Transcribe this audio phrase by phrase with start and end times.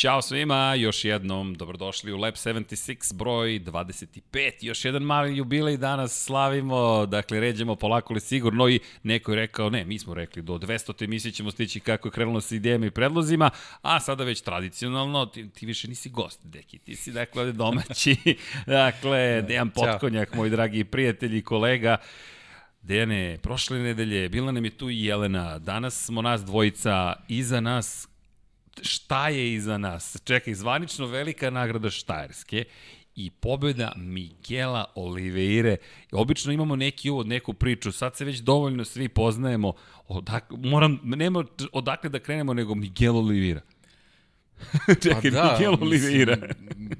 [0.00, 4.20] Ćao svima, još jednom dobrodošli u Lab 76 broj 25.
[4.60, 9.70] Još jedan mali jubilej danas slavimo, dakle ređemo polako li sigurno i neko je rekao,
[9.70, 11.04] ne, mi smo rekli do 200.
[11.04, 13.50] emisije ćemo stići kako je krenulo sa idejama i predlozima,
[13.82, 18.16] a sada već tradicionalno, ti, ti više nisi gost, deki, ti si dakle ovde domaći,
[18.66, 21.96] dakle, Dejan Potkonjak, moj dragi prijatelj i kolega,
[22.82, 28.09] Dejane, prošle nedelje bila nam je tu i Jelena, danas smo nas dvojica, iza nas
[28.82, 30.16] šta je iza nas?
[30.24, 32.64] Čekaj, zvanično velika nagrada Štajerske
[33.16, 35.76] i pobjeda Miguela Oliveire.
[36.12, 39.72] Obično imamo neki uvod, neku priču, sad se već dovoljno svi poznajemo.
[40.08, 43.60] Odak, moram, nema odakle da krenemo nego Miguel Oliveira.
[45.02, 46.36] Čekaj, pa da, Miguel Oliveira.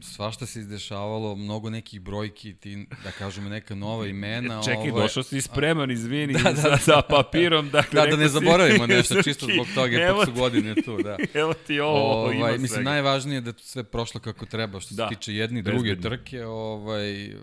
[0.00, 4.62] svašta se izdešavalo, mnogo nekih brojki, ti, da kažemo, neka nova imena.
[4.62, 7.70] Čekaj, ovaj, došao si spreman, izvini, da, da, sa, sa papirom.
[7.70, 10.96] Dakle, da, da ne zaboravimo nešto, čisto zbog toga, jer su godine tu.
[11.02, 11.16] Da.
[11.34, 12.90] Evo ti ovo, ovaj, ima Mislim, svega.
[12.90, 15.08] najvažnije je da to sve prošlo kako treba, što da.
[15.08, 16.44] se tiče jedni, druge trke.
[16.44, 17.34] Ovaj,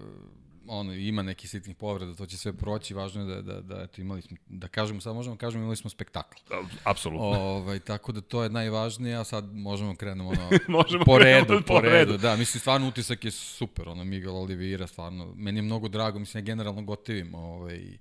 [0.68, 4.02] ono, ima neki sitnih povreda, to će sve proći, važno je da, da, da eto,
[4.02, 6.38] imali smo, da kažemo, sad možemo da kažemo, imali smo spektakl.
[6.84, 7.26] Apsolutno.
[7.28, 11.82] Ovaj, tako da to je najvažnije, a sad možemo krenemo ono, možemo po redu, po
[11.82, 16.20] redu, da, mislim, stvarno utisak je super, ono, Miguel Oliveira, stvarno, meni je mnogo drago,
[16.20, 17.98] mislim, ja generalno gotivim, ovaj,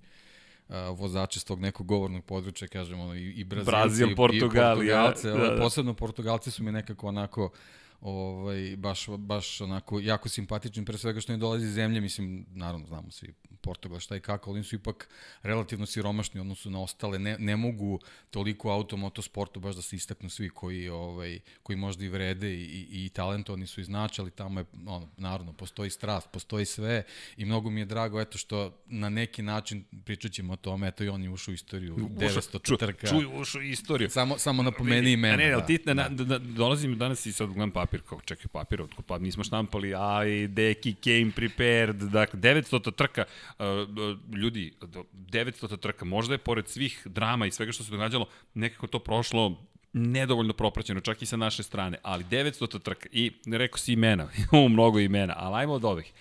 [0.95, 5.34] vozače s tog nekog govornog područja, kažemo, i, i Brazilci, Brazil, Portugal, i Portugalce, ja,
[5.34, 5.62] da, da.
[5.62, 7.51] posebno Portugalci su mi nekako onako,
[8.00, 12.86] ovaj, baš, baš onako jako simpatični, pre svega što ne dolazi iz zemlje, mislim, naravno
[12.86, 15.08] znamo svi Portugal šta i kako, ali su ipak
[15.42, 20.48] relativno siromašni odnosu na ostale, ne, ne mogu toliko automotosportu baš da se istaknu svi
[20.50, 24.64] koji, ovaj, koji možda i vrede i, i, i talentovani su i značali, tamo je,
[24.86, 27.02] ono, naravno, postoji strast, postoji sve
[27.36, 31.05] i mnogo mi je drago, eto što na neki način, pričat ćemo o tome, eto
[31.05, 33.07] i oni ušu u istoriju, ušo, 900 ču, trka.
[33.07, 34.11] Čuj, ušu istoriju.
[34.11, 35.36] Samo, samo napomeni imena.
[35.36, 38.47] Ne, ne, ali ti, da, da, da, dolazim danas i sad gledam papir, kao čekaj
[38.52, 43.24] papir, pa mi smo štampali, aj, deki, came prepared, dakle, 900 trka,
[44.35, 48.98] ljudi, 900 trka, možda je pored svih drama i svega što se događalo, nekako to
[48.98, 54.29] prošlo nedovoljno propraćeno, čak i sa naše strane, ali 900 trka i rekao si imena,
[54.52, 56.13] imamo mnogo imena, ali ajmo od ovih.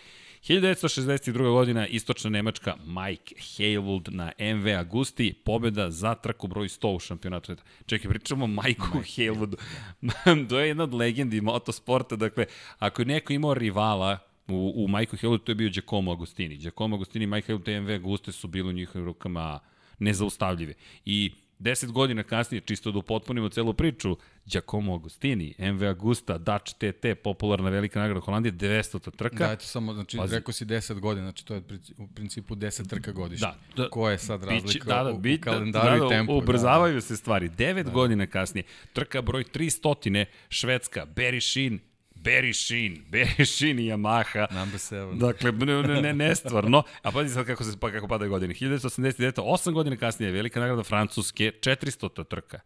[0.47, 1.51] 1962.
[1.51, 7.55] godina, istočna Nemačka, Mike Haywood na MV Agusti, pobjeda za trku broj 100 u šampionatu.
[7.85, 9.55] Čekaj, pričamo o Mike Haywoodu.
[10.49, 12.45] to je jedna od legendi motosporta, dakle,
[12.79, 14.17] ako je neko imao rivala
[14.47, 16.57] u, u Michael Hillu, to je bio Giacomo Agostini.
[16.57, 19.59] Giacomo Agostini i Michael TMV Aguste su bili u njihovim rukama
[19.99, 20.73] nezaustavljive.
[21.05, 27.05] I 10 godina kasnije, čisto da upotpunimo celu priču, Giacomo Agostini, MV Agusta, Dutch TT,
[27.23, 29.47] popularna velika nagrada Holandije, 900 trka.
[29.47, 30.35] Da, eto samo, znači, Pazi.
[30.35, 31.61] rekao si 10 godina, znači to je
[31.97, 33.47] u principu 10 trka godišnje.
[33.47, 36.09] Da, da, Ko je sad razlika bić, da, da, u, u kalendaru da, da, i
[36.09, 36.37] tempu?
[36.37, 37.01] Ubrzavaju da.
[37.01, 37.49] se stvari.
[37.49, 37.91] 9 da.
[37.91, 41.79] godina kasnije, trka broj 300, Švedska, Barry Sheen,
[42.25, 44.47] Barry Sheen, Barry Sheen i Yamaha.
[44.51, 45.17] Number 7.
[45.17, 46.83] Dakle, ne, ne, ne stvarno.
[47.01, 48.53] A pazi sad kako, se, pa, kako padaju godine.
[48.53, 49.41] 1989.
[49.41, 52.23] 8 godina kasnije, velika nagrada Francuske, 400.
[52.23, 52.59] trka.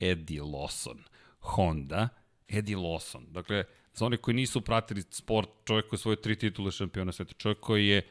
[0.00, 0.98] Eddie Lawson,
[1.38, 2.08] Honda,
[2.48, 3.26] Eddie Lawson.
[3.32, 3.64] Dakle,
[3.94, 7.60] za one koji nisu pratili sport, čovjek koji je svoje tri titule šampiona sveta, čovjek
[7.60, 8.02] koji je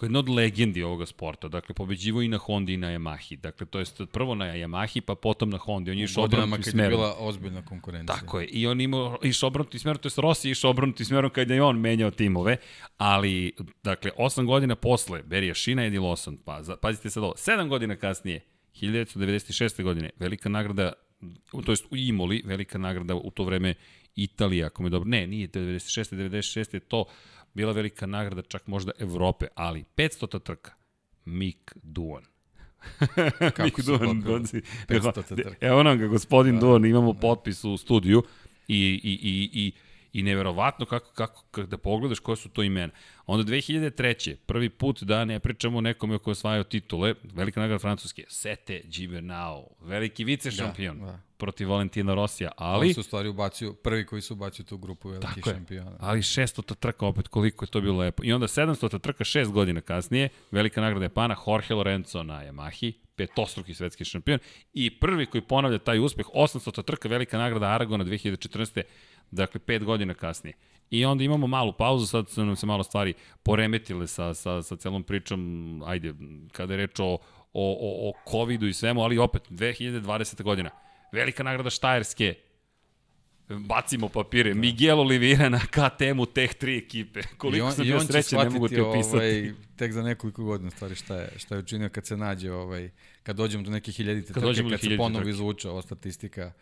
[0.00, 1.48] koji je jedna od legendi ovoga sporta.
[1.48, 3.36] Dakle, pobeđivo i na Hondi i na Yamahi.
[3.36, 5.90] Dakle, to je prvo na Yamahi, pa potom na Hondi.
[5.90, 6.76] On je išao obrnutim smerom.
[6.76, 8.16] kad je bila ozbiljna konkurencija.
[8.16, 8.46] Tako je.
[8.46, 11.80] I on imao išao obrnutim smerom, to je Rossi išao obrnutim smerom kada je on
[11.80, 12.56] menjao timove.
[12.96, 13.52] Ali,
[13.82, 18.40] dakle, osam godina posle Berija Šina, Eddie Lawson, pa, pazite sad ovo, sedam godina kasnije,
[18.80, 19.82] 1996.
[19.82, 20.92] godine, velika nagrada,
[21.64, 23.74] to jest u Imoli, velika nagrada u to vreme
[24.16, 26.14] Italija, ako me dobro, ne, nije 96.
[26.14, 26.74] 96.
[26.74, 27.04] je to
[27.54, 30.72] bila velika nagrada čak možda Evrope, ali 500 trka,
[31.24, 32.24] Mick Duan.
[33.56, 33.82] Kako
[34.24, 35.54] godzi, 500 trka.
[35.60, 37.20] Evo nam ga, gospodin da, Duan, imamo da.
[37.20, 38.22] potpis u studiju
[38.68, 39.72] i, i, i, i
[40.12, 42.92] I neverovatno kako, kako, kako da pogledaš koje su to imena.
[43.26, 44.36] Onda 2003.
[44.36, 48.80] prvi put da ne pričamo o nekome ko je osvajao titule, velika nagrada Francuske, Sete
[48.84, 51.20] Gibernau, veliki vice šampion da, da.
[51.36, 52.88] protiv Valentina Rosija, ali...
[52.88, 55.96] On su u stvari ubacio, prvi koji su ubacio tu grupu velikih šampiona.
[56.00, 58.24] Ali 600 trka opet, koliko je to bilo lepo.
[58.24, 63.74] I onda 700 trka šest godina kasnije, velika nagrada Japana, Jorge Lorenzo na Yamahi, petostruki
[63.74, 64.38] svetski šampion
[64.72, 68.82] i prvi koji ponavlja taj uspeh, 800 trka, velika nagrada Aragona 2014
[69.30, 70.54] dakle pet godina kasnije.
[70.90, 74.76] I onda imamo malu pauzu, sad su nam se malo stvari poremetile sa, sa, sa
[74.76, 76.14] celom pričom, ajde,
[76.52, 77.18] kada je reč o, o,
[77.52, 80.42] o, o COVID-u i svemu, ali opet, 2020.
[80.42, 80.70] godina,
[81.12, 82.34] velika nagrada Štajerske,
[83.48, 84.60] bacimo papire, da.
[84.60, 87.20] Miguel Oliveira na KTM-u teh tri ekipe.
[87.36, 89.16] Koliko on, sam bio srećan, ne mogu ti opisati.
[89.16, 92.90] Ovaj, tek za nekoliko godina stvari šta je, šta je učinio kad se nađe, ovaj,
[93.22, 96.52] kad dođemo do neke hiljadite trke, kad, kad se ponovo izvuče ova statistika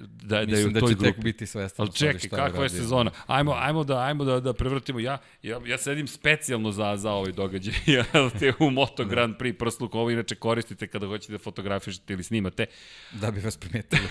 [0.00, 1.12] da, da je u da toj će grupi.
[1.12, 1.86] tek biti svestan.
[1.86, 3.10] Ali čekaj, kakva je sezona?
[3.26, 5.00] Ajmo, ajmo da, ajmo da, da prevrtimo.
[5.00, 7.74] Ja, ja, ja sedim specijalno za, za ovaj događaj.
[7.86, 8.04] Ja
[8.38, 12.66] te u Moto Grand Prix prsluk, ovo inače koristite kada hoćete da fotografišete ili snimate.
[13.12, 14.02] Da bi vas primetili.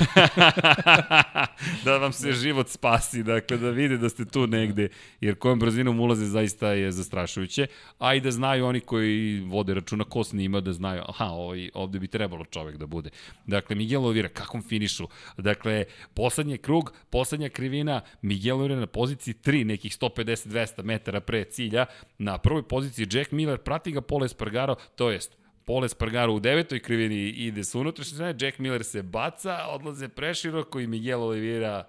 [1.85, 4.89] da vam se život spasi, dakle da vide da ste tu negde,
[5.21, 7.68] jer kojom brzinom ulaze zaista je zastrašujuće,
[8.00, 12.00] a i da znaju oni koji vode računa ko snima, da znaju, aha, ovaj, ovde
[12.00, 13.09] bi trebalo čovek da bude.
[13.45, 15.07] Dakle, Miguel Oliveira, kakvom finišu?
[15.38, 15.67] Dakle,
[16.14, 21.86] poslednji krug, poslednja krivina, Miguel Oliveira na poziciji 3, nekih 150-200 metara pre cilja,
[22.18, 26.80] na prvoj poziciji Jack Miller, prati ga Pole Spargaro, to jest Pole Spargaro u devetoj
[26.80, 31.84] krivini ide s unutrašnje strane, Jack Miller se baca, odlaze preširoko i Miguel Oliveira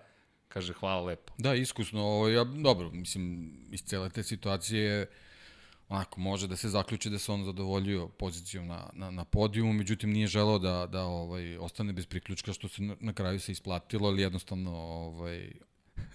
[0.48, 1.32] kaže hvala lepo.
[1.38, 2.02] Da, iskusno.
[2.02, 5.06] Ovo, ja, dobro, mislim, iz cele te situacije
[5.88, 10.10] onako, može da se zaključi da se on zadovoljio pozicijom na, na, na podijumu, međutim
[10.10, 14.08] nije želeo da, da ovaj, ostane bez priključka, što se na, na kraju se isplatilo,
[14.08, 15.52] ali jednostavno ovaj,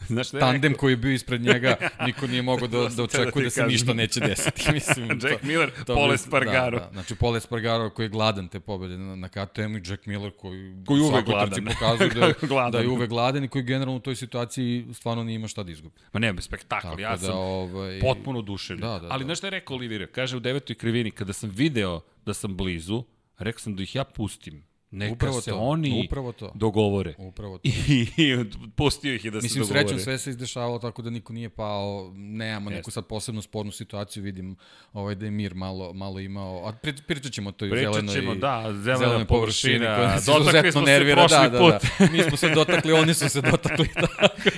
[0.08, 3.44] Znaš tandem koji je bio ispred njega, niko nije mogao da, da teo da očekuje
[3.44, 4.72] da se ništa neće desiti.
[4.74, 6.80] Mislim, Jack to- Miller, to Pole Spargaro.
[6.80, 10.06] Da, da, znači Pole Spargaro koji je gladan te pobede na, na KTM i Jack
[10.06, 11.66] Miller koji, Koji uvek gladan.
[11.66, 12.10] pokazuje
[12.42, 12.72] da, Gladan.
[12.72, 15.72] da je uvek gladan i koji generalno u toj situaciji stvarno nije ima šta da
[15.72, 15.96] izgubi.
[16.14, 18.82] Ma ne, spektakl, Tako ja da, sam ovaj, potpuno oduševljen.
[18.82, 19.26] Da, da, Ali da.
[19.26, 20.08] znaš šta je rekao Olivira?
[20.08, 23.04] Kaže u devetoj krivini, kada sam video da sam blizu,
[23.38, 24.64] rekao sam da ih ja pustim.
[24.96, 26.52] Neka Upravo se to, oni upravo to.
[26.56, 27.14] dogovore.
[27.18, 27.62] Upravo to.
[27.70, 28.46] I, i
[28.76, 29.80] pustio ih je da Mislim, se dogovore.
[29.82, 32.92] srećom sve se izdešavalo tako da niko nije pao, nemamo neku Jeste.
[32.92, 34.56] sad posebno spornu situaciju, vidim
[34.94, 38.16] ovaj, da je mir malo, malo imao, a pri, pričat ćemo to i Pričat zelenoj,
[38.16, 41.74] ćemo, da, zelena zelenoj površini površina, koja dotakli izuzetno se nervira, prošli da, put.
[42.00, 42.12] da, da.
[42.12, 44.14] Mi smo se dotakli, oni su se dotakli, tako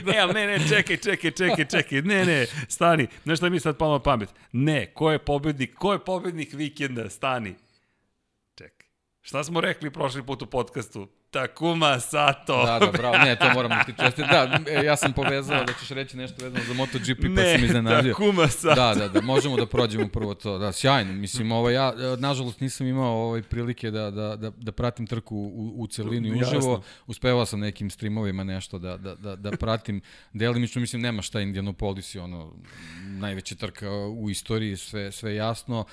[0.05, 0.15] da.
[0.15, 3.77] E, ali ne, ne, čekaj, čekaj, čekaj, čekaj, ne, ne, stani, znaš šta mi sad
[3.77, 4.29] palo na pamet?
[4.51, 7.55] Ne, ko je pobednik, ko je pobednik vikenda, stani.
[9.25, 11.07] Šta smo rekli prošli put u podcastu?
[11.31, 12.66] Takuma Sato.
[12.66, 14.27] Da, da, bravo, ne, to moramo ti čestiti.
[14.31, 17.66] Da, e, ja sam povezao da ćeš reći nešto vezano za MotoGP, pa ne, sam
[17.66, 18.13] iznenadio.
[18.13, 18.75] Takuma Sato.
[18.75, 20.57] Da, da, da, možemo da prođemo prvo to.
[20.57, 21.13] Da, sjajno.
[21.13, 25.36] Mislim, ovo, ja, e, nažalost, nisam imao ovaj prilike da, da, da, da pratim trku
[25.36, 26.57] u, u celini Jasno.
[26.57, 26.83] uživo.
[27.07, 30.01] Uspevao sam nekim streamovima nešto da, da, da, da pratim.
[30.33, 32.54] Delimično, mislim, nema šta Indianapolis je ono,
[33.04, 35.80] najveća trka u istoriji, sve, sve jasno.
[35.80, 35.86] M,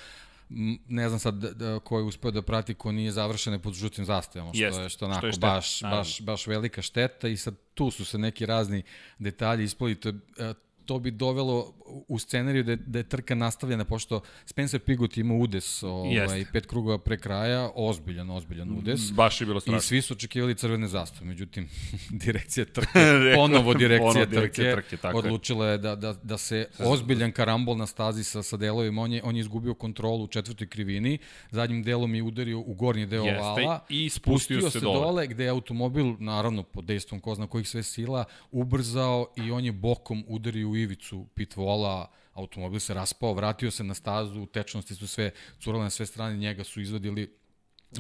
[0.88, 4.52] ne znam sad da, ko je uspeo da prati, ko nije završene pod žutim zastavama,
[4.54, 6.00] što Jeste, je što što je onako šteta, baš, naravno.
[6.00, 8.82] baš, baš velika šteta i sad tu su se neki razni
[9.19, 9.94] detalji isplali.
[9.94, 10.54] To, je, e,
[10.87, 11.73] to bi dovelo
[12.08, 16.67] u scenariju da je, da je trka nastavljena, pošto Spencer Pigot ima udes ovaj, pet
[16.67, 19.12] krugova pre kraja, ozbiljan, ozbiljan udes.
[19.12, 19.81] Baš je bilo I strašno.
[19.81, 21.69] svi su očekivali crvene zastave, međutim,
[22.25, 22.99] direkcija trke,
[23.37, 27.76] ponovo direkcija, ponovo trke, direkcija trke, tako odlučila je da, da, da se ozbiljan karambol
[27.76, 31.19] na stazi sa, sa delovima, on je, on je izgubio kontrolu u četvrtoj krivini,
[31.50, 35.00] zadnjim delom je udario u gornji deo Jeste, ovala, i spustio se dole.
[35.00, 39.64] dole, gde je automobil, naravno pod dejstvom ko zna kojih sve sila, ubrzao i on
[39.64, 45.06] je bokom udario u ivicu pitvola, automobil se raspao, vratio se na stazu, tečnosti su
[45.06, 45.30] sve
[45.60, 47.41] curale na sve strane, njega su izvadili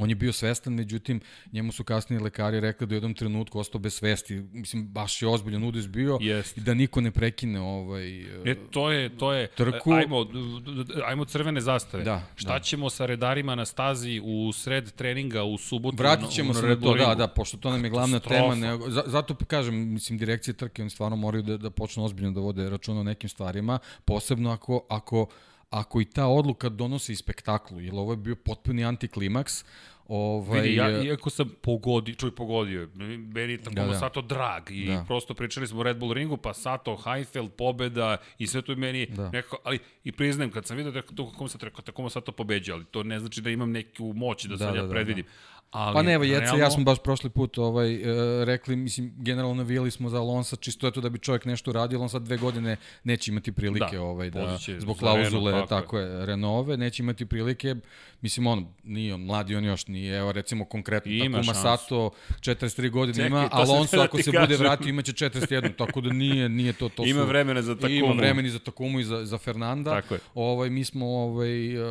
[0.00, 1.20] On je bio svestan, međutim,
[1.52, 4.34] njemu su kasnije lekari rekli da je u jednom trenutku ostao bez svesti.
[4.52, 6.60] Mislim, baš je ozbiljan udes bio Jeste.
[6.60, 8.20] i da niko ne prekine ovaj...
[8.44, 9.92] E, to je, to je, Trku.
[9.92, 10.26] ajmo,
[11.06, 12.04] ajmo crvene zastave.
[12.04, 12.60] Da, Šta da.
[12.60, 15.96] ćemo sa redarima na stazi u sred treninga u subotu?
[15.96, 18.54] Vratit ćemo se na to, da, da, pošto to nam je glavna tema.
[18.54, 22.40] Ne, za- zato kažem, mislim, direkcije trke, oni stvarno moraju da, da počnu ozbiljno da
[22.40, 25.26] vode računa o nekim stvarima, posebno ako, ako,
[25.72, 29.64] ako i ta odluka donosi spektaklu, jer ovo je bio potpuni antiklimaks,
[30.08, 32.88] Ovaj, Vidi, ja, iako sam pogodio, čuj, pogodio,
[33.34, 33.98] meni je tako Da, da, da.
[33.98, 34.92] Sato drag i Da.
[34.94, 35.04] da.
[35.04, 38.76] prosto pričali smo o Red Bull ringu, pa Sato, Heifeld, pobeda i sve to je
[38.76, 39.22] meni Da.
[39.22, 39.30] da.
[39.30, 42.74] nekako, ali i priznajem, kad sam vidio da to kako Sato, rekao, tako Sato pobeđa,
[42.74, 45.24] ali to ne znači da imam neku moć da, Da, sad da, ja da, predvidim.
[45.72, 48.00] Ali, Pa ne, evo, Jece, ja realno- smo baš prošli put ovaj, e,
[48.44, 52.08] rekli, mislim, generalno navijali smo za Alonsa, čisto eto da bi čovjek nešto uradio, on
[52.08, 56.76] sad dve godine neće imati prilike, Da, ovaj, da, zbog klauzule, tako, tako je, Renove,
[56.76, 57.74] neće imati prilike,
[58.20, 61.62] mislim, on, nije on, mladi on još nije, evo, recimo, konkretno, Ima Takuma šansu.
[61.62, 62.10] Sato,
[62.40, 64.40] 43 godine Čekaj, ima, Alonso, da ako se kažem.
[64.40, 67.94] bude vratio, imaće 41, tako da nije, nije to, to Ima su, vremena za Takumu.
[67.94, 69.90] Ima vremena i za Takumu i za, za Fernanda.
[69.90, 70.20] Tako je.
[70.34, 71.84] Ovaj, mi smo ovaj, uh,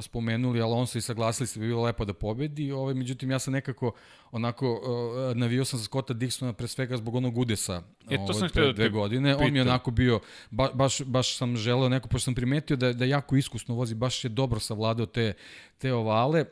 [0.00, 3.52] spomenuli Alonso i saglasili se da bi bilo lepo da pobedi, ovaj, međutim ja sam
[3.52, 3.92] nekako
[4.32, 8.34] onako uh, navio sam za Scotta Dixona pre svega zbog onog udesa E, to ovaj,
[8.34, 9.36] sam pre da dve godine.
[9.36, 12.92] On mi je onako bio, ba, baš, baš sam želeo neko, pošto sam primetio da,
[12.92, 15.32] da jako iskusno vozi, baš je dobro savladao te,
[15.78, 16.44] te ovale.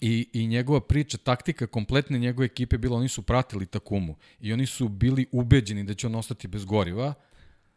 [0.00, 4.66] I, I njegova priča, taktika kompletne njegove ekipe bila, oni su pratili Takumu i oni
[4.66, 7.14] su bili ubeđeni da će on ostati bez goriva.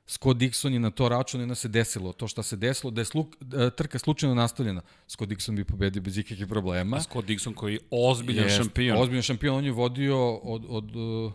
[0.08, 3.02] Scott Dixon je na to račun i onda se desilo to što se desilo, da
[3.02, 4.82] je sluk, da, trka slučajno nastavljena.
[5.08, 6.98] Scott Dixon bi pobedio bez ikakvih problema.
[6.98, 8.98] A Scott Dixon koji je ozbiljan Jest, šampion.
[9.02, 11.34] Ozbiljan šampion, on je vodio od, od uh,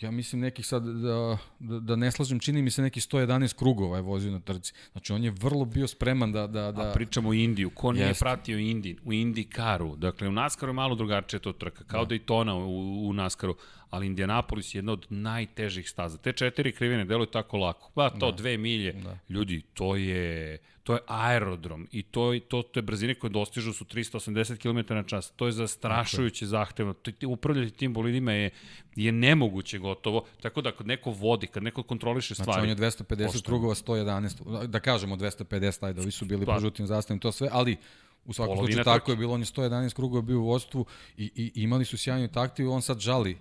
[0.00, 3.96] ja mislim nekih sad, da, da, da ne slažem, čini mi se neki 111 krugova
[3.96, 4.72] je vozio na trci.
[4.92, 6.46] Znači on je vrlo bio spreman da...
[6.46, 6.90] da, da...
[6.90, 7.70] A pričamo o Indiju.
[7.70, 8.20] Ko nije Jest.
[8.20, 8.96] pratio Indi?
[9.04, 9.96] U Indikaru.
[9.96, 11.84] Dakle, u Naskaru je malo drugačije to trka.
[11.84, 12.14] Kao da.
[12.14, 13.54] Daytona u, u Naskaru.
[13.90, 16.18] Ali Indianapolis je jedna od najtežih staza.
[16.18, 17.90] Te četiri krivine deluju tako lako.
[17.94, 18.36] Pa to, da.
[18.36, 18.92] dve milje.
[18.92, 19.18] Da.
[19.28, 23.84] Ljudi, to je to je aerodrom i to, to, to je brzine koje dostižu su
[23.84, 25.32] 380 km na čas.
[25.36, 26.92] To je zastrašujuće zahtevno.
[26.92, 28.50] To, upravljati tim bolidima je,
[28.96, 30.24] je nemoguće gotovo.
[30.42, 32.52] Tako da kad neko vodi, kad neko kontroliše stvari...
[32.52, 33.48] Znači on je 250 pošto...
[33.48, 37.48] krugova, 111, da kažemo 250, ajde, ovi su bili pa, po žutim zastavim, to sve,
[37.52, 37.76] ali
[38.24, 41.62] u svakom slučaju tako je bilo, on je 111 krugova bio u vodstvu i, i
[41.62, 43.36] imali su sjajnu taktiku, on sad žali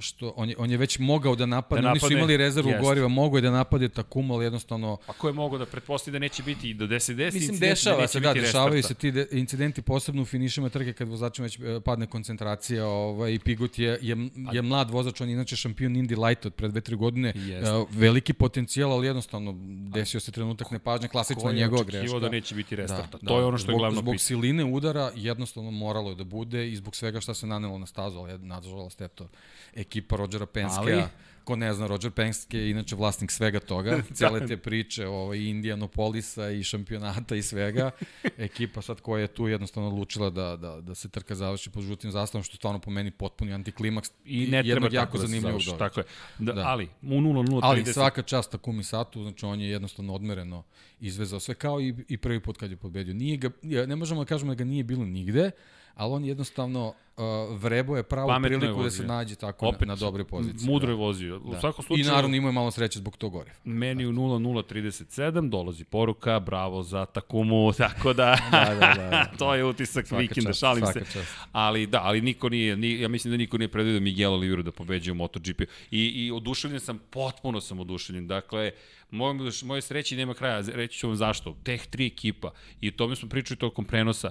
[0.00, 2.70] što on je, on je već mogao da napadne, da napadne oni su imali rezervu
[2.70, 2.82] jest.
[2.82, 4.98] goriva, mogao je da napade Takuma, ali jednostavno...
[5.06, 8.06] A ko je mogao da pretpostavi da neće biti do 10 10 Mislim, dešava da
[8.06, 11.80] se, da, dešavaju se ti de, incidenti posebno u finišima trke kad vozačima već e,
[11.84, 14.16] padne koncentracija ovaj, i Pigot je, je,
[14.52, 17.68] je mlad vozač, on je inače šampion Indy Light od pre 2-3 godine, jest.
[17.72, 19.54] uh, veliki potencijal, ali jednostavno
[19.92, 22.12] desio se trenutak nepažnje, klasična njegova greška.
[22.12, 24.20] Ko da neće biti restarta, da, to da, je ono što zbog, je glavno Zbog
[24.20, 28.18] siline udara jednostavno moralo je da bude i zbog svega šta se nanelo na stazu,
[28.18, 29.28] ali nažalost, eto,
[29.74, 31.08] ekipa Rodgera Penskea,
[31.48, 35.38] ko ne zna, Roger Penske je inače vlasnik svega toga, cele te priče o ovaj,
[35.38, 37.90] Indianapolisa i šampionata i svega.
[38.48, 42.10] Ekipa sad koja je tu jednostavno odlučila da, da, da se trka završi pod žutim
[42.10, 45.78] zastavom, što stvarno po meni potpuni antiklimaks i ne jednog jako da zanimljivog događaja.
[45.78, 46.04] Tako je.
[46.38, 46.64] Da, da.
[46.66, 50.62] Ali, u 0-0 Ali svaka čast Takumi Satu, znači on je jednostavno odmereno
[51.00, 53.14] izvezao sve kao i, i prvi put kad je pobedio.
[53.14, 55.50] Nije ga, ne možemo da kažemo da ga nije bilo nigde,
[55.98, 57.24] ali on jednostavno uh,
[57.62, 60.70] vrebo je pravu Pametno priliku je da se nađe tako Opet, na, na dobre pozicije.
[60.70, 61.02] Mudro je da.
[61.02, 61.38] vozio.
[61.38, 61.56] Da.
[61.56, 63.56] U svakom slučaju, I naravno imao je malo sreće zbog tog goriva.
[63.64, 69.30] Meni u 0037 dolazi poruka, bravo za Takumu, tako da, da, da, da, da.
[69.38, 71.04] to je utisak svaka vikenda, čast, šalim se.
[71.12, 71.36] Čast.
[71.52, 74.72] Ali da, ali niko nije, ni, ja mislim da niko nije predvidio Miguel Oliveira da
[74.72, 75.60] pobeđuje u MotoGP.
[75.90, 78.26] I, I oduševljen sam, potpuno sam oduševljen.
[78.26, 78.70] Dakle,
[79.10, 81.56] moje, moje sreći nema kraja, reći ću vam zašto.
[81.62, 82.50] Teh tri ekipa,
[82.80, 84.30] i o tome smo pričali tokom prenosa,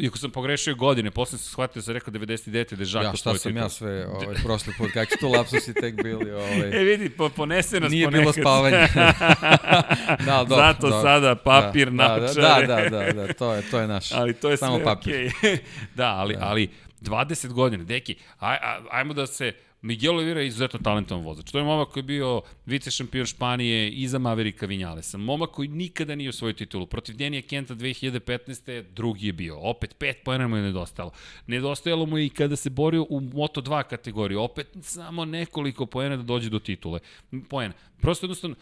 [0.00, 2.74] iako sam pogrešio godine, posle sam shvatio da sam rekao 99.
[2.74, 3.62] da je Žako Ja, šta sam titul.
[3.62, 6.32] ja sve ovaj, prošli put, kakvi tu lapsusi tek bili.
[6.32, 6.70] Ovaj.
[6.80, 8.20] E vidi, po, ponese nas Nije ponekad.
[8.22, 8.76] bilo spavanje.
[10.26, 12.66] da, do, Zato do, sada papir, da, naočare.
[12.66, 14.12] Da, da, da, da, to je, to je naš.
[14.12, 15.14] Ali to je Samo sve papir.
[15.14, 15.58] Okay.
[15.94, 16.40] da, ali, da.
[16.44, 21.50] ali 20 godina, deki, aj, aj, ajmo da se Miguel Oliveira je izuzetno talentovan vozač.
[21.50, 25.18] To je momak koji je bio vice šampion Španije iza Maverika Vinjalesa.
[25.18, 26.86] Momak koji nikada nije osvojio titulu.
[26.86, 28.82] Protiv Denija Kenta 2015.
[28.82, 29.58] drugi je bio.
[29.58, 31.12] Opet pet pojena mu je nedostajalo.
[31.46, 34.36] Nedostajalo mu je i kada se borio u Moto2 kategoriji.
[34.36, 37.00] Opet samo nekoliko pojena da dođe do titule.
[37.48, 37.74] Pojena.
[38.00, 38.56] Prosto jednostavno,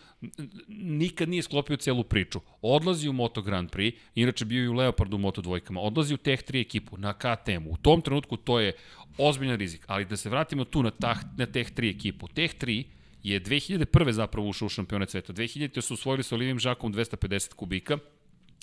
[0.69, 2.41] nikad nije sklopio celu priču.
[2.63, 6.17] Odlazi u Moto Grand Prix, inače bio i u Leopardu u Moto dvojkama, odlazi u
[6.17, 7.73] Teh 3 ekipu, na KTM-u.
[7.73, 8.73] U tom trenutku to je
[9.19, 12.29] ozbiljan rizik, ali da se vratimo tu na, tah, na Teh 3 ekipu.
[12.29, 12.85] Teh 3
[13.23, 14.11] je 2001.
[14.11, 15.33] zapravo ušao u šampionat sveta.
[15.33, 15.81] 2000.
[15.81, 17.99] su usvojili sa Olivijom Žakom 250 kubika,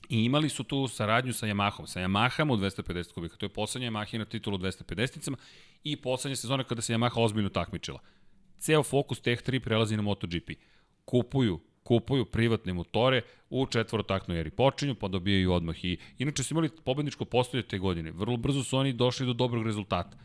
[0.09, 3.37] I imali su tu saradnju sa Yamahom, sa Yamahom u 250 kubika.
[3.37, 5.37] To je poslednja Yamaha na titulu 250-icama
[5.83, 7.99] i poslednja sezona kada se Yamaha ozbiljno takmičila
[8.63, 10.51] ceo fokus Tech 3 prelazi na MotoGP.
[11.05, 16.69] Kupuju kupuju privatne motore u četvorotaknoj eri počinju, pa dobijaju odmah i inače su imali
[16.83, 18.11] pobedničko postoje te godine.
[18.11, 20.17] Vrlo brzo su oni došli do dobrog rezultata.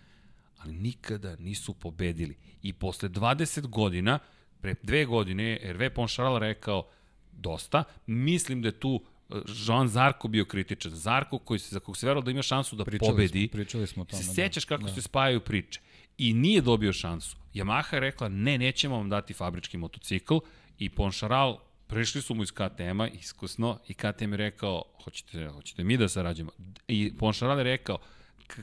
[0.59, 2.37] Ali nikada nisu pobedili.
[2.63, 4.19] I posle 20 godina,
[4.61, 6.89] pre dve godine, Hervé Poncharal rekao
[7.33, 7.85] dosta.
[8.07, 9.01] Mislim da je tu
[9.31, 9.35] eh,
[9.67, 10.93] Jean Zarko bio kritičan.
[10.93, 13.49] Zarko koji se, za kog se verao da ima šansu da pričali pobedi.
[13.49, 14.23] Smo, pričali smo o tome.
[14.23, 14.95] Se sećaš kako da.
[14.95, 15.81] se spajaju priče
[16.19, 17.37] i nije dobio šansu.
[17.55, 20.37] Yamaha je rekla, ne, nećemo vam dati fabrički motocikl
[20.79, 25.97] i Poncharal prišli su mu iz KTM-a iskusno i KTM je rekao, hoćete, hoćete mi
[25.97, 26.51] da sarađujemo.
[26.89, 27.99] I Poncharal je rekao,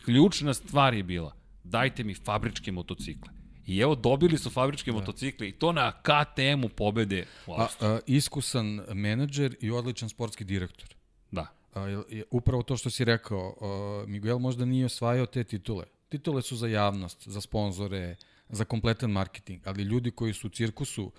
[0.05, 1.35] ključna stvar je bila,
[1.65, 3.31] dajte mi fabričke motocikle.
[3.67, 4.97] I evo, dobili su fabričke da.
[4.97, 10.95] motocikle i to na KTM-u pobede u a, a, iskusan menadžer i odličan sportski direktor.
[11.31, 11.47] Da.
[11.73, 16.41] A, je, upravo to što si rekao, a, Miguel možda nije osvajao te titule, Titule
[16.41, 18.15] su za javnost, za sponzore,
[18.49, 21.11] za kompletan marketing, ali ljudi koji su u cirkusu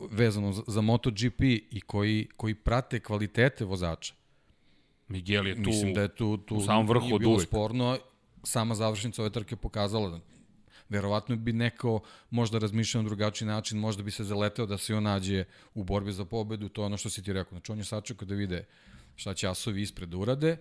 [0.00, 4.14] vezano za, za MotoGP i koji, koji prate kvalitete vozača.
[5.08, 7.48] Miguel je tu, Mislim da je tu, tu u samom vrhu od uvek.
[7.48, 7.98] sporno.
[8.42, 10.20] Sama završnica ove trke pokazala da
[10.88, 15.02] verovatno bi neko možda razmišljao na drugačiji način, možda bi se zaleteo da se on
[15.02, 15.44] nađe
[15.74, 17.50] u borbi za pobedu, to je ono što si ti rekao.
[17.50, 18.64] Znači on je sačekao da vide
[19.16, 20.56] šta će asovi ispred da urade,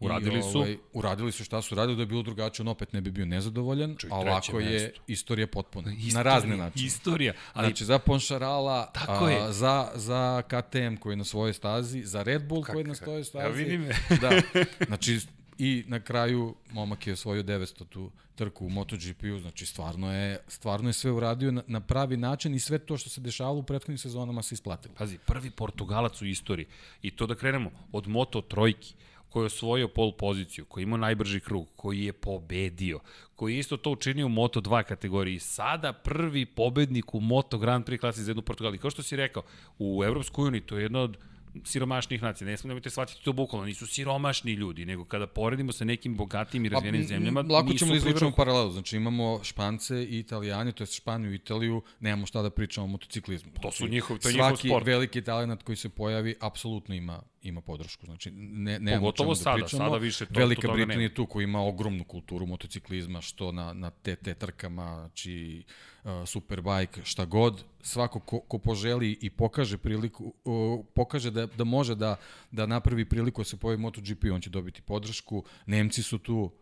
[0.00, 0.58] Uradili su.
[0.58, 3.26] Ovaj, uradili su šta su radili, da je bilo drugačije, on opet ne bi bio
[3.26, 5.00] nezadovoljan, Čuj, a ovako je mesto.
[5.06, 5.92] istorija potpuna.
[5.98, 6.86] Istorija, na razne načine.
[6.86, 7.32] Istorija.
[7.52, 7.66] Ali...
[7.66, 9.52] Znači, za Ponšarala, Tako a, je.
[9.52, 12.94] za, za KTM koji je na svojoj stazi, za Red Bull Kak, koji je na
[12.94, 13.44] svojoj stazi.
[13.44, 13.94] Ja vidi me.
[14.22, 14.40] da.
[14.86, 15.20] Znači,
[15.58, 20.88] I na kraju momak je osvojio 900 tu trku u MotoGP-u, znači stvarno je, stvarno
[20.88, 23.98] je sve uradio na, na pravi način i sve to što se dešavalo u prethodnim
[23.98, 24.94] sezonama se isplatilo.
[24.98, 26.66] Pazi, prvi Portugalac u istoriji.
[27.02, 28.94] I to da krenemo od Moto trojki
[29.28, 33.00] koji je osvojio pol poziciju, koji ima najbrži krug, koji je pobedio,
[33.36, 35.38] koji je isto to učinio u Moto 2 kategoriji.
[35.38, 38.80] Sada prvi pobednik u Moto Grand Prix klasi za jednu Portugaliju.
[38.80, 39.42] Kao što si rekao,
[39.78, 41.18] u Evropskoj uniji to je jedno od
[41.64, 42.46] siromašnih nacija.
[42.46, 46.64] Ne smemo te shvatiti to bukvalno, nisu siromašni ljudi, nego kada poredimo sa nekim bogatim
[46.64, 48.72] i pa, razvijenim zemljama, lako ćemo da izvučemo paralelu.
[48.72, 52.88] Znači imamo Špance i Italijani, to je Španiju i Italiju, nemamo šta da pričamo o
[52.88, 53.52] motociklizmu.
[53.62, 54.68] To su njihov, to je njihov sport.
[54.68, 58.06] Svaki veliki talent koji se pojavi apsolutno ima ima podršku.
[58.06, 59.84] Znači, ne, ne Pogotovo da sada, pričamo.
[59.84, 63.72] sada više to, Velika to Britanija je tu koja ima ogromnu kulturu motociklizma, što na,
[63.72, 65.64] na TT trkama, znači
[66.04, 67.64] uh, Superbike, šta god.
[67.82, 72.16] Svako ko, ko poželi i pokaže priliku, uh, pokaže da, da može da,
[72.50, 75.44] da napravi priliku da se pojavi MotoGP, on će dobiti podršku.
[75.66, 76.52] Nemci su tu,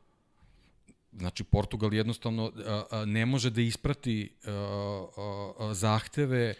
[1.18, 2.52] Znači, Portugal jednostavno uh,
[3.06, 4.52] ne može da isprati uh,
[5.58, 6.54] uh, zahteve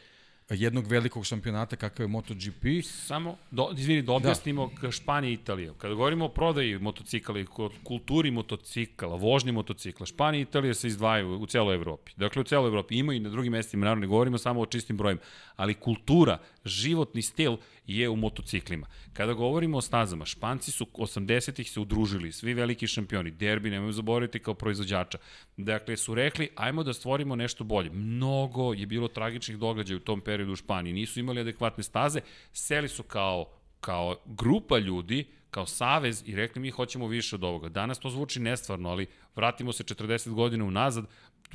[0.54, 2.64] jednog velikog šampionata kakav je MotoGP.
[2.85, 4.90] Samo, do, izvini, da objasnimo da.
[4.90, 5.73] Španija i Italija.
[5.78, 7.47] Kada govorimo o prodaji motocikla i
[7.85, 12.12] kulturi motocikla, vožnji motocikla, Španija i Italija se izdvajaju u celoj Evropi.
[12.16, 12.99] Dakle, u celoj Evropi.
[12.99, 15.21] Ima i na drugim mestima, naravno ne govorimo samo o čistim brojima,
[15.56, 18.86] ali kultura, životni stil je u motociklima.
[19.12, 24.38] Kada govorimo o stazama, Španci su 80-ih se udružili, svi veliki šampioni, derbi, nemoj zaboraviti
[24.38, 25.18] kao proizvođača.
[25.56, 27.90] Dakle, su rekli, ajmo da stvorimo nešto bolje.
[27.90, 30.92] Mnogo je bilo tragičnih događaja u tom periodu u Španiji.
[30.92, 32.20] Nisu imali adekvatne staze,
[32.52, 37.68] seli su kao, kao grupa ljudi, kao savez i rekli mi hoćemo više od ovoga.
[37.68, 41.04] Danas to zvuči nestvarno, ali vratimo se 40 godina unazad,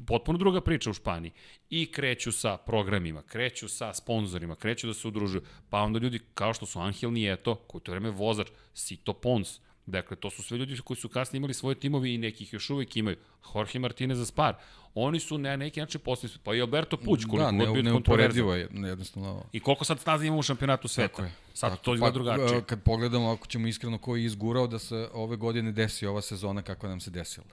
[0.05, 1.31] potpuno druga priča u Španiji.
[1.69, 5.41] I kreću sa programima, kreću sa sponzorima, kreću da se udružuju.
[5.69, 10.17] Pa onda ljudi kao što su Angel Nieto, koji to vreme vozač, Sito Pons, Dakle,
[10.17, 13.17] to su sve ljudi koji su kasnije imali svoje timovi i nekih još uvek imaju.
[13.55, 14.55] Jorge Martinez za Spar.
[14.93, 18.47] Oni su na neki način postali, pa i Alberto Puć, koliko da, ne, bio kontroverzan.
[18.47, 19.43] je, jednostavno.
[19.51, 21.07] I koliko sad staza imamo u šampionatu sveta?
[21.07, 21.31] Tako je.
[21.53, 22.63] Sad tako, to izgleda pa, drugačije.
[22.63, 26.61] Kad pogledamo, ako ćemo iskreno, ko je izgurao da se ove godine desi ova sezona
[26.61, 27.45] kakva nam se desila.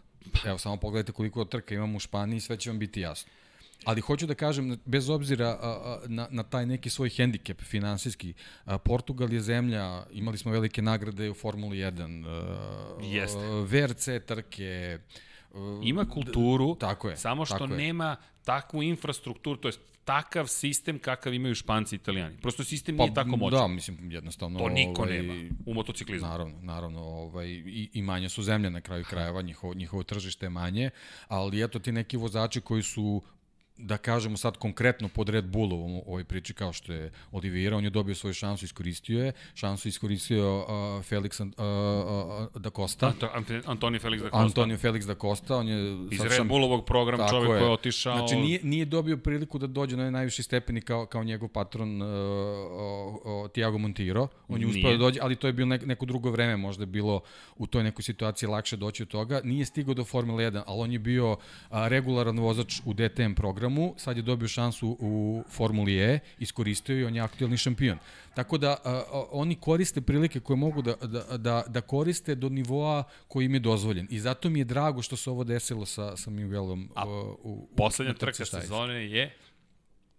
[0.44, 3.32] Evo, samo pogledajte koliko trka imamo u Španiji, sve će vam biti jasno.
[3.84, 5.58] Ali hoću da kažem, bez obzira
[6.06, 8.34] na, na taj neki svoj hendikep finansijski,
[8.84, 13.38] Portugal je zemlja, imali smo velike nagrade u Formuli 1, Jeste.
[13.66, 14.98] VRC trke,
[15.82, 18.16] Ima kulturu, tako je, samo što tako nema je.
[18.44, 19.72] takvu infrastrukturu, to je
[20.04, 22.36] takav sistem kakav imaju Španci i Italijani.
[22.36, 23.58] Prosto sistem pa, nije tako moćan.
[23.58, 24.58] Da, mislim, jednostavno...
[24.58, 26.28] To niko ovaj, nema u motociklizmu.
[26.28, 30.50] Naravno, naravno, ovaj, i, i manje su zemlje na kraju krajeva, njihovo, njihovo tržište je
[30.50, 30.90] manje,
[31.28, 33.22] ali eto ti neki vozači koji su
[33.76, 37.84] da kažemo sad konkretno pod Red Bullom u ovoj priči kao što je Oliveira, on
[37.84, 40.66] je dobio svoju šansu, iskoristio je, šansu iskoristio uh,
[41.04, 41.48] Felix uh,
[42.54, 43.06] uh, da Costa.
[43.34, 44.38] Anto, Antonio Felix da Costa.
[44.38, 46.08] Antonio Felix da Costa, on je...
[46.10, 46.48] Iz Red šam...
[46.48, 47.58] Bullovog programa čovjek je.
[47.58, 48.18] koji je otišao...
[48.18, 52.08] Znači nije, nije dobio priliku da dođe na najviši stepeni kao, kao njegov patron uh,
[52.08, 56.06] uh, uh, Tiago Montiro, on je uspeo da dođe, ali to je bilo neko, neko
[56.06, 57.20] drugo vreme, možda je bilo
[57.56, 59.40] u toj nekoj situaciji lakše doći od toga.
[59.44, 61.38] Nije stigao do Formule 1, ali on je bio uh,
[61.70, 67.04] regularan vozač u DTM programu programu, sad je dobio šansu u Formuli E, iskoristio i
[67.04, 67.98] on je aktualni šampion.
[68.34, 72.48] Tako da a, a, oni koriste prilike koje mogu da, da, da, da koriste do
[72.48, 74.06] nivoa koji im je dozvoljen.
[74.10, 77.68] I zato mi je drago što se ovo desilo sa, sa Miguelom a, u, u,
[77.76, 79.34] poslednja trka sezone je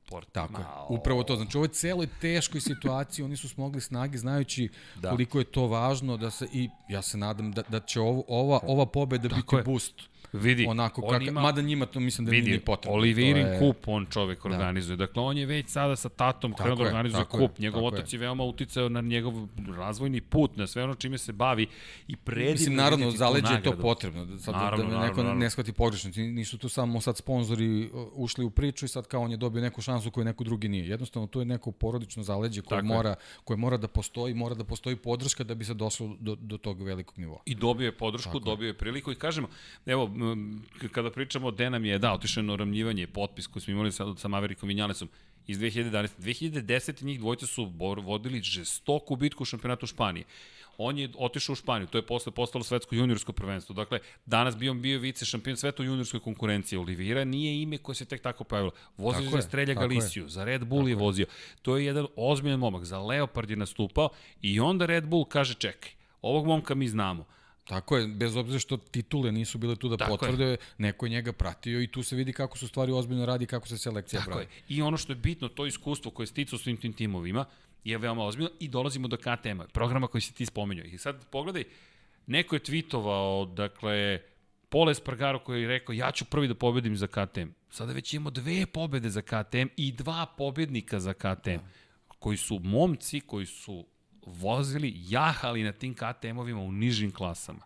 [0.10, 0.48] Portimao.
[0.48, 1.00] Tako je.
[1.00, 1.36] Upravo to.
[1.36, 5.10] Znači, u ovoj celoj teškoj situaciji oni su smogli snage znajući da.
[5.10, 8.60] koliko je to važno da se i ja se nadam da, da će ovo, ova,
[8.64, 9.64] ova pobeda Tako biti je.
[9.64, 12.98] boost Vidi, onako kak, ima, mada njima to mislim da vidi, nije potrebno.
[12.98, 13.60] Olivirin je...
[13.60, 14.50] kup on čovek da.
[14.50, 14.98] organizuje.
[14.98, 17.60] Dakle, on je već sada sa tatom krenuo da organizuje kup.
[17.60, 18.18] Njegov tako otac je.
[18.18, 19.34] je veoma uticao na njegov
[19.78, 21.68] razvojni put, na sve ono čime se bavi
[22.08, 24.40] i predivno Mislim, naravno, zaleđe je to potrebno.
[24.40, 25.40] Sad, naravno, da, da neko naravno.
[25.40, 26.12] ne shvati pogrešno.
[26.16, 29.82] Nisu tu samo sad sponzori ušli u priču i sad kao on je dobio neku
[29.82, 30.88] šansu koju neko drugi nije.
[30.88, 34.64] Jednostavno, to je neko porodično zaleđe koje, tako mora, koje mora da postoji, mora da
[34.64, 37.40] postoji podrška da bi se došlo do, do tog velikog nivoa.
[37.46, 39.48] I dobio je podršku, tako dobio je priliku i kažemo,
[39.86, 40.12] evo,
[40.92, 44.20] kada pričamo o Denam je, da, otišao je na oramljivanje, potpis koji smo imali sad
[44.20, 45.10] sa Maverikom Vinjalesom
[45.48, 46.08] iz 2011.
[46.20, 47.04] 2010.
[47.04, 50.26] njih dvojca su vodili žestoku bitku u šampionatu Španije.
[50.78, 53.76] On je otišao u Španiju, to je posle postalo svetsko juniorsko prvenstvo.
[53.76, 56.80] Dakle, danas bi on bio vice šampion sveta u juniorskoj konkurenciji.
[56.80, 58.72] Oliveira nije ime koje se tek tako pojavilo.
[58.98, 61.26] Vozio za Strelja Galisiju, za Red Bull tako je vozio.
[61.62, 62.84] To je jedan ozbiljan momak.
[62.84, 64.10] Za Leopard je nastupao
[64.42, 67.26] i onda Red Bull kaže čekaj, ovog momka mi znamo
[67.66, 70.58] Tako je, bez obzira što titule nisu bile tu da Tako potvrde, je.
[70.78, 73.78] neko je njega pratio i tu se vidi kako su stvari ozbiljno radi, kako se
[73.78, 74.44] selekcija Tako pravi.
[74.44, 74.78] Je.
[74.78, 77.46] I ono što je bitno, to iskustvo koje sticao svim tim timovima
[77.84, 80.86] je veoma ozbiljno i dolazimo do KTM-a, programa koji si ti spomenuo.
[80.86, 81.64] I sad pogledaj,
[82.28, 84.20] neko je tweetovao, dakle,
[84.70, 87.50] Pole Spargaro koji je rekao ja ću prvi da pobedim za KTM.
[87.70, 91.60] Sada već imamo dve pobede za KTM i dva pobednika za KTM,
[92.20, 93.86] koji su momci koji su
[94.26, 97.60] vozili, jahali na tim KTM-ovima u nižim klasama.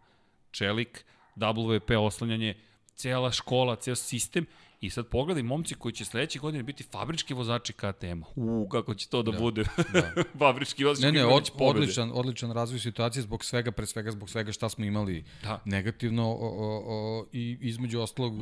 [0.51, 2.55] Čelik, WP oslanjanje,
[2.95, 4.45] cela škola, ceo sistem
[4.81, 8.25] I sad pogledaj momci koji će sledeće godine biti fabrički vozači KTM-a.
[8.35, 9.63] U, kako će to da, da bude.
[9.93, 10.23] Da.
[10.39, 14.51] fabrički vozači ne, ne, od, odličan, odličan razvoj situacije zbog svega, pre svega zbog svega
[14.51, 15.61] šta smo imali da.
[15.65, 18.33] negativno o, o, o, i između ostalog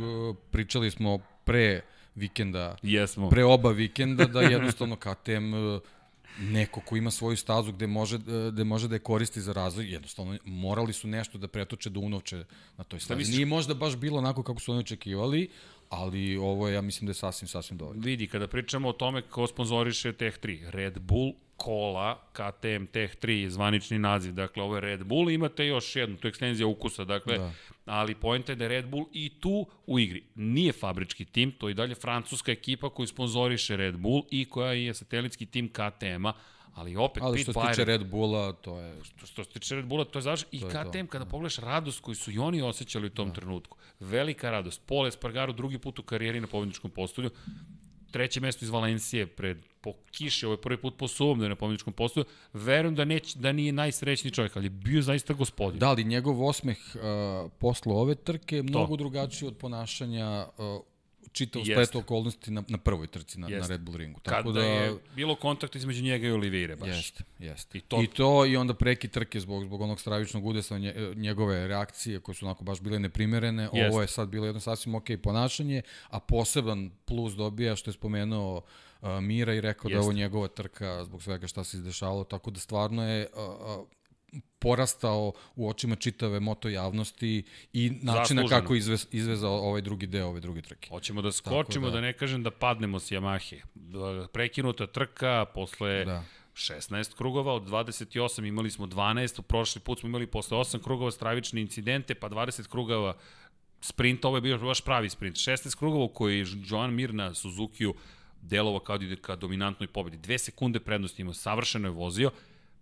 [0.52, 1.82] pričali smo pre
[2.16, 3.30] vikenda, Jesmo.
[3.30, 5.54] pre oba vikenda da jednostavno KTM
[6.40, 8.18] neko ko ima svoju stazu gde može,
[8.52, 12.44] gde može da je koristi za razvoj, jednostavno morali su nešto da pretoče da unovče
[12.78, 13.32] na toj stazi.
[13.32, 15.50] Nije možda baš bilo onako kako su oni očekivali,
[15.90, 18.02] ali ovo je, ja mislim da je sasvim, sasvim dovoljno.
[18.06, 23.50] Vidi, kada pričamo o tome ko sponzoriše Tech 3, Red Bull, Cola, KTM Tech 3,
[23.50, 27.38] zvanični naziv, dakle ovo je Red Bull, imate još jednu, to je ekstenzija ukusa, dakle,
[27.38, 27.52] da.
[27.88, 30.24] Ali pojenta je da je Red Bull i tu u igri.
[30.36, 34.72] Nije fabrički tim, to je i dalje francuska ekipa koju sponzoriše Red Bull i koja
[34.72, 36.34] je satelitski tim KTM-a,
[36.78, 39.04] Ali opet Ali što se tiče Red Bulla, to je...
[39.04, 40.50] Što, što se tiče Red Bulla, to je završeno.
[40.52, 41.32] I KTM, kada da.
[41.32, 43.34] pogledaš radost koju su i oni osjećali u tom da.
[43.34, 43.78] trenutku.
[44.00, 44.82] Velika radost.
[44.86, 47.30] Pole Spargaro drugi put u karijeri na pobjedničkom postolju.
[48.12, 51.50] Treće mesto iz Valencije pred po kiši, ovo je prvi put po sumom da je
[51.50, 52.26] na pobjedničkom postolju.
[52.54, 55.80] Verujem da, neć, da nije najsrećniji čovjek, ali je bio zaista gospodin.
[55.80, 60.82] Da, ali njegov osmeh uh, posle ove trke je mnogo drugačiji od ponašanja uh,
[61.38, 64.20] čitav splet okolnosti na, na prvoj trci na, na Red Bull ringu.
[64.20, 66.90] Tako Kada da, je bilo kontakt između njega i Olivire baš.
[66.90, 67.78] Jeste, jeste.
[67.78, 70.78] I to, I to i onda preki trke zbog, zbog onog stravičnog udesa
[71.16, 73.64] njegove reakcije koje su onako baš bile neprimerene.
[73.64, 73.88] Jeste.
[73.88, 78.62] Ovo je sad bilo jedno sasvim ok ponašanje, a poseban plus dobija što je spomenuo
[79.02, 79.94] uh, Mira i rekao Jeste.
[79.94, 83.80] da je ovo njegova trka zbog svega šta se izdešavalo, tako da stvarno je uh,
[83.80, 83.88] uh,
[84.60, 88.48] porastao u očima čitave moto javnosti i načina Zasluženo.
[88.48, 90.90] kako izvez, izvezao ovaj drugi deo ove druge trke.
[90.90, 91.92] Hoćemo da skočimo, da...
[91.92, 93.62] da ne kažem da padnemo s Yamahe.
[94.34, 96.24] Prekinuta trka posle da.
[96.54, 101.12] 16 krugova, od 28 imali smo 12, u prošli put smo imali posle 8 krugova
[101.12, 103.18] stravične incidente, pa 20 krugova
[103.82, 105.36] sprint, ovo je bio baš pravi sprint.
[105.36, 107.94] 16 krugova u koji Joan Mir na Suzuki-u
[108.42, 110.18] delova kao da ide ka dominantnoj pobedi.
[110.18, 112.32] Dve sekunde prednosti imao, savršeno je vozio,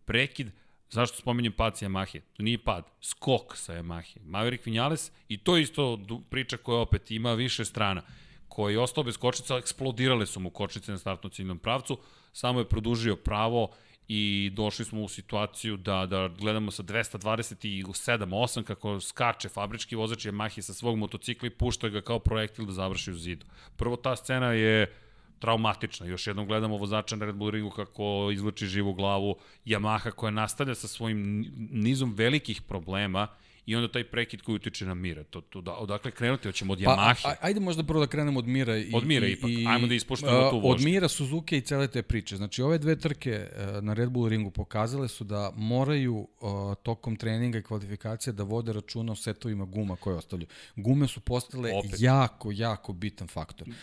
[0.05, 0.51] prekid,
[0.89, 2.21] Zašto spominjem pad sa Yamahe?
[2.33, 4.19] To nije pad, skok sa Yamahe.
[4.23, 8.01] Maverick Vinales, i to isto priča koja opet ima više strana,
[8.47, 11.97] koji je ostao bez kočnica, eksplodirale su mu kočnice na startnom ciljnom pravcu,
[12.33, 13.69] samo je produžio pravo
[14.07, 20.61] i došli smo u situaciju da, da gledamo sa 227-8 kako skače fabrički vozač Yamahe
[20.61, 23.45] sa svog motocikla i pušta ga kao projektil da završi u zidu.
[23.75, 25.04] Prvo ta scena je
[25.45, 26.05] traumatična.
[26.05, 30.75] Još jednom gledamo vozača na Red Bull ringu kako izluči živu glavu, Yamaha koja nastavlja
[30.75, 33.27] sa svojim nizom velikih problema
[33.65, 35.23] i onda taj prekid koji utiče na Mira.
[35.23, 36.47] To, to, da, odakle krenuti?
[36.47, 37.23] Hoćemo od pa, Yamahe?
[37.23, 38.77] Pa, ajde možda prvo da krenemo od Mira.
[38.77, 39.49] I, od Mira i, ipak.
[39.49, 40.71] I, Ajmo da ispoštujemo tu vožnju.
[40.71, 42.37] Od Mira, Suzuki i cele te priče.
[42.37, 43.49] Znači, ove dve trke e,
[43.81, 46.49] na Red Bull ringu pokazale su da moraju uh,
[46.83, 50.47] tokom treninga i kvalifikacija da vode računa o setovima guma koje ostavljaju.
[50.75, 51.91] Gume su postale Opet.
[51.99, 53.67] jako, jako bitan faktor.
[53.67, 53.73] Uh,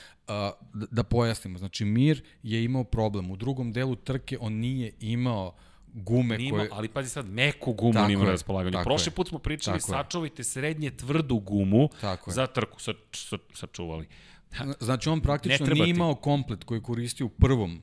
[0.74, 3.30] da, da pojasnimo, znači Mir je imao problem.
[3.30, 6.68] U drugom delu trke on nije imao uh, gume Nima, koje...
[6.72, 8.78] Ali pazi sad, meku gumu tako nima na raspolaganju.
[8.84, 9.14] Prošli je.
[9.14, 12.80] put smo pričali, tako sačuvajte srednje tvrdu gumu tako za trku.
[12.80, 14.08] Sa, sa, sačuvali.
[14.80, 17.82] Znači on praktično nije imao komplet koji koristi u prvom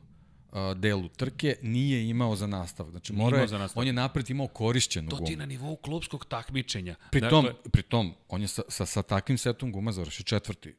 [0.51, 2.91] uh, delu trke, nije imao za nastavak.
[2.91, 5.19] Znači mora je, on je napred imao korišćenu gumu.
[5.19, 6.95] To ti na nivou klubskog takmičenja.
[7.11, 10.75] Pri dakle, tom, pri tom on je sa, sa, sa takvim setom guma završio četvrti.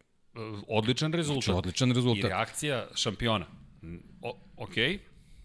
[0.69, 1.45] Odličan rezultat.
[1.45, 2.25] Znači, odličan rezultat.
[2.25, 3.47] I reakcija šampiona.
[4.23, 4.99] O, okay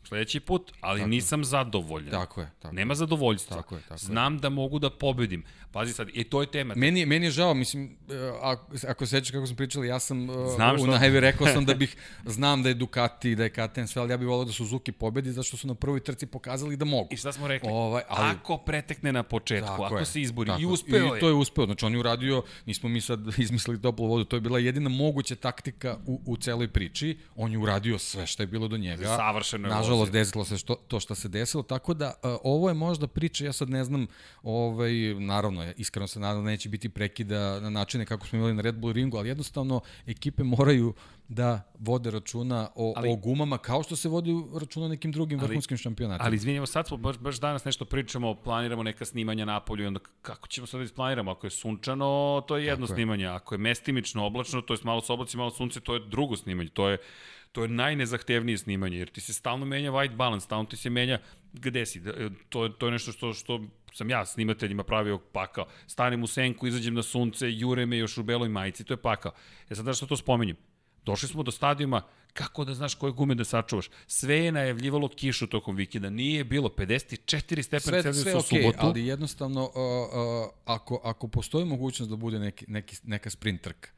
[0.05, 2.11] sledeći put, ali tako nisam zadovoljan.
[2.11, 2.51] Tako je.
[2.59, 3.57] Tako Nema zadovoljstva.
[3.57, 4.39] Tako je, tako Znam je.
[4.39, 5.43] da mogu da pobedim.
[5.71, 6.73] Pazi sad, i to je tema.
[6.77, 10.33] Meni, meni je žao, mislim, e, ako, ako sećaš kako smo pričali, ja sam e,
[10.55, 14.01] Znam u najavi rekao sam da bih, znam da je Ducati, da je KTM sve,
[14.01, 17.07] ali ja bih volao da Suzuki pobedi, zašto su na prvoj trci pokazali da mogu.
[17.11, 17.69] I šta smo rekli?
[17.71, 21.17] Ovaj, ali, ako pretekne na početku, ako je, se izbori, tako, i uspeo je.
[21.17, 24.35] I to je uspeo, znači on je uradio, nismo mi sad izmislili toplu vodu, to
[24.35, 28.47] je bila jedina moguća taktika u, u celoj priči, on je uradio sve što je
[28.47, 29.15] bilo do njega.
[29.15, 32.73] Savršeno je Nažalost, desilo se što, to što se desilo, tako da uh, ovo je
[32.73, 34.08] možda priča, ja sad ne znam,
[34.43, 38.62] ovaj, naravno, iskreno se nadam da neće biti prekida na načine kako smo imali na
[38.62, 40.93] Red Bull ringu, ali jednostavno ekipe moraju
[41.27, 45.39] da vode računa o, ali, o gumama kao što se vodi računa o nekim drugim
[45.39, 46.25] ali, vrhunskim šampionatima.
[46.27, 49.88] Ali izvinjamo, sad smo baš, baš danas nešto pričamo, planiramo neka snimanja na polju i
[49.88, 51.31] onda kako ćemo sad da isplaniramo?
[51.31, 53.29] Ako je sunčano, to je jedno Tako snimanje, je.
[53.29, 56.69] ako je mestimično, oblačno, to je malo s oblaci, malo sunce, to je drugo snimanje.
[56.69, 56.97] To je
[57.55, 61.19] to je najnezahtevnije snimanje, jer ti se stalno menja white balance, stalno ti se menja
[61.53, 62.01] gde si.
[62.49, 63.61] To, to je nešto što, što
[63.93, 65.67] sam ja snimateljima pravio pakao.
[65.87, 69.31] Stanem u senku, izađem na sunce, jure me još u beloj majici, to je pakao.
[69.69, 70.57] E sad da što to spomenjem?
[71.05, 72.01] Došli smo do stadijuma
[72.33, 73.89] kako da znaš koje gume da sačuvaš.
[74.07, 76.09] Sve je najavljivalo kišu tokom vikenda.
[76.09, 78.77] Nije bilo 54 stepen Celsijusa u okay, subotu.
[78.79, 83.89] ali jednostavno uh, uh, ako, ako postoji mogućnost da bude neki, neki, neka sprint trka,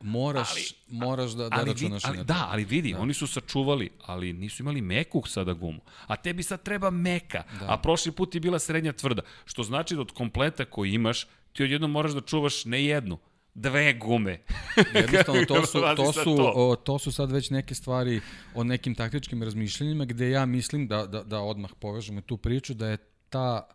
[0.00, 2.26] moraš, ali, moraš da, da ali, računaš ali, na to.
[2.26, 3.00] Da, ali vidi, da.
[3.00, 5.80] oni su sačuvali, ali nisu imali meku sada gumu.
[6.06, 7.66] A tebi sad treba meka, da.
[7.68, 9.22] a prošli put je bila srednja tvrda.
[9.44, 13.18] Što znači da od kompleta koji imaš, ti odjedno moraš da čuvaš ne jednu,
[13.54, 14.40] dve gume.
[14.94, 16.52] Jednostavno, to su, to, su, to?
[16.54, 18.20] O, to su sad već neke stvari
[18.54, 22.88] o nekim taktičkim razmišljenjima gde ja mislim da, da, da odmah povežemo tu priču, da
[22.88, 22.96] je
[23.28, 23.68] ta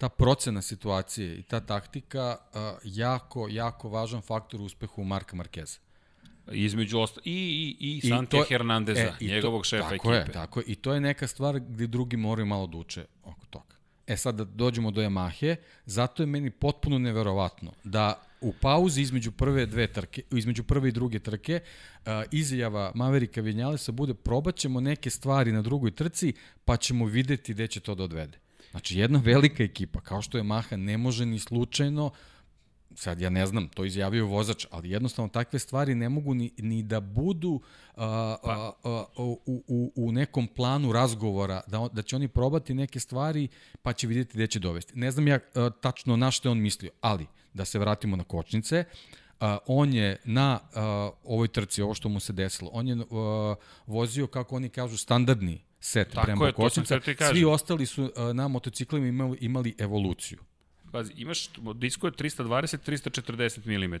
[0.00, 5.78] ta procena situacije i ta taktika uh, jako, jako važan faktor u uspehu Marka Markeza.
[6.52, 10.30] Između osta i, i, i Sante to, Hernandeza, e, njegovog to, šefa tako ekipe.
[10.30, 13.46] Je, tako je, i to je neka stvar gde drugi moraju malo da uče oko
[13.50, 13.74] toga.
[14.06, 19.32] E sad da dođemo do Yamahe, zato je meni potpuno neverovatno da u pauzi između
[19.32, 25.10] prve dve trke, između prve i druge trke, uh, izjava Maverika Vinjalesa bude probaćemo neke
[25.10, 26.32] stvari na drugoj trci,
[26.64, 28.38] pa ćemo videti gde će to da odvede.
[28.70, 32.10] Znači, jedna velika ekipa, kao što je Maha, ne može ni slučajno
[32.94, 36.82] sad ja ne znam, to izjavio vozač, ali jednostavno takve stvari ne mogu ni, ni
[36.82, 37.60] da budu
[37.96, 43.00] a, a, a, u, u, u nekom planu razgovora, da, da će oni probati neke
[43.00, 43.48] stvari
[43.82, 44.98] pa će vidjeti gde će dovesti.
[44.98, 48.24] Ne znam ja a, tačno na što je on mislio, ali da se vratimo na
[48.24, 48.84] kočnice,
[49.40, 53.54] a, on je na a, ovoj trci, ovo što mu se desilo, on je a,
[53.86, 57.00] vozio, kako oni kažu, standardni set Tako prema kočnica.
[57.30, 60.38] Svi ostali su uh, na motociklima imali, imali evoluciju.
[60.92, 63.94] Pazi, imaš, disko je 320-340 mm.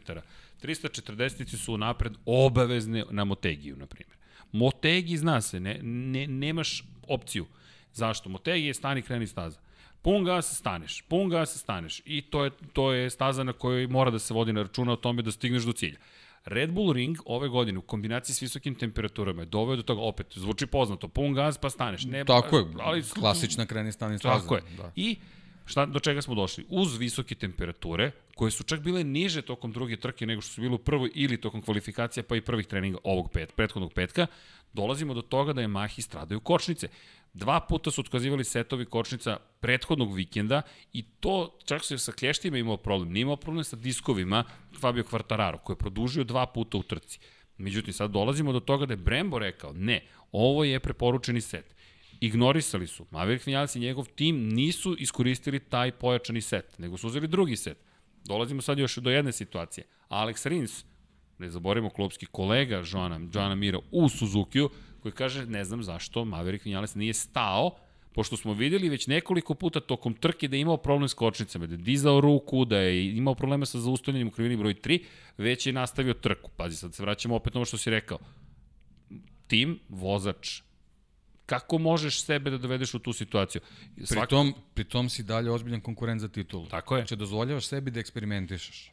[0.62, 4.16] 340 su napred obavezne na Motegiju, na primjer.
[4.52, 7.46] Motegi zna se, ne, ne, nemaš opciju.
[7.92, 8.28] Zašto?
[8.28, 9.58] Motegi je stani kreni staza.
[10.02, 14.10] Pun gas staneš, pun gas staneš i to je, to je staza na kojoj mora
[14.10, 15.98] da se vodi na računa o tome da stigneš do cilja.
[16.44, 20.26] Red Bull Ring ove godine u kombinaciji s visokim temperaturama je doveo do toga, opet,
[20.34, 22.04] zvuči poznato, pun gaz pa staneš.
[22.04, 24.40] Ne, tako je, ali, klasična kreni stani staza.
[24.40, 24.62] Tako je.
[24.76, 24.92] Da.
[24.96, 25.16] I
[25.66, 26.64] šta, do čega smo došli?
[26.68, 30.74] Uz visoke temperature, koje su čak bile niže tokom druge trke nego što su bile
[30.74, 34.26] u prvoj ili tokom kvalifikacija pa i prvih treninga ovog pet, prethodnog petka,
[34.72, 36.88] dolazimo do toga da je Mahi stradaju kočnice.
[37.34, 42.76] Dva puta su otkazivali setovi kočnica prethodnog vikenda i to čak se sa klještima imao
[42.76, 43.12] problem.
[43.12, 44.44] Nije imao problem sa diskovima
[44.80, 47.18] Fabio Quartararo koji je produžio dva puta u trci.
[47.58, 51.74] Međutim, sad dolazimo do toga da je Brembo rekao, ne, ovo je preporučeni set.
[52.20, 53.06] Ignorisali su.
[53.10, 57.78] Maverick Vinales i njegov tim nisu iskoristili taj pojačani set, nego su uzeli drugi set.
[58.24, 59.84] Dolazimo sad još do jedne situacije.
[60.08, 60.84] Alex Rins,
[61.40, 64.70] ne zaboravimo klubski kolega Joana, Joana Mira u Suzuki-u,
[65.02, 67.76] koji kaže ne znam zašto Maverick Vinales nije stao,
[68.14, 71.74] pošto smo videli već nekoliko puta tokom trke da je imao problem s kočnicama, da
[71.74, 75.02] je dizao ruku, da je imao problema sa zaustavljanjem u krivini broj 3,
[75.38, 76.50] već je nastavio trku.
[76.56, 78.18] Pazi, sad se vraćamo opet na ovo što si rekao.
[79.46, 80.62] Tim, vozač,
[81.46, 83.62] kako možeš sebe da dovedeš u tu situaciju?
[84.04, 84.20] Svako...
[84.20, 86.66] Pri, tom, pri tom si dalje ozbiljan konkurent za titulu.
[86.66, 87.02] Tako je.
[87.02, 88.92] Znači, dozvoljavaš sebi da eksperimentišeš.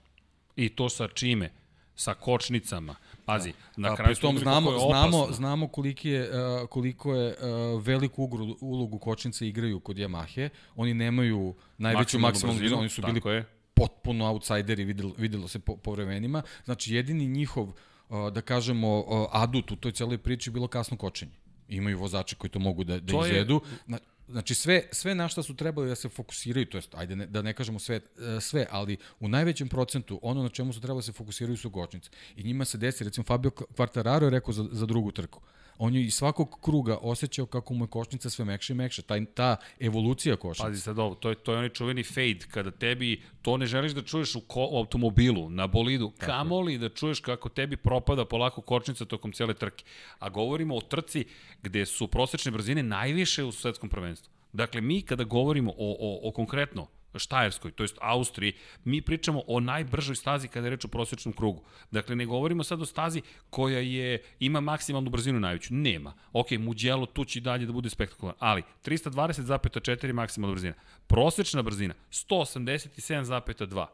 [0.56, 1.52] I to sa čime?
[2.00, 3.90] Sa kočnicama, Pazi, da.
[3.90, 9.00] na kraju tom znamo, znamo, znamo koliki je, uh, koliko je uh, veliku ugru, ulogu
[9.00, 10.50] kočnice igraju kod Yamahe.
[10.76, 13.46] Oni nemaju najveću maksimalnu brzinu, oni su bili je.
[13.74, 16.42] potpuno outsideri, videlo, videlo se po, po vremenima.
[16.66, 21.32] Znači, jedini njihov, uh, da kažemo, adut u toj celoj priči bilo kasno kočenje.
[21.68, 23.62] Imaju vozače koji to mogu da, da to izvedu.
[23.88, 23.98] Je...
[24.28, 27.42] Znači sve, sve na šta su trebali da se fokusiraju, to jest, ajde ne, da
[27.42, 31.02] ne kažemo sve, e, sve, ali u najvećem procentu ono na čemu su trebali da
[31.02, 32.10] se fokusiraju su kočnice.
[32.36, 35.42] I njima se desi, recimo Fabio Quartararo je rekao za, za drugu trku
[35.78, 39.02] on je iz svakog kruga osjećao kako mu je košnica sve mekša i mekša.
[39.02, 40.68] Ta, ta evolucija košnice.
[40.68, 43.92] Pazi sad ovo, to je, to je onaj čuveni fade, kada tebi to ne želiš
[43.92, 46.32] da čuješ u, ko, u automobilu, na bolidu, Tako.
[46.32, 49.86] kamoli da čuješ kako tebi propada polako kočnica tokom cele trke.
[50.20, 51.26] A govorimo o trci
[51.64, 54.32] gde su prosečne brzine najviše u svetskom prvenstvu.
[54.54, 59.60] Dakle, mi kada govorimo o, o, o konkretno Štajerskoj, to jest Austriji, mi pričamo o
[59.60, 61.64] najbržoj stazi kada je reč o prosječnom krugu.
[61.92, 65.74] Dakle, ne govorimo sad o stazi koja je, ima maksimalnu brzinu najveću.
[65.74, 66.14] Nema.
[66.34, 70.74] Ok, Mugello tu će dalje da bude spektakularno, ali 320,4 maksimalna brzina.
[71.08, 73.86] Prosečna brzina 187,2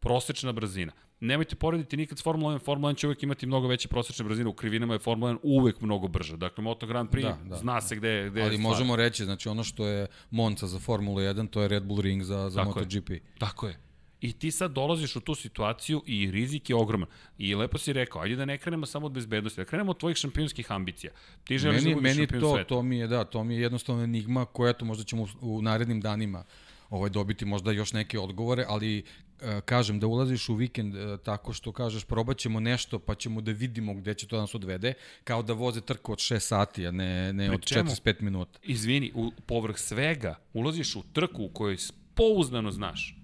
[0.00, 0.92] prosečna brzina.
[1.20, 4.48] Nemojte porediti nikad s Formula 1, Formula 1 će uvek imati mnogo veće prosečne brzine,
[4.48, 6.36] u krivinama je Formula 1 uvek mnogo brža.
[6.36, 9.48] Dakle, Moto Grand Prix da, da, zna se gde, gde Ali je možemo reći, znači
[9.48, 12.78] ono što je Monza za Formulu 1, to je Red Bull Ring za, za Tako
[12.78, 13.10] MotoGP.
[13.10, 13.20] Je.
[13.38, 13.78] Tako je.
[14.20, 17.08] I ti sad dolaziš u tu situaciju i rizik je ogroman.
[17.38, 20.16] I lepo si rekao, ajde da ne krenemo samo od bezbednosti, da krenemo od tvojih
[20.16, 21.12] šampionskih ambicija.
[21.44, 22.68] Ti želiš meni, da budeš meni to, sveta.
[22.68, 25.62] to mi je, da, to mi je jednostavno enigma koja to možda ćemo u, u
[25.62, 26.44] narednim danima
[26.90, 28.98] ovaj dobiti možda još neke odgovore, ali
[29.40, 33.52] e, kažem da ulaziš u vikend e, tako što kažeš probaćemo nešto pa ćemo da
[33.52, 34.94] vidimo gde će to nas odvede,
[35.24, 38.58] kao da voze trku od 6 sati, a ne, ne od 45 minuta.
[38.62, 41.76] Izvini, u, povrh svega ulaziš u trku u kojoj
[42.14, 43.16] pouzdano znaš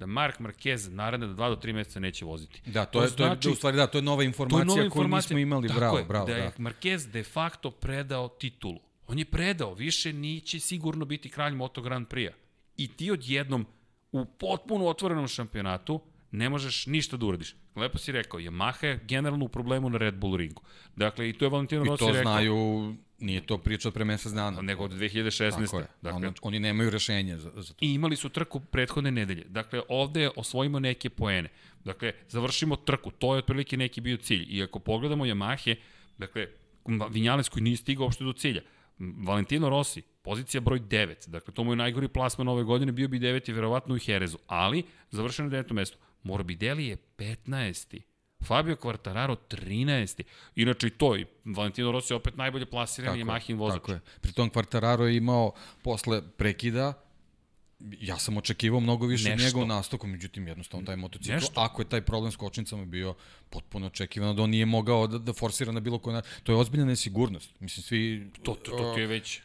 [0.00, 2.62] da Mark Marquez naredne do 2 do 3 meseca neće voziti.
[2.66, 4.60] Da, to, to je znači, to je znači- u stvari da, to je nova informacija,
[4.60, 5.68] je nova koju nismo imali.
[5.68, 6.64] Tako bravo, je, bravo, da je da.
[6.64, 8.80] Marquez de facto predao titulu.
[9.06, 12.32] On je predao, više niće sigurno biti kralj Moto Grand Prix-a.
[12.80, 13.66] I ti odjednom
[14.12, 17.54] u potpuno otvorenom šampionatu ne možeš ništa da uradiš.
[17.76, 20.62] Lepo si rekao, Yamaha je generalno u problemu na Red Bull ringu.
[20.96, 22.20] Dakle, i to je Valentino Rossi rekao.
[22.20, 24.60] I to znaju Nije to priča od pre mesec dana.
[24.60, 25.50] Nego od 2016.
[25.50, 25.86] Tako je.
[26.02, 27.84] Dakle, On, oni nemaju rešenje za, za to.
[27.84, 29.44] I imali su trku prethodne nedelje.
[29.48, 31.48] Dakle, ovde osvojimo neke poene.
[31.84, 33.10] Dakle, završimo trku.
[33.10, 34.46] To je otprilike neki bio cilj.
[34.48, 35.76] I ako pogledamo Yamahe,
[36.18, 36.46] dakle,
[37.10, 38.62] Vinjales koji nije stigao uopšte do cilja.
[38.98, 41.28] Valentino Rossi, pozicija broj 9.
[41.28, 44.38] Dakle, to mu je najgori plasman ove godine, bio bi 9 i verovatno u Herezu.
[44.46, 45.72] Ali, završeno na 9.
[45.72, 45.98] mesto.
[46.22, 48.00] Morbidelli je 15.
[48.44, 50.22] Fabio Quartararo 13.
[50.54, 53.80] Inače i to, i Valentino Rossi je opet najbolje plasiran Yamahin vozač.
[53.80, 54.00] Tako je.
[54.20, 56.92] Pritom Quartararo je imao posle prekida
[58.00, 59.44] ja sam očekivao mnogo više Nešto.
[59.44, 61.60] njegov nastupu, međutim jednostavno taj motocikl, Nešto.
[61.60, 63.14] ako je taj problem s kočnicama bio
[63.50, 66.56] potpuno očekivano da on nije mogao da, da forsira na bilo koji način, to je
[66.56, 67.60] ozbiljna nesigurnost.
[67.60, 68.30] Mislim, svi...
[68.42, 69.40] To, to, to je već...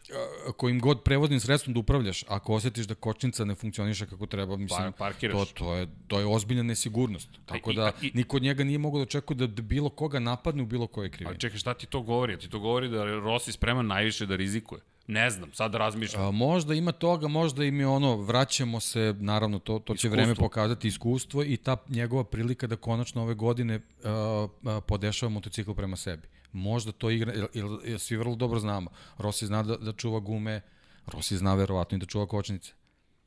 [0.57, 4.93] Kojim god prevoznim sredstvom da upravljaš, ako osjetiš da kočnica ne funkcioniše kako treba, mislim,
[4.97, 7.29] pa, to, to, je, to je ozbiljna nesigurnost.
[7.45, 10.63] Tako da, I, niko od njega nije mogao da očekuje da, da bilo koga napadne
[10.63, 11.29] u bilo koje krivine.
[11.29, 12.39] Ali čekaj, šta ti to govori?
[12.39, 14.81] Ti to govori da Rossi spreman najviše da rizikuje.
[15.07, 16.25] Ne znam, sad razmišljam.
[16.27, 20.35] A, možda ima toga, možda im je ono, vraćamo se, naravno, to, to će vreme
[20.35, 25.95] pokazati iskustvo i ta njegova prilika da konačno ove godine a, a, podešava motocikl prema
[25.95, 26.27] sebi.
[26.51, 28.89] Možda to igra, jer, jer, jer svi vrlo dobro znamo.
[29.17, 30.61] Rossi zna da, da čuva gume,
[31.07, 32.73] Rossi zna verovatno i da čuva kočnice.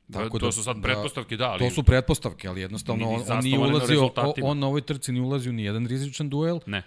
[0.07, 1.59] Da, Tako to da, su sad pretpostavke, da, ali...
[1.59, 5.21] To su pretpostavke, ali jednostavno on, on nije ulazio, on, on na ovoj trci nije
[5.21, 6.59] ulazio ni jedan rizičan duel.
[6.65, 6.83] Ne.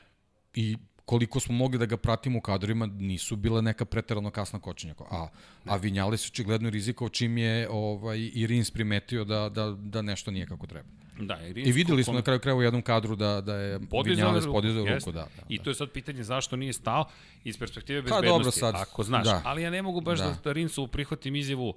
[0.55, 4.95] I koliko smo mogli da ga pratimo u kadrovima, nisu bila neka preterano kasna kočenja.
[5.11, 5.29] A,
[5.67, 10.31] a Vinjali su očigledno rizikao čim je ovaj, i Rins primetio da, da, da nešto
[10.31, 10.88] nije kako treba.
[11.21, 13.81] Da, i, Rins I videli smo na kraju kraja u jednom kadru da, da je
[14.05, 15.12] Vinjales podizao ruku.
[15.12, 17.05] Da, da, I to je sad pitanje zašto nije stao
[17.45, 19.25] iz perspektive bezbednosti, pa, dobro, sad, ako znaš.
[19.25, 19.43] Da.
[19.45, 21.75] Ali ja ne mogu baš da, da Rinsu prihvatim izjavu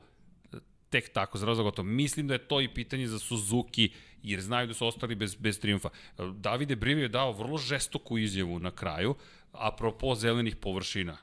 [0.95, 3.89] tek tako za razlog Mislim da je to i pitanje za Suzuki,
[4.23, 5.89] jer znaju da su ostali bez, bez triumfa.
[6.17, 9.15] Davide Brivi je dao vrlo žestoku izjavu na kraju,
[9.51, 11.17] apropo zelenih površina.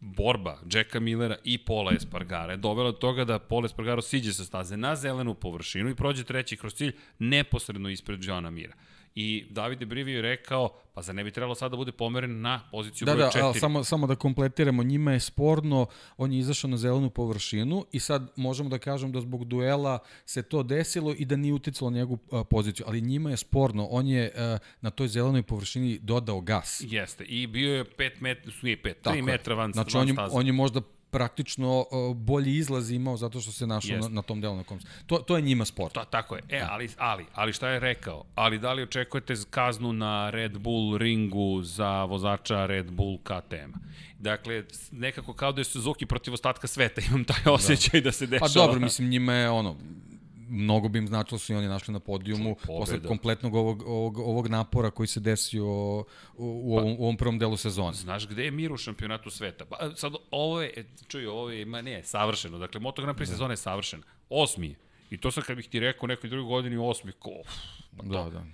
[0.00, 4.44] Borba Jacka Millera i Pola Espargara je dovela do toga da Pola Espargaro siđe sa
[4.44, 8.74] staze na zelenu površinu i prođe treći kroz cilj neposredno ispred Johna Mira
[9.20, 12.60] i Davide Brivi je rekao, pa za ne bi trebalo sada da bude pomeren na
[12.70, 13.40] poziciju da, broj 4.
[13.40, 17.84] Da, da, samo, samo da kompletiramo, njima je sporno, on je izašao na zelenu površinu
[17.92, 21.90] i sad možemo da kažem da zbog duela se to desilo i da nije uticalo
[21.90, 26.40] njegovu uh, poziciju, ali njima je sporno, on je uh, na toj zelenoj površini dodao
[26.40, 26.82] gas.
[26.86, 30.14] Jeste, i bio je 5 metra, nije 5, 3 metra van, znači, van on je,
[30.30, 34.56] on je možda praktično bolji izlaz imao zato što se našao na, na tom delu
[34.56, 35.94] na kom to, to je njima sport.
[35.94, 36.42] Ta, tako je.
[36.48, 36.68] E, da.
[36.70, 38.24] ali, ali, ali šta je rekao?
[38.34, 43.72] Ali da li očekujete kaznu na Red Bull ringu za vozača Red Bull KTM?
[44.18, 47.52] Dakle, nekako kao da je Suzuki protiv ostatka sveta, imam taj da.
[47.52, 48.48] osjećaj da, da se dešava.
[48.48, 49.76] Pa dobro, mislim, njima je ono,
[50.48, 54.18] mnogo bi im značilo da su i oni našli na podijumu posle kompletnog ovog, ovog,
[54.18, 56.04] ovog napora koji se desio u,
[56.36, 57.92] u, pa, ovom, u ovom prvom delu sezone.
[57.92, 59.64] Znaš gde je mir u šampionatu sveta?
[59.64, 62.58] Pa, sad, ovo je, čuj, ovo je, ma ne, savršeno.
[62.58, 63.32] Dakle, Moto Grand Prix da.
[63.32, 64.02] sezone je savršena.
[64.30, 64.76] Osmi je.
[65.10, 67.30] I to sad kad bih ti rekao nekoj drugoj godini osmi, ko,
[67.96, 68.44] pa da, da.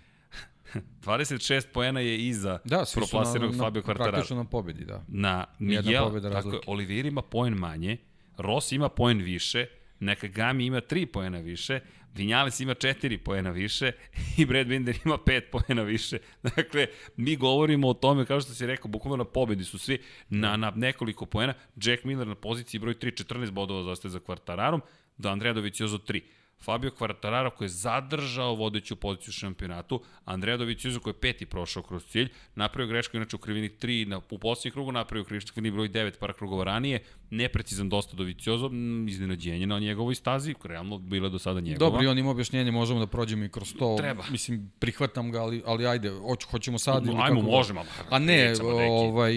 [1.05, 4.11] 26 poena je iza da, proplasiranog Fabio Quartararo.
[4.11, 5.05] Praktično na pobedi, da.
[5.09, 7.97] Na Miguel, tako je, Olivier ima poen manje,
[8.37, 9.67] Rossi ima poen više,
[10.01, 11.81] Nakagami ima 3 poena više,
[12.15, 13.93] Vinjales ima 4 poena više
[14.37, 16.19] i Brad Binder ima 5 poena više.
[16.57, 19.99] Dakle, mi govorimo o tome, kao što si rekao, bukvalno na pobedi su svi
[20.29, 21.55] na, na nekoliko poena.
[21.77, 24.83] Jack Miller na poziciji broj 3, 14 bodova zaostaje za Kvartararom,
[25.19, 26.23] do Andreja Doviciozo 3.
[26.63, 31.83] Fabio Quartararo koji je zadržao vodeću poziciju u šampionatu, Andrea Dovizioso koji je peti prošao
[31.83, 35.89] kroz cilj, napravio grešku inače u krivini 3, na, u poslednjem krugu napravio krivini broj
[35.89, 38.71] 9 para krugova ranije, neprecizan dosta Dovizioso,
[39.09, 41.91] iznenađenje na njegovoj stazi, realno bila do sada njegova.
[41.91, 43.97] Dobro, i on ima objašnjenje, možemo da prođemo i kroz to.
[43.99, 44.25] Treba.
[44.31, 47.05] Mislim, prihvatam ga, ali, ali ajde, hoć, hoćemo sad.
[47.07, 47.51] No, ajmo, kako...
[47.51, 47.85] možemo.
[48.11, 49.35] A ne, ovaj,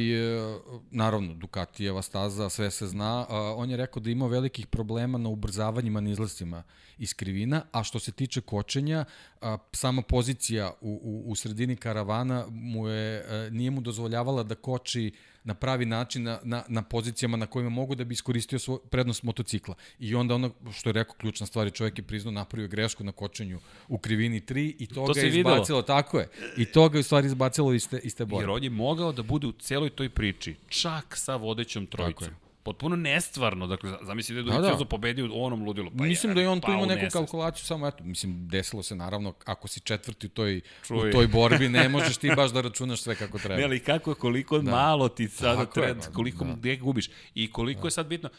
[0.91, 3.25] naravno, Ducatijeva staza, sve se zna.
[3.55, 6.63] On je rekao da ima velikih problema na ubrzavanjima na izlascima
[6.97, 9.05] iz krivina, a što se tiče kočenja,
[9.41, 14.55] a, sama pozicija u, u, u sredini karavana mu je, a, nije mu dozvoljavala da
[14.55, 15.11] koči
[15.43, 19.23] na pravi način na, na, na pozicijama na kojima mogu da bi iskoristio svoj prednost
[19.23, 19.75] motocikla.
[19.99, 23.59] I onda ono što je rekao ključna stvar, čovjek je priznao napravio grešku na kočenju
[23.87, 25.81] u krivini 3 i to, to ga je izbacilo, videlo.
[25.81, 26.29] tako je.
[26.57, 28.43] I to ga je u stvari izbacilo iz te, iz te borbe.
[28.43, 32.95] Jer on je mogao da bude u celoj toj priči, čak sa vodećom trojicom potpuno
[32.95, 33.67] nestvarno.
[33.67, 34.89] Dakle, zamisli da je Dovizioso da.
[34.89, 35.91] pobedio u onom ludilu.
[35.97, 39.33] Pa mislim da je on tu imao neku kalkulaciju, samo eto, mislim, desilo se naravno,
[39.45, 41.09] ako si četvrti u toj, Čuj.
[41.09, 43.55] u toj borbi, ne možeš ti baš da računaš sve kako treba.
[43.55, 44.71] Ne, ali kako, koliko da.
[44.71, 46.53] malo ti sada treba, koliko da.
[46.53, 47.87] gde gubiš i koliko da.
[47.87, 48.29] je sad bitno,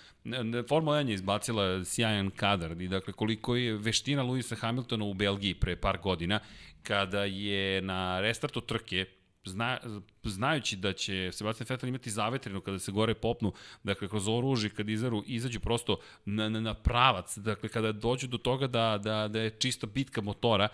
[0.68, 5.54] Formula 1 je izbacila sjajan kadar i dakle koliko je veština Luisa Hamiltona u Belgiji
[5.54, 6.40] pre par godina,
[6.82, 9.04] kada je na restartu trke
[9.48, 9.78] zna,
[10.24, 14.88] znajući da će Sebastian Vettel imati zavetrinu kada se gore popnu, dakle kroz oruži, kad
[14.88, 19.40] izaru, izađu prosto na, na, na pravac, dakle kada dođu do toga da, da, da
[19.40, 20.68] je čista bitka motora,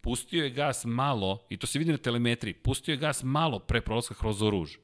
[0.00, 3.80] pustio je gas malo, i to se vidi na telemetriji, pustio je gas malo pre
[3.80, 4.76] prolaska kroz oruž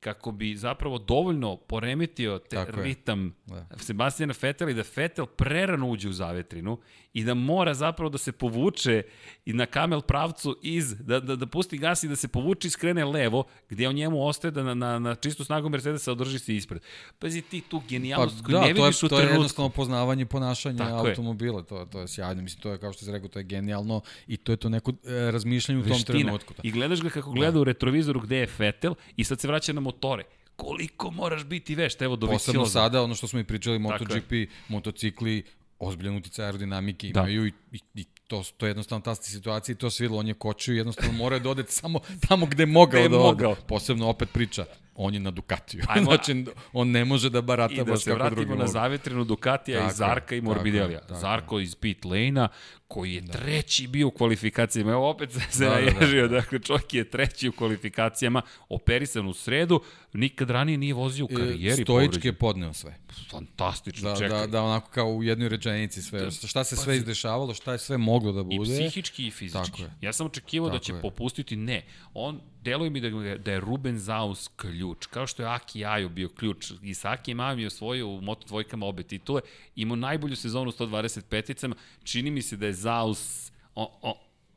[0.00, 3.66] kako bi zapravo dovoljno poremetio te Tako ritam da.
[3.76, 6.78] Sebastijana Fetela i da Fetel prerano uđe u zavetrinu
[7.12, 9.02] i da mora zapravo da se povuče
[9.44, 12.70] i na kamel pravcu iz, da, da, da pusti gas i da se povuče i
[12.70, 16.56] skrene levo, gde on njemu ostaje da na, na, na čistu snagu Mercedesa održi se
[16.56, 16.82] ispred.
[17.18, 19.08] Pazi ti tu genijalnost pa, koju da, ne vidiš to je, u trenutku.
[19.08, 22.42] To je jednostavno poznavanje ponašanja Tako automobila, to, to je sjajno.
[22.42, 24.90] Mislim, to je, kao što se rekao, to je genijalno i to je to neko
[24.90, 26.18] e, razmišljanje u tom Veština.
[26.18, 26.54] trenutku.
[26.54, 26.60] Da.
[26.64, 27.60] I gledaš ga kako gleda da.
[27.60, 30.24] u retrovizoru gde je Fetel i sad se vraća na motore
[30.56, 34.32] koliko moraš biti vešt, evo do Posebno sada, ono što smo i pričali, MotoGP,
[34.68, 35.42] motocikli,
[35.78, 37.20] ozbiljan uticaj aerodinamike da.
[37.20, 40.26] imaju i, i, i to, to je jednostavno ta situacija i to se videlo, on
[40.26, 43.18] je kočio i jednostavno morao da ode samo tamo gde je mogao gde je da
[43.18, 43.44] ode.
[43.44, 43.54] Mogao.
[43.54, 44.64] Posebno opet priča,
[44.94, 45.82] on je na Ducatiju.
[45.88, 47.92] Ajmo, znači, on ne može da barata baš kako drugi.
[47.92, 51.00] I da se vratimo na zavetrenu Ducatija i Zarka i Morbidelija.
[51.08, 52.48] Zarko iz pit lane
[52.90, 53.32] koji je da.
[53.32, 54.92] treći bio u kvalifikacijama.
[54.92, 56.34] Evo opet se da, naježio, da, da.
[56.40, 59.80] dakle čovjek je treći u kvalifikacijama, operisan u sredu,
[60.12, 61.82] nikad ranije nije vozio u e, karijeri.
[61.82, 62.98] Stojički je podneo sve.
[63.30, 64.40] Fantastično, da, čekaj.
[64.40, 66.20] Da, da onako kao u jednoj rečenici sve.
[66.20, 68.72] Da, šta se pa, sve izdešavalo, šta je sve moglo da bude.
[68.72, 69.84] I psihički i fizički.
[70.00, 71.00] Ja sam očekivao da će je.
[71.00, 71.84] popustiti, ne.
[72.14, 76.28] On, deluje mi da, da je Ruben Zaus ključ, kao što je Aki Ajo bio
[76.28, 76.72] ključ.
[76.82, 79.40] I sa Aki Ajom je osvojio u Moto dvojkama obe titule,
[79.76, 81.74] imao najbolju sezonu 125-icama,
[82.04, 84.14] čini mi se da je Zaus o, o,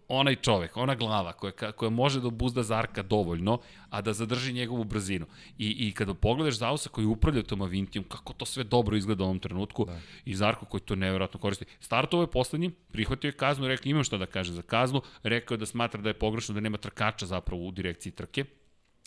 [0.07, 3.59] onaj čovek, ona glava koja, koja može da obuzda Zarka dovoljno,
[3.89, 5.26] a da zadrži njegovu brzinu.
[5.57, 9.28] I, i kada pogledaš Zausa koji upravlja tom Avintijom, kako to sve dobro izgleda u
[9.28, 9.99] ovom trenutku, da.
[10.26, 11.65] i Zarko koji to nevjerojatno koristi.
[11.80, 15.59] Startovo je poslednji, prihvatio je kaznu, rekao imam šta da kaže za kaznu, rekao je
[15.59, 18.45] da smatra da je pogrešno da nema trkača zapravo u direkciji trke,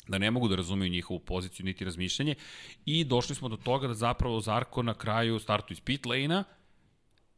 [0.08, 2.34] da ne mogu da razumeju njihovu poziciju niti razmišljanje
[2.86, 6.44] i došli smo do toga da zapravo Zarko na kraju startu iz pit lane-a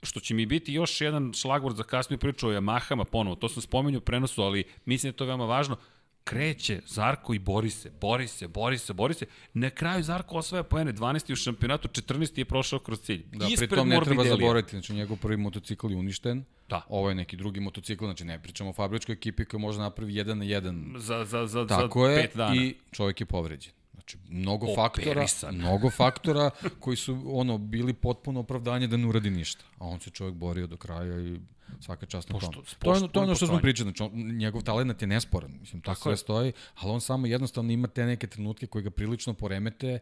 [0.02, 3.62] što će mi biti još jedan šlagvord za kasniju priču o Yamahama ponovo, to sam
[3.62, 5.76] spomenuo u prenosu, ali mislim da je to veoma važno,
[6.24, 9.26] kreće Zarko i bori se, bori se, bori se, bori se.
[9.54, 11.32] Na kraju Zarko osvaja poene, 12.
[11.32, 12.38] u šampionatu, 14.
[12.38, 13.24] je prošao kroz cilj.
[13.32, 16.82] Da, Ispred pritom ne treba zaboraviti, znači njegov prvi motocikl je uništen, Da.
[16.88, 20.38] Ovo je neki drugi motocikl, znači ne pričamo o fabričkoj ekipi koja može napravi jedan
[20.38, 20.94] na jedan.
[20.96, 22.56] Za, za, za, Tako za je, pet dana.
[22.56, 23.72] i čovjek je povređen.
[23.98, 29.64] Znači, mnogo faktora, mnogo faktora koji su ono bili potpuno opravdanje da ne uradi ništa.
[29.78, 31.38] A on se čovjek borio do kraja i
[31.80, 32.52] svaka čast na tom.
[32.78, 35.94] To je, to je ono što smo pričali, znači njegov talent je nesporan, mislim, to
[35.94, 36.16] sve je.
[36.16, 39.98] stoji, ali on samo jednostavno ima te neke trenutke koji ga prilično poremete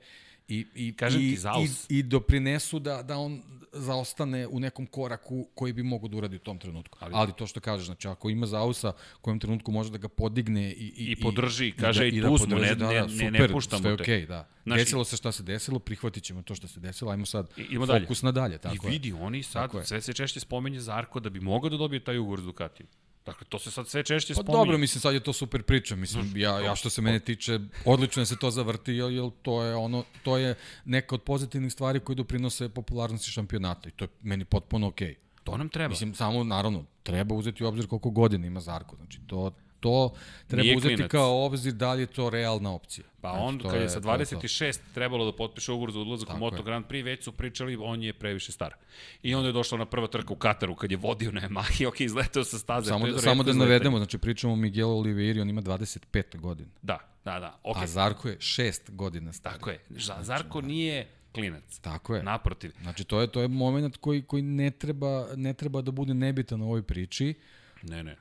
[0.48, 1.90] i, i, Kažem i, ti, Zaus.
[1.90, 3.42] i, i doprinesu da, da on
[3.72, 6.98] zaostane u nekom koraku koji bi mogo da uradi u tom trenutku.
[7.00, 10.72] Ali, ali to što kažeš, znači ako ima Zausa kojem trenutku može da ga podigne
[10.72, 13.32] i, i, I podrži, i, kaže i, da, i tu smo, ne, da, da, super,
[13.32, 14.04] ne, ne puštamo sve te.
[14.04, 14.48] Okay, da.
[14.64, 17.86] Znači, desilo se šta se desilo, prihvatit ćemo to što se desilo, ajmo sad idemo
[17.86, 18.32] fokus dalje.
[18.32, 18.58] na dalje.
[18.58, 19.14] Tako I vidi, je.
[19.14, 22.44] oni sad, sve se češće spomenje Zarko da bi mogao da dobije taj ugovor s
[22.44, 22.88] Ducatijom.
[23.26, 24.52] Dakle, to se sad sve češće pa spominje.
[24.52, 25.96] Pa dobro, mislim, sad je to super priča.
[25.96, 29.62] Mislim, ja, ja što se mene tiče, odlično je se to zavrti, jer, jer to
[29.62, 30.54] je ono, to je
[30.84, 35.08] neka od pozitivnih stvari koje doprinose popularnosti šampionata i to je meni potpuno okej.
[35.08, 35.26] Okay.
[35.44, 35.88] To nam treba.
[35.88, 38.96] Mislim, samo, naravno, treba uzeti u obzir koliko godina ima Zarko.
[38.96, 39.52] Znači, to,
[39.86, 40.12] to
[40.46, 41.10] treba Nije uzeti klinac.
[41.10, 43.06] kao obzir da li je to realna opcija.
[43.20, 44.08] Pa Znači, on, kad je sa to to.
[44.08, 46.62] 26 trebalo da potpiše ugovor za odlazak u Tako Moto je.
[46.62, 48.74] Grand Prix, već su pričali, on je previše star.
[49.22, 52.00] I onda je došla na prva trka u Kataru, kad je vodio na Yamahi, ok,
[52.00, 52.88] izletao sa staze.
[52.88, 56.70] Samo, je da, samo da navedemo, znači pričamo o Miguel Oliveira, on ima 25 godina.
[56.82, 59.52] Da, da, da, ok, A Zarko je 6 godina star.
[59.52, 59.78] tako je.
[59.90, 61.78] Za- Zarko nije klinac.
[61.80, 62.22] Tako je.
[62.22, 62.72] Naprotiv.
[62.82, 66.60] Znači to je to je momenat koji koji ne treba ne treba da bude nebitan
[66.62, 67.34] u ovoj priči.
[67.82, 68.16] Ne, ne.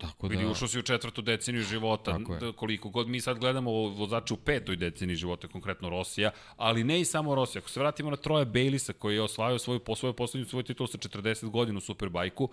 [0.00, 3.70] Tako da Vidi, ušao si u četvrtu deceniju života, da, koliko god mi sad gledamo
[3.70, 7.60] vozače u petoj deceniji života, konkretno Rosija, ali ne i samo Rosija.
[7.60, 10.98] Ako se vratimo na Troja Bailisa koji je osvajao svoju, svoju poslednju svoju titul sa
[10.98, 12.48] 40 godina u Superbajku,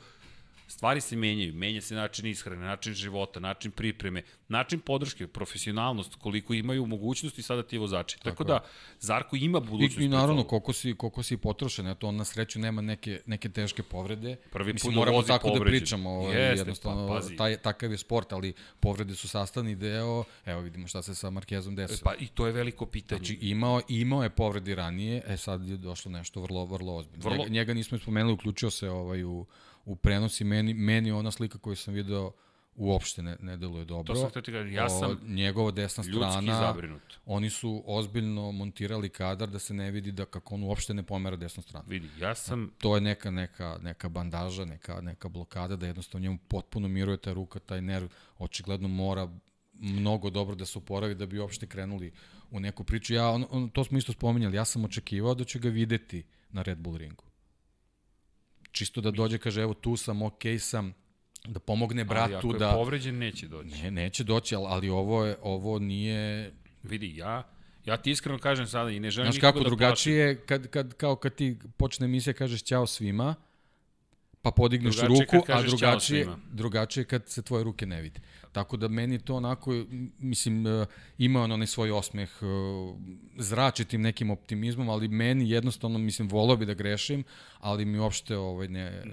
[0.68, 6.54] stvari se menjaju, menja se način ishrane, način života, način pripreme, način podrške, profesionalnost, koliko
[6.54, 8.18] imaju mogućnosti sada ti vozači.
[8.18, 8.60] Tako, Tako da,
[9.00, 9.98] Zarko ima budućnost.
[10.00, 13.50] I, I naravno, koliko si, koliko si potrošen, eto, on na sreću nema neke, neke
[13.50, 14.36] teške povrede.
[14.52, 15.66] Prvi Mislim, put da moramo tako povređen.
[15.74, 17.36] da pričamo, ovaj, Jeste, jednostavno, pa, pazi.
[17.36, 21.76] taj, takav je sport, ali povrede su sastavni deo, evo vidimo šta se sa Markezom
[21.76, 22.00] desilo.
[22.04, 23.20] Pa i to je veliko pitanje.
[23.20, 27.24] Znači, imao, imao je povredi ranije, e sad je došlo nešto vrlo, vrlo ozbiljno.
[27.24, 29.46] Vrlo- Njega, njega nismo spomenuli, uključio se ovaj u,
[29.88, 32.32] u prenosi, meni, meni ona slika koju sam video
[32.76, 34.14] uopšte ne, ne deluje dobro.
[34.14, 37.02] To sam htio ti kažem, ja sam O, njegova desna strana, zabrinut.
[37.26, 41.36] oni su ozbiljno montirali kadar da se ne vidi da kako on uopšte ne pomera
[41.36, 41.86] desnu stranu.
[41.90, 46.38] Vidi, ja sam To je neka, neka, neka bandaža, neka, neka blokada, da jednostavno njemu
[46.48, 48.08] potpuno miruje ta ruka, taj nerv,
[48.38, 49.30] očigledno mora
[49.74, 52.12] mnogo dobro da se oporavi da bi uopšte krenuli
[52.52, 53.14] u neku priču.
[53.14, 56.62] Ja, on, on, to smo isto spominjali, ja sam očekivao da će ga videti na
[56.62, 57.27] Red Bull ringu.
[58.78, 60.94] Čisto da dođe, kaže, evo tu sam, okej sam,
[61.46, 62.72] da pomogne Ali bratu ako je da...
[62.74, 63.70] povređen, neće doći.
[63.70, 66.52] Ne, neće doći, ali, ali ovo, je, ovo nije...
[66.84, 67.44] Vidi, ja,
[67.86, 70.94] ja ti iskreno kažem sada i ne želim Znaš kako, da drugačije je kad, kad,
[70.94, 73.36] kao kad ti počne emisija kažeš ćao svima,
[74.42, 78.20] pa podigneš Drugačije ruku, a drugačije, drugačije kad se tvoje ruke ne vide.
[78.58, 79.86] Tako da meni to onako,
[80.20, 80.86] mislim, e,
[81.18, 82.46] ima on onaj svoj osmeh, e,
[83.38, 87.24] zrači tim nekim optimizmom, ali meni jednostavno, mislim, volao bi da grešim,
[87.60, 89.04] ali mi uopšte ovaj, ne,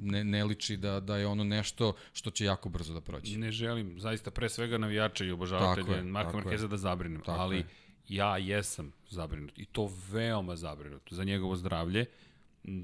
[0.00, 3.38] ne, ne liči da, da je ono nešto što će jako brzo da prođe.
[3.38, 6.68] Ne želim, zaista pre svega navijača i obožavatelja Marka Markeza je.
[6.68, 7.64] da zabrinem, Tako ali je.
[8.08, 12.00] ja jesam zabrinut i to veoma zabrinut za njegovo zdravlje.
[12.00, 12.06] M,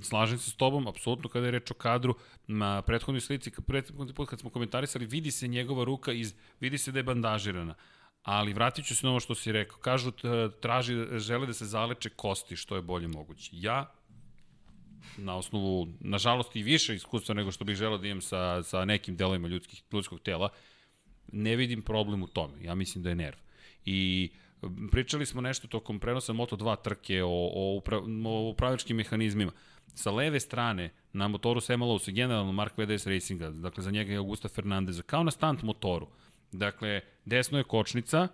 [0.02, 2.14] Slažem se s tobom, apsolutno kada je reč o kadru,
[2.46, 6.92] na prethodnoj slici, prethodni put kad smo komentarisali, vidi se njegova ruka, iz, vidi se
[6.92, 7.74] da je bandažirana.
[8.22, 9.78] Ali vratit ću se na ovo što si rekao.
[9.78, 10.12] Kažu,
[10.60, 13.50] traži, žele da se zaleče kosti što je bolje moguće.
[13.52, 13.92] Ja
[15.16, 19.16] na osnovu, nažalost, i više iskustva nego što bih želeo da imam sa, sa nekim
[19.16, 20.48] delovima ljudskih, ljudskog tela,
[21.32, 22.62] ne vidim problem u tome.
[22.62, 23.36] Ja mislim da je nerv.
[23.84, 24.38] I m,
[24.90, 29.52] pričali smo nešto tokom prenosa Moto2 trke o, o, upra, o upravljačkim mehanizmima.
[29.94, 34.18] Sa leve strane na motoru Semalow se generalno Mark VDS Racinga, dakle za njega je
[34.18, 36.06] Augusta Fernandeza, kao na stunt motoru.
[36.52, 38.28] Dakle, desno je kočnica,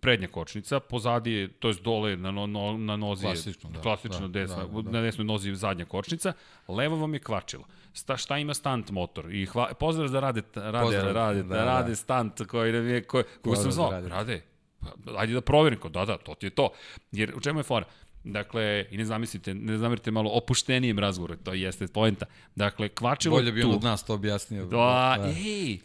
[0.00, 3.80] prednja kočnica, pozadi je, to je dole na, no, no, na nozi je Klasično, da.
[3.80, 4.90] klasično Da, desna, da, da, da.
[4.90, 6.32] na desnoj nozi zadnja kočnica,
[6.68, 7.64] levo vam je kvačilo.
[7.92, 9.34] Sta, šta ima stunt motor?
[9.34, 11.64] I hva, pozdrav za rade, rade, Pozdrav, rade, da, da, da.
[11.64, 13.90] rade stunt koji je, koji, koji sam zvao.
[13.90, 14.42] Rade.
[14.80, 16.70] Pa, ajde da proverim, kao, da, da, to ti je to.
[17.12, 17.86] Jer u čemu je fora?
[18.24, 22.26] Dakle, i ne zamislite, ne zamerite malo opuštenijem razgovoru, to jeste poenta.
[22.54, 23.68] Dakle, kvačilo Bolje je bi tu.
[23.68, 24.66] on od nas to objasnio.
[24.66, 25.78] Da, ej,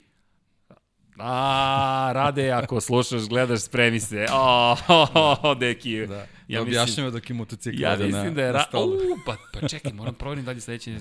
[1.17, 4.25] A, Rade, ako slušaš, gledaš, spremi se.
[4.31, 6.07] O, oh, oh, deki.
[6.07, 8.51] Da, Ja da objašnjava dok je motocikl Ja mislim da je...
[8.51, 8.65] Ra...
[8.73, 10.99] U, pa, pa čekaj, moram proverim da li sledeći je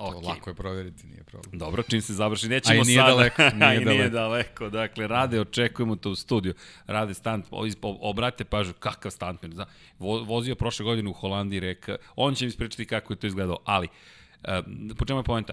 [0.00, 0.22] slobodan.
[0.22, 0.28] To Okay.
[0.28, 1.58] lako je proveriti, nije problem.
[1.58, 3.08] Dobro, čim se završi, nećemo A i nije sada.
[3.10, 4.10] daleko, nije A i nije daleko.
[4.10, 4.70] daleko.
[4.70, 6.54] Dakle, Rade, očekujemo to u studiju.
[6.86, 7.46] Rade stant,
[7.80, 9.52] obratite pažnju, kakav stuntman.
[9.52, 9.66] Zna,
[9.98, 13.58] vo, vozio prošle godine u Holandiji, reka, on će mi ispričati kako je to izgledalo,
[13.64, 13.88] ali,
[14.48, 15.52] um, po čemu je poenta?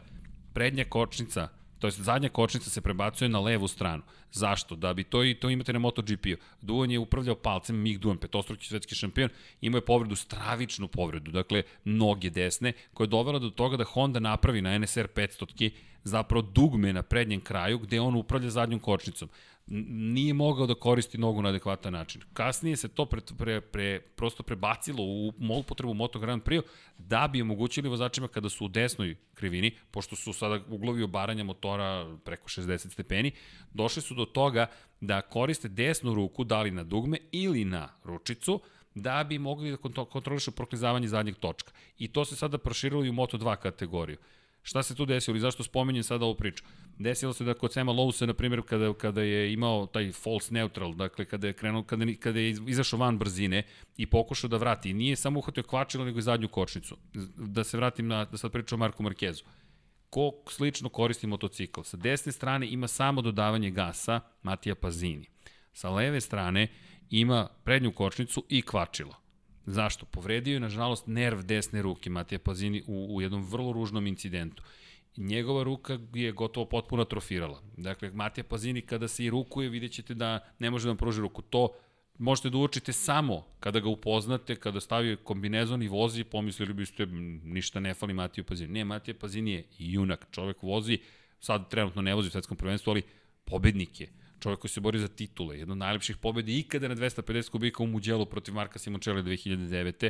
[0.54, 1.48] Prednja kočnica,
[1.80, 4.04] to jest zadnja kočnica se prebacuje na levu stranu.
[4.32, 4.76] Zašto?
[4.76, 6.38] Da bi to i to imate na MotoGP-u.
[6.62, 9.30] Duan je upravljao palcem, Mick Duan, petostruki svetski šampion,
[9.62, 14.20] imao je povredu, stravičnu povredu, dakle noge desne, koja je dovela do toga da Honda
[14.20, 15.72] napravi na NSR 500
[16.04, 19.30] zapravo dugme na prednjem kraju gde on upravlja zadnjom kočnicom.
[19.70, 22.22] Nije mogao da koristi nogu na adekvatan način.
[22.34, 26.62] Kasnije se to pre, pre, pre, prosto prebacilo u upotrebu Moto Grand Prix
[26.98, 32.18] da bi omogućili vozačima kada su u desnoj krivini, pošto su sada uglovi obaranja motora
[32.26, 33.32] preko 60 stepeni,
[33.74, 34.68] došli su do toga
[35.02, 38.62] da koriste desnu ruku, da li na dugme ili na ručicu,
[38.96, 41.72] da bi mogli da kontro- kontrolišu proklizavanje zadnjeg točka.
[41.98, 44.18] I to se sada proširilo i u Moto2 kategoriju.
[44.64, 46.64] Šta se tu desilo i zašto spominjem sada ovu priču?
[47.00, 50.94] Desilo se da kod Sema Lowsa, na primjer, kada, kada je imao taj false neutral,
[50.94, 53.64] dakle kada je krenuo, kada, kada je iz- izašao van brzine
[53.98, 56.98] i pokušao da vrati, nije samo uhvatio kvačilo, nego i zadnju kočnicu.
[57.38, 59.44] Da se vratim na, da sad pričam o Marku Markezu.
[60.10, 61.82] ko slično koristi motocikl.
[61.82, 65.26] Sa desne strane ima samo dodavanje gasa Matija Pazini.
[65.74, 66.68] Sa leve strane
[67.10, 69.16] ima prednju kočnicu i kvačilo.
[69.68, 70.06] Zašto?
[70.06, 74.64] Povredio je, nažalost, nerv desne ruke Matija Pazini u, u jednom vrlo ružnom incidentu.
[75.18, 77.62] Njegova ruka je gotovo potpuno atrofirala.
[77.78, 81.22] Dakle, Matija Pazini kada se i rukuje, vidjet ćete da ne može da vam pruži
[81.22, 81.42] ruku.
[81.42, 81.70] To
[82.18, 87.06] možete da uočite samo kada ga upoznate, kada stavi kombinezon i vozi, pomislili biste
[87.44, 88.74] ništa ne fali Matiju Pazini.
[88.74, 91.00] Ne, Matija Pazini je junak, čovek vozi,
[91.40, 93.02] sad trenutno ne vozi u svetskom prvenstvu, ali
[93.46, 94.08] pobednik je.
[94.40, 97.88] Čovek koji se bori za titule, jedna od najlepših pobeda ikada na 250 kubika u
[97.88, 100.10] Muđelu protiv Marka Simončela 2009.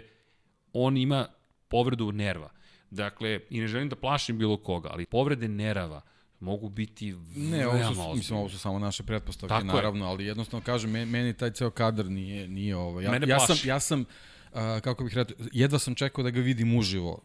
[0.74, 1.28] On ima
[1.68, 2.50] povredu nerva.
[2.92, 6.02] Dakle, i ne želim da plašim bilo koga, ali povrede nerava,
[6.40, 10.10] mogu biti ne, ovo su, mislim, ovo su samo naše pretpostavke, Tako naravno, je.
[10.10, 13.02] ali jednostavno kažem, meni taj ceo kadar nije, nije ovo.
[13.02, 16.40] Ja, Mene ja sam, ja sam, uh, kako bih rekao, jedva sam čekao da ga
[16.40, 17.22] vidim uživo.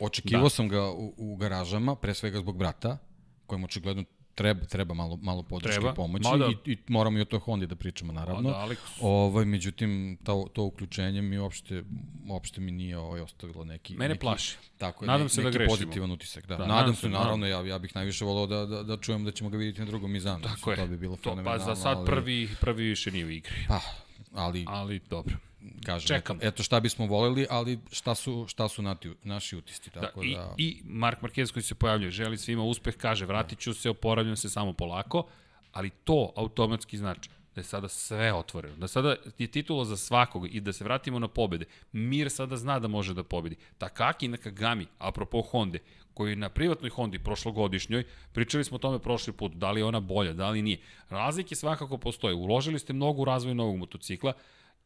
[0.00, 0.50] Očekivao da.
[0.50, 2.98] sam ga u, u garažama, pre svega zbog brata,
[3.46, 4.04] kojem očigledno
[4.40, 5.94] treba, treba malo, malo podrške treba.
[5.94, 6.46] pomoći da.
[6.46, 8.50] i, i moramo i o toj Hondi da pričamo naravno.
[8.50, 8.76] Da, Alex.
[9.00, 11.82] ovaj, međutim, to, to uključenje mi uopšte,
[12.28, 13.96] uopšte mi nije ovaj, ostavilo neki...
[13.96, 14.56] Mene neki, plaši.
[14.78, 15.76] Tako je, nadam ne, se da neki da grešimo.
[15.76, 16.46] pozitivan utisak.
[16.46, 16.56] Da.
[16.56, 19.30] da nadam, nadam se, naravno, ja, ja bih najviše volao da, da, da čujem da
[19.30, 20.42] ćemo ga vidjeti na drugom Mizanu.
[20.42, 20.76] Tako je.
[20.76, 23.54] To bi bilo to, Pa za sad ali, prvi, prvi više nije u igri.
[23.68, 23.80] Pa,
[24.32, 24.64] ali...
[24.68, 25.36] Ali dobro
[25.86, 26.36] kažem, Čekam.
[26.36, 29.90] Eto, eto šta bismo voleli, ali šta su, šta su nati, naši utisti.
[29.94, 30.54] Da, tako da, i, da...
[30.56, 34.48] I Mark Marquez koji se pojavljuje, želi svima uspeh, kaže vratit ću se, oporavljam se
[34.48, 35.26] samo polako,
[35.72, 40.54] ali to automatski znači da je sada sve otvoreno, da sada je titula za svakog
[40.54, 41.64] i da se vratimo na pobede.
[41.92, 43.56] Mir sada zna da može da pobedi.
[43.78, 45.78] Takaki Nakagami, apropo Honda,
[46.14, 50.00] koji na privatnoj Hondi prošlogodišnjoj, pričali smo o tome prošli put, da li je ona
[50.00, 50.78] bolja, da li nije.
[51.08, 52.34] Razlike svakako postoje.
[52.34, 54.32] Uložili ste mnogo u razvoj novog motocikla,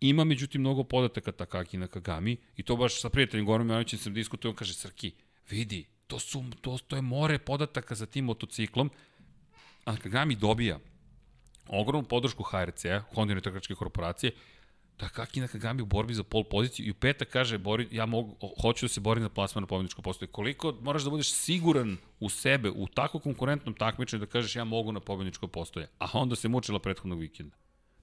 [0.01, 4.15] Ima međutim mnogo podataka Takaki na Kagami i to baš sa prijateljem Gorom Janovićem sam
[4.15, 5.13] diskutuo, on kaže Srki,
[5.51, 8.91] vidi, to, su, to, to je more podataka za tim motociklom,
[9.85, 10.79] a Kagami dobija
[11.69, 14.33] ogromnu podršku HRC-a, Honda trkačke korporacije,
[14.97, 18.37] Takaki na Kagami u borbi za pol poziciju i u petak kaže bori, ja mogu,
[18.63, 20.29] hoću da se borim za plasman na pobjedičko postoje.
[20.29, 24.93] Koliko moraš da budeš siguran u sebe u tako konkurentnom takmičenju da kažeš ja mogu
[24.93, 27.57] na pobjedičko postoje, a onda se mučila prethodnog vikenda.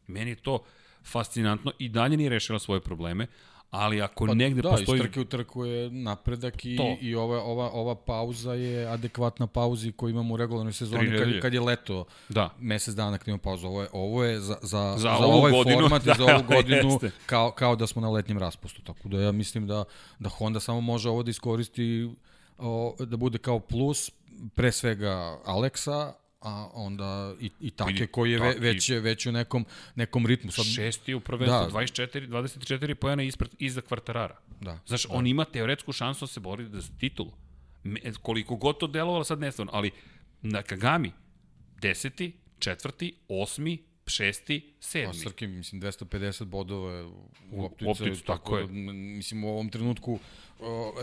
[0.08, 0.64] Meni je to,
[1.04, 3.28] fascinantno i dalje nije rešila svoje probleme,
[3.72, 5.00] ali ako pa, negde da, postoji...
[5.00, 6.98] Da, iz trke u trku je napredak i, to.
[7.02, 11.54] i ova, ova, ova pauza je adekvatna pauzi koju imamo u regularnoj sezoni kad, kad
[11.54, 12.50] je leto da.
[12.60, 13.68] mesec dana kad imamo pauzu.
[13.68, 17.00] Ovo je, ovo je za, za, za, za ovaj godinu, format da, za ovu godinu
[17.26, 18.82] kao, kao da smo na letnjem raspustu.
[18.82, 19.84] Tako da ja mislim da,
[20.20, 22.10] da Honda samo može ovo da iskoristi
[22.58, 24.12] o, da bude kao plus
[24.56, 29.66] pre svega Aleksa, a onda i, i Take koji je ve, već, već u nekom,
[29.96, 30.52] nekom ritmu.
[30.52, 31.80] Sad, šesti u prvenstvu, da.
[31.80, 34.38] 24, 24 pojena ispred, iza kvartarara.
[34.62, 34.80] Da.
[34.86, 35.14] Znaš, da.
[35.14, 37.32] on ima teoretsku šansu da se bori za titulu.
[37.84, 39.92] Me, koliko god to delovalo sad nestavno, ali
[40.42, 41.12] na Kagami,
[41.82, 43.78] deseti, četvrti, osmi,
[44.08, 45.10] šesti, sedmi.
[45.10, 47.08] A Srki, mislim, 250 bodova
[47.52, 47.88] u opticu.
[47.88, 48.66] U opticu, tako, tako je.
[48.66, 50.20] Da, mislim, u ovom trenutku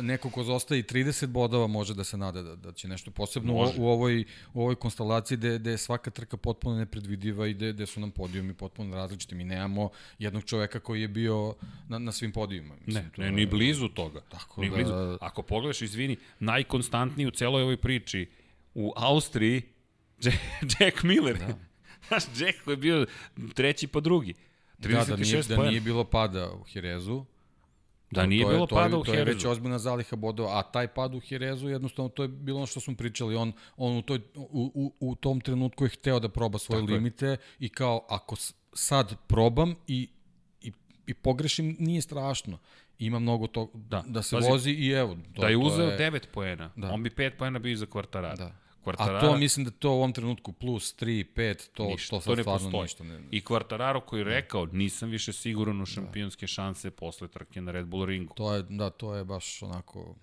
[0.00, 3.56] neko ko zostaje 30 bodova može da se nade da, da će nešto posebno u,
[3.76, 7.86] u, ovoj, u ovoj konstelaciji gde, gde je svaka trka potpuno nepredvidiva i gde, gde
[7.86, 9.34] su nam podijumi potpuno različiti.
[9.34, 11.54] Mi nemamo jednog čoveka koji je bio
[11.88, 12.74] na, na svim podijuma.
[12.86, 14.20] Mislim, ne, to ne, ni blizu toga.
[14.20, 14.76] Tako ni da...
[14.76, 15.18] blizu.
[15.20, 18.28] Ako pogledaš, izvini, najkonstantniji u celoj ovoj priči
[18.74, 19.62] u Austriji
[20.80, 21.38] Jack Miller.
[21.38, 21.58] Da.
[22.08, 23.06] Znaš, Jack koji je bio
[23.54, 24.34] treći pa drugi.
[24.78, 27.24] 36 da, da nije, da nije bilo pada u Hirezu.
[28.10, 29.12] Da nije to bilo je, pada u Herezu.
[29.12, 32.56] To je već ozbiljna zaliha bodova, a taj pad u Herezu jednostavno to je bilo
[32.56, 33.36] ono što smo pričali.
[33.36, 36.92] On, on u, toj, u, u, u tom trenutku je hteo da proba svoje Tako
[36.92, 37.36] limite je.
[37.58, 38.36] i kao ako
[38.72, 40.08] sad probam i,
[40.60, 40.72] i,
[41.06, 42.58] i pogrešim, nije strašno
[42.98, 45.16] ima mnogo to da, da se Pazi, vozi i evo.
[45.34, 46.10] To, da je uzeo je...
[46.10, 46.90] 9 poena, da.
[46.90, 48.36] on bi 5 poena bio iza kvartarara.
[48.36, 48.67] Da.
[48.84, 52.24] Kvartarara, A to mislim da to u ovom trenutku plus 3, 5, to, ništa, to,
[52.24, 52.82] to ne stvarno postoji.
[52.82, 53.04] ništa.
[53.04, 56.48] Ne, I Kvartararo koji je rekao, nisam više siguran u šampionske da.
[56.48, 58.34] šanse posle trke na Red Bull ringu.
[58.34, 60.14] To je, da, to je baš onako...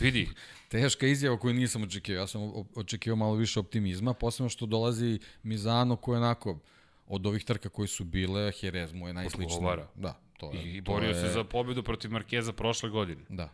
[0.00, 0.28] Vidi.
[0.68, 2.20] Teška izjava koju nisam očekivao.
[2.20, 6.58] Ja sam očekivao malo više optimizma, posebno što dolazi Mizano koji je onako
[7.06, 9.60] od ovih trka koji su bile, Jerez mu je najsličniji.
[9.94, 10.74] Da, to je.
[10.74, 11.14] I borio je...
[11.14, 13.22] se za pobedu protiv Markeza prošle godine.
[13.28, 13.48] Da.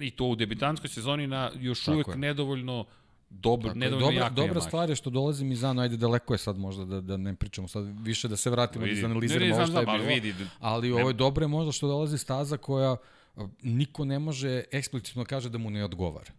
[0.00, 2.16] I to u debitanskoj sezoni na još Tako uvek je.
[2.16, 2.86] nedovoljno
[3.30, 6.84] dobro, ne dobra, dobra, dobra stvar je što dolazi Mizano, ajde daleko je sad možda
[6.84, 10.04] da, da ne pričamo sad više da se vratimo da izanaliziramo ovo što je bilo.
[10.04, 12.96] Vidi, ali ovo je dobro je možda što dolazi staza koja
[13.62, 16.32] niko ne može eksplicitno kaže da mu ne odgovara.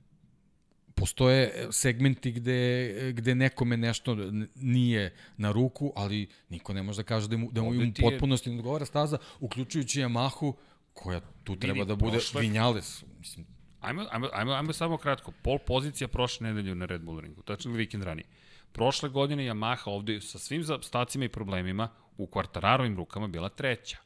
[0.96, 4.18] Postoje segmenti gde, gde nekome nešto
[4.56, 8.50] nije na ruku, ali niko ne može da kaže da mu, da mu u potpunosti
[8.50, 10.54] ne odgovara staza, uključujući Yamahu,
[10.94, 12.20] koja tu treba da bude.
[12.39, 13.04] Vinjales.
[13.20, 13.46] Mislim,
[13.82, 15.32] Ajmo, ajmo, ajmo, ajmo samo kratko.
[15.42, 18.26] Pol pozicija prošle nedelje na Red Bull ringu, tačno vikend ranije.
[18.72, 23.98] Prošle godine Yamaha ovde sa svim stacima i problemima u kvartararovim rukama bila treća.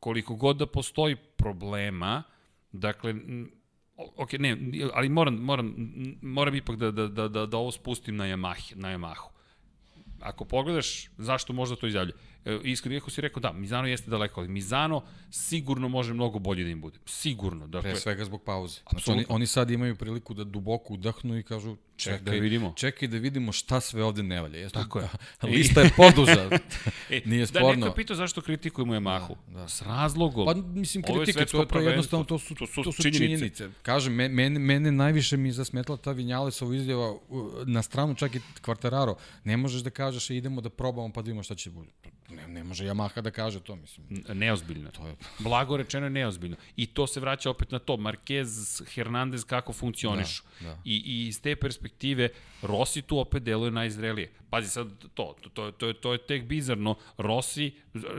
[0.00, 2.22] Koliko god da postoji problema,
[2.72, 3.14] dakle,
[3.96, 4.56] ok, ne,
[4.94, 5.74] ali moram, moram,
[6.22, 9.30] moram ipak da, da, da, da, da ovo spustim na Yamaha, na Yamahu.
[10.20, 14.40] Ako pogledaš zašto možda to izjavlja, E, iskreno, iako si rekao da, Mizano jeste daleko,
[14.40, 16.98] ali Mizano sigurno može mnogo bolje da im bude.
[17.06, 17.66] Sigurno.
[17.66, 18.80] Dakle, Pre svega zbog pauze.
[18.90, 22.72] Znači, oni, oni sad imaju priliku da duboko udahnu i kažu čekaj, da vidimo.
[22.76, 24.58] Čekaj da vidimo šta sve ovde ne valja.
[24.58, 25.08] Jeste, Tako je.
[25.52, 26.50] Lista je poduza.
[27.10, 27.68] e, Nije sporno.
[27.68, 29.36] Da, neko pitao zašto kritikujemo Yamahu.
[29.46, 29.68] Da, da.
[29.68, 30.46] S razlogom.
[30.46, 33.26] Pa, mislim, kritike, to, to je jednostavno, to su, to su, to su činjenice.
[33.26, 33.70] činjenice.
[33.82, 37.14] Kažem, mene, mene najviše mi zasmetla ta Vinjalesova izjava
[37.66, 39.16] na stranu, čak i Kvartararo.
[39.44, 41.90] Ne možeš da kažeš, e, idemo da probamo pa da vidimo šta će bude.
[42.36, 44.06] Ne, ne može Yamaha da kaže to, mislim.
[44.28, 44.90] Neozbiljno.
[44.90, 45.16] To je...
[45.38, 46.56] Blago rečeno je neozbiljno.
[46.76, 47.96] I to se vraća opet na to.
[47.96, 50.42] Marquez, Hernandez kako funkcionišu.
[50.60, 50.78] Da, da.
[50.84, 52.28] I, I iz te perspektive
[52.62, 54.32] Rossi tu opet deluje najzrelije.
[54.50, 56.94] Pazi sad to, to, to, to, je, to je tek bizarno.
[57.18, 57.74] Rossi,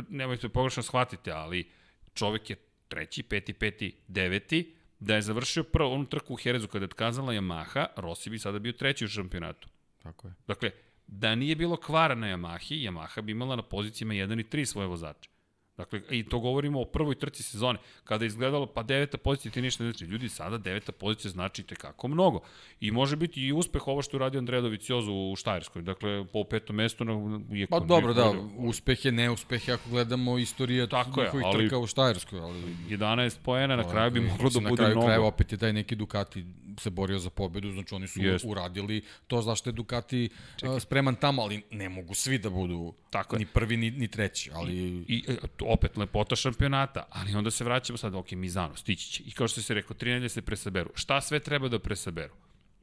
[0.09, 1.69] nemojte pogrešno shvatite, ali
[2.13, 2.55] čovek je
[2.87, 7.33] treći, peti, peti, deveti, da je završio prvo onu trku u Herezu kada je otkazala
[7.33, 9.67] Yamaha, Rossi bi sada bio treći u šampionatu.
[10.03, 10.33] Tako je.
[10.47, 10.71] Dakle,
[11.07, 14.87] Da nije bilo kvara na Yamahi, Yamaha bi imala na pozicijama 1 i 3 svoje
[14.87, 15.29] vozače.
[15.77, 19.61] Dakle, i to govorimo o prvoj trci sezone, kada je izgledalo, pa deveta pozicija ti
[19.61, 20.05] ništa ne znači.
[20.05, 22.39] Ljudi, sada deveta pozicija znači te kako mnogo.
[22.79, 25.81] I može biti i uspeh ovo što uradio Andreja Doviciozo u Štajerskoj.
[25.81, 30.89] Dakle, po petom mestu na, je Pa dobro, da, uspeh je neuspeh ako gledamo istorije
[30.89, 32.39] Tako njihovih je, ali, trka u Štajerskoj.
[32.39, 32.61] Ali...
[32.89, 34.81] 11 poena, na kraju bi moglo da bude mnogo.
[34.81, 36.45] Na kraju krajeva opet je taj neki Ducati
[36.79, 38.45] se borio za pobedu, znači oni su Jest.
[38.45, 40.79] uradili to zašto je Ducati Čekaj.
[40.79, 44.51] spreman tamo, ali ne mogu svi da budu Tako ni prvi ni, ni treći.
[44.53, 44.73] Ali...
[44.73, 45.35] I, i, e,
[45.67, 49.23] opet lepota šampionata, ali onda se vraćamo sad, ok, Mizano, stići će.
[49.23, 50.89] I kao što se rekao, tri nedelje se presaberu.
[50.95, 52.33] Šta sve treba da presaberu?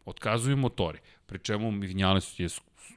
[0.05, 2.49] Otkazuju motori, pri čemu Vinjales je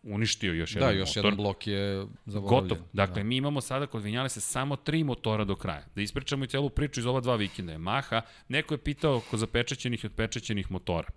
[0.03, 0.95] uništio još da, jedan motor.
[0.95, 2.69] Da, još jedan blok je zaboravljen.
[2.69, 2.87] Gotov.
[2.93, 3.23] Dakle, da.
[3.23, 5.85] mi imamo sada kod se samo tri motora do kraja.
[5.95, 7.77] Da ispričamo i celu priču iz ova dva vikenda.
[7.77, 11.07] Maha, neko je pitao oko zapečaćenih i odpečaćenih motora.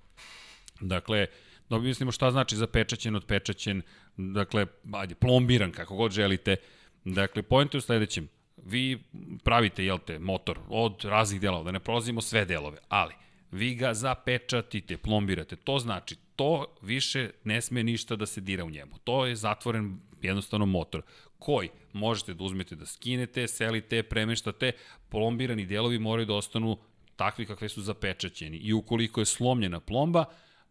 [0.81, 1.27] Dakle,
[1.69, 3.83] da objasnimo šta znači zapečaćen, odpečaćen,
[4.17, 6.57] dakle, ajde, plombiran, kako god želite.
[7.05, 8.29] Dakle, pojent je u sledećem
[8.65, 9.03] vi
[9.45, 13.15] pravite, jel te, motor od raznih delova, da ne prolazimo sve delove, ali
[13.51, 15.57] vi ga zapečatite, plombirate.
[15.57, 18.99] To znači, to više ne sme ništa da se dira u njemu.
[19.05, 21.03] To je zatvoren jednostavno motor
[21.39, 24.73] koji možete da uzmete da skinete, selite, premeštate,
[25.09, 26.79] plombirani delovi moraju da ostanu
[27.17, 28.57] takvi kakve su zapečaćeni.
[28.57, 30.25] I ukoliko je slomljena plomba,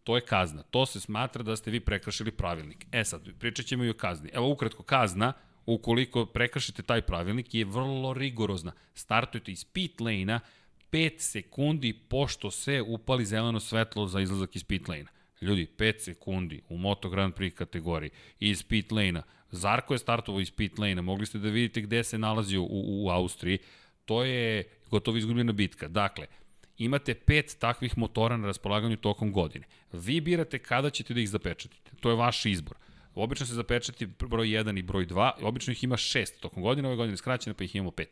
[0.04, 0.64] to je kazna.
[0.64, 2.86] To se smatra da ste vi prekršili pravilnik.
[2.92, 4.30] E sad, pričat ćemo i o kazni.
[4.34, 5.34] Evo ukratko, kazna
[5.74, 8.72] ukoliko prekršite taj pravilnik, je vrlo rigorozna.
[8.93, 10.39] Startujete iz pit lane-a
[10.91, 15.11] 5 sekundi pošto se upali zeleno svetlo za izlazak iz pit lane-a.
[15.41, 19.24] Ljudi, 5 sekundi u Moto Grand Prix kategoriji iz pit lane-a.
[19.51, 23.09] Zarko je startovao iz pit lane-a, mogli ste da vidite gde se nalazi u, u
[23.09, 23.57] Austriji.
[24.05, 25.88] To je gotovo izgubljena bitka.
[25.88, 26.28] Dakle,
[26.78, 29.65] imate pet takvih motora na raspolaganju tokom godine.
[29.91, 31.91] Vi birate kada ćete da ih zapečatite.
[31.99, 32.78] To je vaš izbor.
[33.16, 36.97] Obično se zapečati broj 1 i broj 2, obično ih ima 6 tokom godine, ove
[36.97, 38.05] godine skraćene pa ih imamo 5.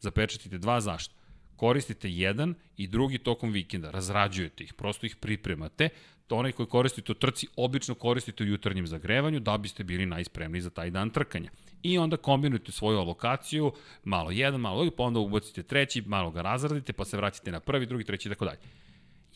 [0.00, 1.14] Zapečatite dva, zašto?
[1.56, 5.88] Koristite jedan i drugi tokom vikenda, razrađujete ih, prosto ih pripremate,
[6.26, 10.60] to onaj koji koristite u trci obično koristite u jutarnjem zagrevanju da biste bili najspremniji
[10.60, 11.50] za taj dan trkanja.
[11.82, 13.72] I onda kombinujete svoju alokaciju,
[14.04, 17.60] malo jedan, malo drugi, pa onda ubacite treći, malo ga razradite, pa se vratite na
[17.60, 18.58] prvi, drugi, treći i tako dalje.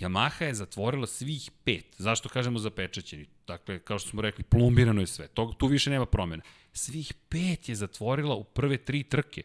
[0.00, 1.94] Yamaha je zatvorila svih pet.
[1.98, 3.26] Zašto kažemo zapečaćeni?
[3.46, 5.28] Dakle, kao što smo rekli, plombirano je sve.
[5.28, 6.42] To, tu više nema promjena.
[6.72, 9.42] Svih pet je zatvorila u prve tri trke.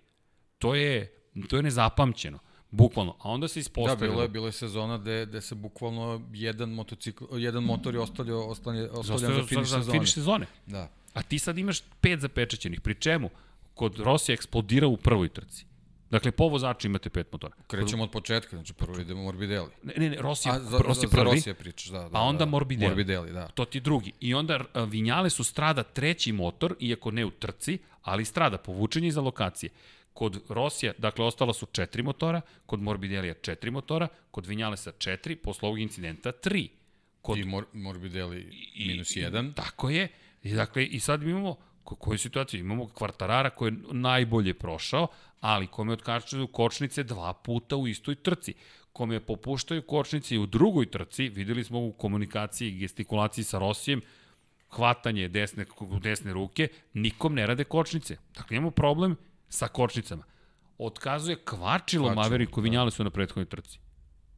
[0.58, 1.14] To je,
[1.50, 2.40] to je nezapamćeno.
[2.72, 3.16] Bukvalno.
[3.20, 4.08] A onda se ispostavilo...
[4.08, 8.00] Da, bilo je, bilo je sezona gde, gde se bukvalno jedan, motocikl, jedan motor je
[8.00, 9.84] ostavljao, ostavljan, ostavljan za, finiš sezone.
[9.84, 10.46] Za finiš sezone.
[10.66, 10.90] Da.
[11.14, 12.82] A ti sad imaš pet zapečaćenih.
[12.82, 13.30] Pri čemu?
[13.74, 15.66] Kod Rosija eksplodira u prvoj trci.
[16.12, 17.56] Dakle, po vozaču imate pet motora.
[17.68, 19.70] Krećemo od početka, znači prvo idemo Morbidelli.
[19.84, 22.18] Ne, ne, ne Rossi, A, za, Rossi prvi, za Rossi pričaš, da, da.
[22.18, 22.90] A onda da, Morbidelli.
[22.90, 23.48] Morbidelli, da.
[23.48, 24.12] To ti drugi.
[24.20, 29.22] I onda Vinjale su strada treći motor, iako ne u trci, ali strada povučenje iza
[29.22, 29.70] lokacije.
[30.14, 35.68] Kod Rosija, dakle, ostala su četiri motora, kod Morbidelija četiri motora, kod Vinjalesa četiri, posle
[35.68, 36.70] ovog incidenta tri.
[37.22, 37.38] Kod...
[37.38, 39.54] I Mor Morbidelli minus jedan.
[39.54, 40.08] Tako je.
[40.44, 42.60] I, dakle, i sad imamo Ko, koju situaciju?
[42.60, 45.08] Imamo kvartarara koji je najbolje prošao,
[45.40, 48.54] ali kome otkačaju kočnice dva puta u istoj trci.
[48.94, 54.02] Kome popuštaju kočnice i u drugoj trci, videli smo u komunikaciji i gestikulaciji sa Rosijem,
[54.70, 55.66] hvatanje desne,
[56.02, 58.18] desne ruke, nikom ne rade kočnice.
[58.36, 59.16] Dakle, imamo problem
[59.50, 60.24] sa kočnicama.
[60.78, 62.64] Otkazuje kvačilo Maveriku da.
[62.64, 63.80] Vinjale su na prethodnoj trci.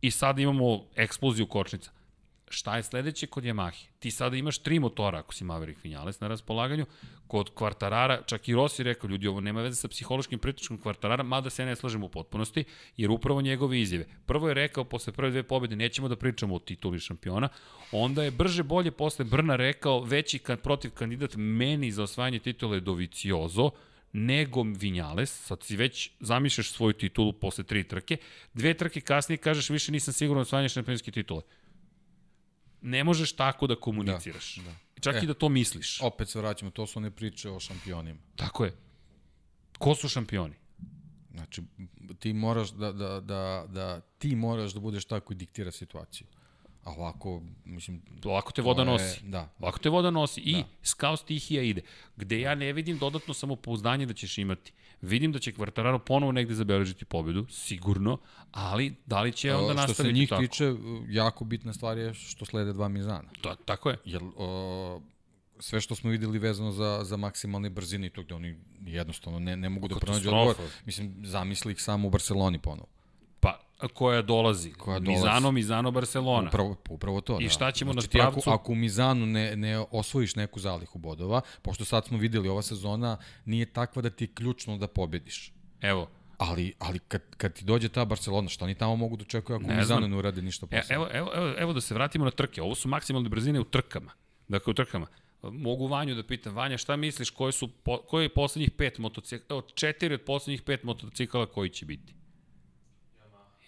[0.01, 1.91] i sad imamo eksploziju kočnica.
[2.53, 3.85] Šta je sledeće kod Yamahe?
[3.99, 6.85] Ti sada imaš tri motora, ako si Maverick Vinales na raspolaganju,
[7.27, 11.49] kod Kvartarara, čak i Rossi rekao, ljudi, ovo nema veze sa psihološkim pritičkom Kvartarara, mada
[11.49, 12.63] se ne slažem u potpunosti,
[12.97, 14.05] jer upravo njegove izjave.
[14.25, 17.49] Prvo je rekao, posle prve dve pobjede, nećemo da pričamo o tituli šampiona,
[17.91, 22.77] onda je brže bolje posle Brna rekao, veći kad protiv kandidat meni za osvajanje titule
[22.77, 23.71] je Doviciozo,
[24.13, 28.17] nego Vinjales, sad si već zamišljaš svoju titulu posle tri trke,
[28.53, 31.41] dve trke kasnije kažeš više nisam siguran osvajanje šampionske titule
[32.83, 34.55] ne možeš tako da komuniciraš.
[34.55, 34.75] Da, da.
[35.01, 36.01] Čak e, i da to misliš.
[36.01, 38.19] Opet se vraćamo, to su one priče o šampionima.
[38.35, 38.75] Tako je.
[39.77, 40.55] Ko su šampioni?
[41.31, 41.61] Znači,
[42.19, 46.27] ti moraš da, da, da, da ti moraš da budeš tako i diktira situaciju.
[46.83, 48.01] A ovako, mislim...
[48.23, 49.23] Ovako te voda je, nosi.
[49.23, 49.49] Da.
[49.59, 50.41] Ovako te voda nosi.
[50.41, 50.63] I da.
[50.83, 51.81] skao stihija ide.
[52.15, 54.73] Gde ja ne vidim dodatno samopouzdanje da ćeš imati.
[55.03, 58.17] Vidim da će Kvartararo ponovo negde zabeležiti pobedu, sigurno,
[58.51, 59.93] ali da li će onda nastaviti tako?
[59.93, 60.41] Što se njih tako?
[60.41, 60.73] tiče,
[61.09, 63.29] jako bitna stvar je što slede dva Mizana.
[63.43, 63.97] Da, tako je.
[64.05, 65.01] Jer o,
[65.59, 69.57] sve što smo videli vezano za, za maksimalne brzine i to gde oni jednostavno ne,
[69.57, 70.55] ne mogu da pronađu odgovor.
[70.85, 72.87] Mislim, zamisli ih samo u Barceloni ponovo
[73.93, 74.73] koja dolazi.
[74.73, 75.23] Koja dolazi.
[75.23, 76.47] Mizano, Mizano, Barcelona.
[76.47, 77.49] Upravo, upravo to, I da.
[77.49, 78.49] šta ćemo znači, na pravcu?
[78.49, 82.61] Ako, ako u Mizanu ne, ne osvojiš neku zalihu bodova, pošto sad smo videli, ova
[82.61, 85.53] sezona nije takva da ti je ključno da pobediš.
[85.81, 89.55] Evo, Ali, ali kad, kad ti dođe ta Barcelona, što oni tamo mogu da očekuju
[89.55, 90.95] ako ne Mizano ne urade ništa e, posebno?
[90.95, 92.61] Evo, evo, evo, evo da se vratimo na trke.
[92.61, 94.11] Ovo su maksimalne brzine u trkama.
[94.47, 95.07] Dakle, u trkama.
[95.43, 99.61] Mogu Vanju da pitam, Vanja, šta misliš, koji su, po, koji je poslednjih pet motocikla,
[99.75, 102.13] četiri od poslednjih pet motocikala koji će biti?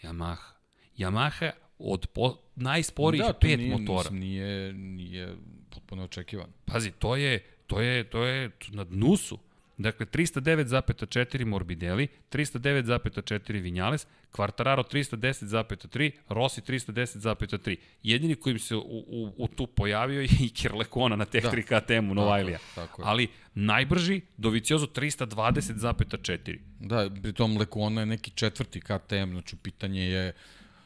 [0.06, 0.52] Yamaha.
[0.98, 4.10] Yamaha od po, najsporijih da, pet nije, motora.
[4.10, 5.36] Nije, nije
[5.70, 6.48] potpuno očekivan.
[6.66, 9.40] Pazi, to je, to je, to je na dnu su.
[9.78, 17.76] Dakle, 309,4 Morbidelli, 309,4 Vinales, Quartararo 310,3, Rossi 310,3.
[18.04, 21.52] Jedini kojim se u, u, u tu pojavio je Iker Lekona na Tech da.
[21.52, 22.60] 3 KTM-u Novajlija.
[23.04, 26.60] Ali najbrži Doviciozo 320,4.
[26.80, 30.34] Da, pritom Lekona je neki četvrti KTM, znači pitanje je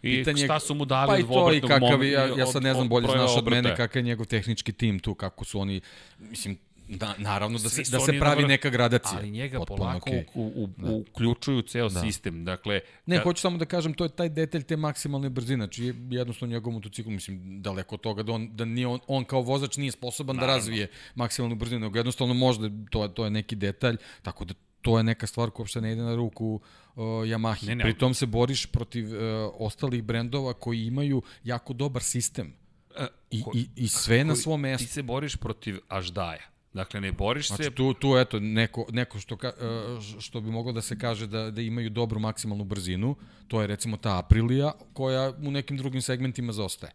[0.01, 2.63] I pitanje, šta su mu dali pa od i to i kakav, ja, ja sad
[2.63, 5.81] ne znam bolje znaš od mene kakav je njegov tehnički tim tu, kako su oni,
[6.19, 6.57] mislim,
[6.89, 9.17] Da, naravno da se, da se pravi neka gradacija.
[9.17, 10.23] Ali njega Potpuno polako okay.
[10.33, 10.91] u, u, da.
[10.91, 12.01] uključuju ceo da.
[12.01, 12.45] sistem.
[12.45, 13.23] Dakle, ne, kad...
[13.23, 15.65] hoću samo da kažem, to je taj detalj te maksimalne brzine.
[15.65, 19.41] Znači, jednostavno njegov motocikl, mislim, daleko od toga da on, da nije on, on kao
[19.41, 20.53] vozač nije sposoban da naravno.
[20.53, 24.97] da razvije maksimalnu brzinu, nego jednostavno možda to, to je neki detalj, tako da to
[24.97, 26.61] je neka stvar koja uopšte ne ide na ruku
[26.95, 27.67] uh, Yamahi.
[27.67, 29.19] Ne, ne, Pri tom se boriš protiv uh,
[29.53, 32.53] ostalih brendova koji imaju jako dobar sistem.
[32.99, 34.87] Uh, I, ko, i, I sve na svom mestu.
[34.87, 37.71] Ti se boriš protiv Aždaja Dakle, ne boriš znači, se...
[37.71, 41.51] tu, tu eto, neko, neko što, ka, e, što bi moglo da se kaže da,
[41.51, 43.15] da imaju dobru maksimalnu brzinu,
[43.47, 46.93] to je recimo ta Aprilia, koja u nekim drugim segmentima zaostaje.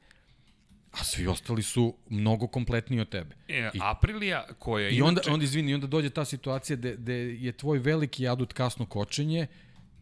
[0.92, 3.34] A svi ostali su mnogo kompletniji od tebe.
[3.48, 5.30] E, I, Aprilia koja I onda, inače...
[5.30, 9.46] onda, izvini, onda dođe ta situacija gde, gde je tvoj veliki adut kasno kočenje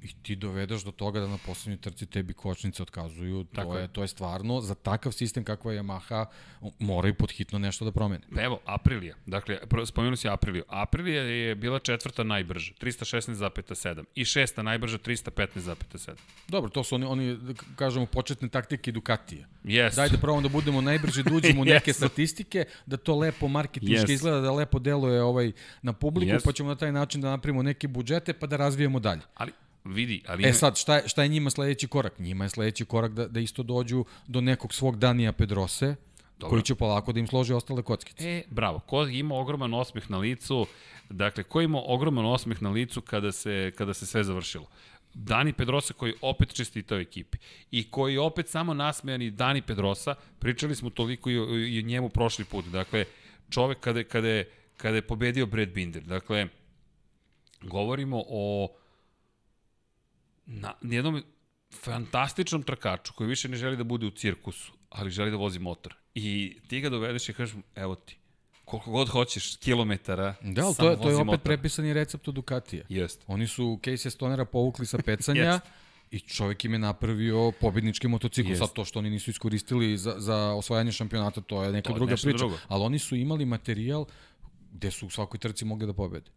[0.02, 3.82] i ti dovedeš do toga da na poslednjoj trci tebi kočnice otkazuju, to Tako je,
[3.82, 6.24] je, to je stvarno, za takav sistem kakva je Yamaha,
[6.78, 8.24] moraju podhitno nešto da promene.
[8.34, 10.64] Pa evo, Aprilia, dakle, spomenuo si Apriliju.
[10.68, 16.10] Aprilija je bila četvrta najbrža, 316,7 i šesta najbrža, 315,7.
[16.48, 17.38] Dobro, to su oni, oni
[17.76, 19.46] kažemo, početne taktike Ducatija.
[19.64, 19.96] Yes.
[19.96, 21.96] Daj da probamo da budemo najbrži, da uđemo u neke yes.
[21.96, 24.14] statistike, da to lepo marketinški yes.
[24.14, 26.44] izgleda, da lepo deluje ovaj na publiku, yes.
[26.44, 29.20] pa ćemo na taj način da napravimo neke budžete, pa da razvijemo dalje.
[29.34, 29.52] Ali
[29.84, 30.48] Vidi, ali...
[30.48, 32.18] E sad, šta je, šta je njima sledeći korak?
[32.18, 35.94] Njima je sledeći korak da, da isto dođu do nekog svog Danija Pedrose,
[36.38, 36.50] Dobro.
[36.50, 38.28] koji će polako da im složi ostale kockice.
[38.28, 38.78] E, bravo.
[38.78, 40.66] Ko ima ogroman osmeh na licu,
[41.10, 44.66] dakle, ko ima ogroman osmeh na licu kada se, kada se sve završilo?
[45.14, 47.38] Dani Pedrosa koji opet čestitao ekipi
[47.70, 51.34] i koji opet samo nasmejani Dani Pedrosa, pričali smo toliko i
[51.74, 52.64] i o njemu prošli put.
[52.64, 53.04] Dakle,
[53.50, 56.02] čovek kada, kada, je, kada je pobedio Brad Binder.
[56.02, 56.48] Dakle,
[57.62, 58.68] govorimo o
[60.46, 61.22] na jednom
[61.80, 65.94] fantastičnom trkaču koji više ne želi da bude u cirkusu, ali želi da vozi motor.
[66.14, 68.16] I ti ga dovedeš i kažeš, evo ti,
[68.64, 71.40] koliko god hoćeš kilometara, Da, ali to je, to je opet motor.
[71.40, 72.84] prepisani recept od Ducatija.
[72.88, 73.24] Jest.
[73.26, 75.60] Oni su Casey Stonera povukli sa pecanja
[76.10, 78.48] i čovjek im je napravio pobednički motocikl.
[78.48, 78.58] Yes.
[78.58, 82.14] Sad to što oni nisu iskoristili za, za osvajanje šampionata, to je neka to druga
[82.22, 82.38] priča.
[82.38, 82.58] Drugo.
[82.68, 84.04] Ali oni su imali materijal
[84.72, 86.30] gde su u svakoj trci mogli da pobede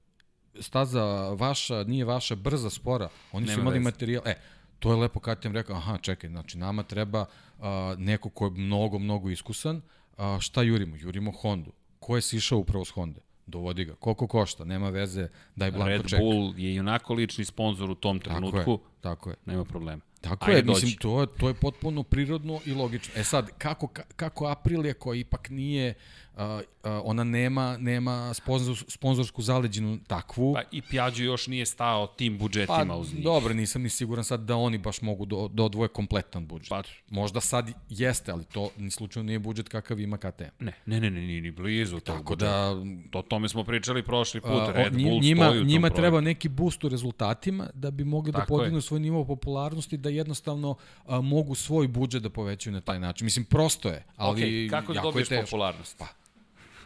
[0.60, 3.10] staza vaša, nije vaša, brza, spora.
[3.32, 3.84] Oni Nema su imali veze.
[3.84, 4.24] materijal.
[4.28, 4.36] E,
[4.80, 7.26] to je lepo kad ti rekao, aha, čekaj, znači nama treba
[7.60, 9.82] a, neko ko je mnogo, mnogo iskusan.
[10.18, 10.96] A, šta jurimo?
[10.96, 11.72] Jurimo Hondu.
[12.00, 13.20] Ko je sišao upravo s Honda?
[13.48, 13.96] Dovodi ga.
[13.96, 14.66] Koliko košta?
[14.66, 16.12] Nema veze, daj blanko Red ček.
[16.12, 18.58] Red Bull je i onako lični sponsor u tom trenutku.
[18.58, 18.78] Tako je.
[19.02, 19.36] Tako je.
[19.46, 20.02] Nema problema.
[20.22, 20.86] Tako Ajde, je, dođi.
[20.86, 23.14] mislim, to je, to je potpuno prirodno i logično.
[23.16, 25.96] E sad, kako, ka- kako Aprilia koja ipak nije, uh,
[26.38, 26.62] uh,
[27.04, 32.86] ona nema, nema sponzor, sponzorsku zaleđinu takvu, Pa i Piaggio još nije stao tim budžetima
[32.86, 33.24] Pa, uz njih.
[33.24, 36.70] dobro, nisam ni siguran sad da oni baš mogu da, da odvoje kompletan budžet.
[36.70, 40.44] Pa- Možda sad jeste, ali to ni slučajno nije budžet kakav ima KTM.
[40.60, 42.74] Ne, ne, ne, ne, ni, ni blizu tog Tako budžeta.
[43.12, 45.82] da, O tome smo pričali prošli put, a, Red Bull njima, stoji u tom njima
[45.82, 45.98] projektu.
[45.98, 48.58] treba neki boost u rezultatima da bi mogli da Tako je.
[48.58, 50.76] podignu svoj nivo popularnosti, da jednostavno
[51.06, 53.26] a, mogu svoj budžet da povećaju na taj način.
[53.26, 55.46] Mislim, prosto je, ali okay, kako da jako je dobiješ teško.
[55.46, 55.98] popularnost?
[55.98, 56.06] Pa,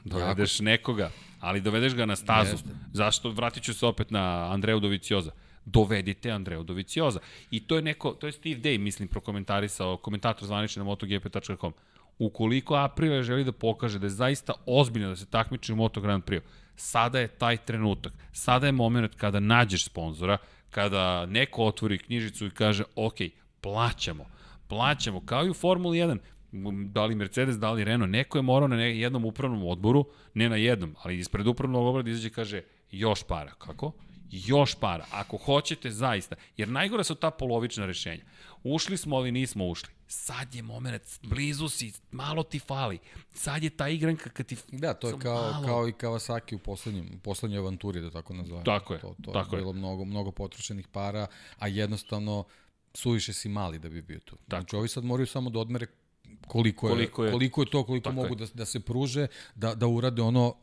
[0.04, 2.52] Dovedeš nekoga, ali dovedeš ga na stazu.
[2.52, 2.70] Jeste.
[2.93, 3.30] Zašto?
[3.30, 5.32] Vratit ću se opet na Andreju Dovicioza.
[5.66, 7.20] Dovedite Andreju Dovicioza.
[7.52, 11.74] I to je neko, to je Steve Day, mislim, prokomentarisao, komentator zvanični na motogp.com.
[12.20, 16.24] Ukoliko Aprilia želi da pokaže da je zaista ozbiljno da se takmiči u Moto Grand
[16.24, 16.41] Prix,
[16.76, 18.14] sada je taj trenutak.
[18.32, 20.38] Sada je moment kada nađeš sponzora,
[20.70, 23.16] kada neko otvori knjižicu i kaže, ok,
[23.62, 24.26] plaćamo,
[24.68, 26.20] plaćamo, kao i u Formuli 1, m,
[26.86, 30.56] da li Mercedes, da li Renault, neko je morao na jednom upravnom odboru, ne na
[30.56, 33.54] jednom, ali ispred upravnog odbora da izađe kaže, još para.
[33.54, 33.91] Kako?
[34.32, 35.06] Još para.
[35.12, 38.24] Ako hoćete zaista, jer najgora su ta polovična rešenja.
[38.64, 39.89] Ušli smo, ali nismo ušli.
[40.08, 43.00] Sad je moment, blizu si, malo ti fali.
[43.34, 44.58] Sad je ta igranka kad ti...
[44.72, 45.68] Da, to je kao, malo.
[45.68, 48.64] kao i Kawasaki u poslednjem, u poslednjoj avanturi, da tako nazovem.
[48.66, 49.62] Tako je, To, to tako je je.
[49.62, 51.28] bilo mnogo, mnogo potrošenih para,
[51.58, 52.43] a jednostavno
[52.93, 54.38] suviše si mali da bi bio tu.
[54.47, 55.88] Znači, ovi sad moraju samo da odmere
[56.50, 58.36] koliko je, Koliko je- koliko je to, koliko Tako mogu je.
[58.38, 60.56] da, da se pruže, da, da urade ono,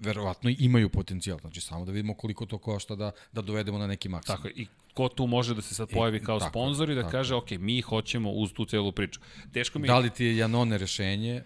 [0.00, 1.38] verovatno imaju potencijal.
[1.38, 4.36] Znači, samo da vidimo koliko to košta da, da dovedemo na neki maksimum.
[4.36, 4.54] Tako je.
[4.56, 7.34] I ko tu može da se sad pojavi kao tako sponsor i da tako kaže,
[7.34, 9.20] ok, mi hoćemo uz tu celu priču.
[9.52, 11.42] Teško mi Da li ti je Janone rešenje,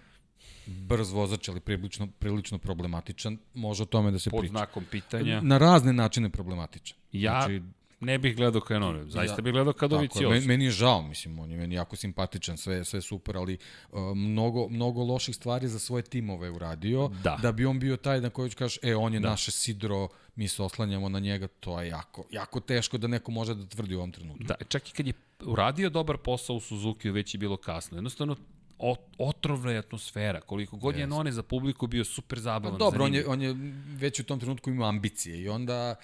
[0.66, 4.50] brz vozač, ali prilično, prilično problematičan, može o tome da se pod priča.
[4.50, 5.40] znakom pitanja.
[5.40, 6.96] Na razne načine problematičan.
[7.12, 7.62] Ja Znači,
[8.06, 11.02] ne bih gledao Kanone, zaista Ja- bih gledao Tako je, Kadovici meni, meni je žao,
[11.02, 13.58] mislim, on je meni jako simpatičan, sve, sve super, ali
[13.90, 17.38] uh, mnogo, mnogo loših stvari za svoje timove uradio, Da.
[17.42, 19.30] da bi on bio taj na koji ću kažeš, e, on je da.
[19.30, 23.54] naše sidro, mi se oslanjamo na njega, to je jako, jako teško da neko može
[23.54, 24.44] da tvrdi u ovom trenutku.
[24.44, 27.96] Da, čak i kad je uradio dobar posao u Suzuki, već je bilo kasno.
[27.96, 28.36] Jednostavno,
[29.18, 30.40] otrovna je atmosfera.
[30.40, 32.78] Koliko god je None za publiku bio super Pa zabavan.
[32.78, 33.54] dobro, on je, on je
[33.96, 35.94] već u tom trenutku imao ambicije i onda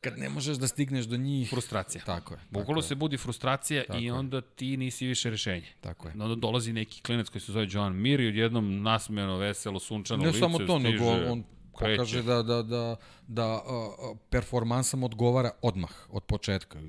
[0.00, 1.50] kad ne možeš da stigneš do njih...
[1.50, 2.04] Frustracija.
[2.04, 2.40] Tako je.
[2.76, 4.12] Je, se budi frustracija Tako i je.
[4.12, 5.66] onda ti nisi više rešenje.
[5.80, 6.14] tako je.
[6.18, 10.28] Onda dolazi neki klinac koji se zove Joan Mir i odjednom nasmejano, veselo, sunčano Ne
[10.28, 11.44] lice samo to, stiže, nego on, on
[11.78, 11.96] kreće.
[11.96, 16.80] pokaže da, da, da, da uh, performansam odgovara odmah, od početka.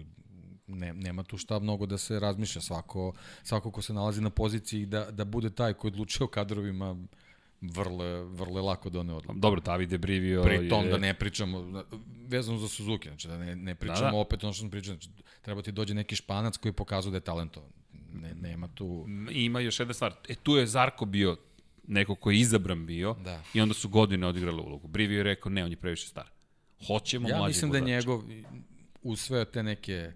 [0.67, 2.61] Ne, nema tu šta mnogo da se razmišlja.
[2.61, 3.13] Svako,
[3.43, 6.95] svako ko se nalazi na poziciji da, da bude taj koji odlučuje o kadrovima,
[7.61, 9.39] vrlo, vrlo je lako da one odluče.
[9.39, 10.91] Dobro, Davide Brivio Pri tom je...
[10.91, 11.83] da ne pričamo, da-
[12.27, 14.17] vezano za Suzuki, znači da ne, ne pričamo Da, da.
[14.17, 15.09] opet ono što smo pričali, znači,
[15.41, 17.69] treba ti dođe neki španac koji pokazuje da je talentovan.
[18.13, 19.05] Ne, nema tu...
[19.31, 20.13] Ima još jedna stvar.
[20.29, 21.37] E, tu je Zarko bio
[21.87, 23.43] neko koji je izabran bio Da.
[23.53, 24.87] i onda su godine odigrali ulogu.
[24.87, 26.25] Brivio je rekao, ne, on je previše star.
[26.87, 27.95] Hoćemo Ja mlađeg mislim da je vozača.
[27.97, 28.23] njegov,
[29.03, 30.11] uz sve te neke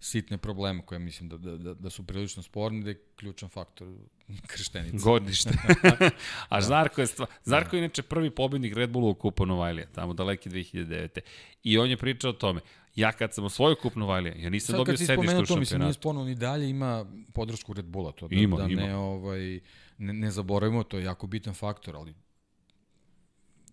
[0.00, 3.88] sitne probleme koje mislim da, da, da, da su prilično sporni, da je ključan faktor
[4.52, 4.96] krštenica.
[5.04, 5.50] Godište.
[6.48, 7.26] A Zarko je, stva...
[7.44, 11.20] Zarko je inače prvi pobednik Red Bulla u Kupu Novajlija, tamo daleke 2009.
[11.62, 12.60] I on je pričao o tome.
[12.94, 15.46] Ja kad sam osvojio Kup Novajlija, ja nisam Sad dobio kad si sedište spomenuo u
[15.46, 16.00] to, mislim, nije šampionatu.
[16.00, 18.82] sporno, ni dalje ima podršku Red Bulla, to da, Ima, da ima.
[18.82, 19.60] ne, ovaj,
[19.98, 22.14] ne, ne zaboravimo, to je jako bitan faktor, ali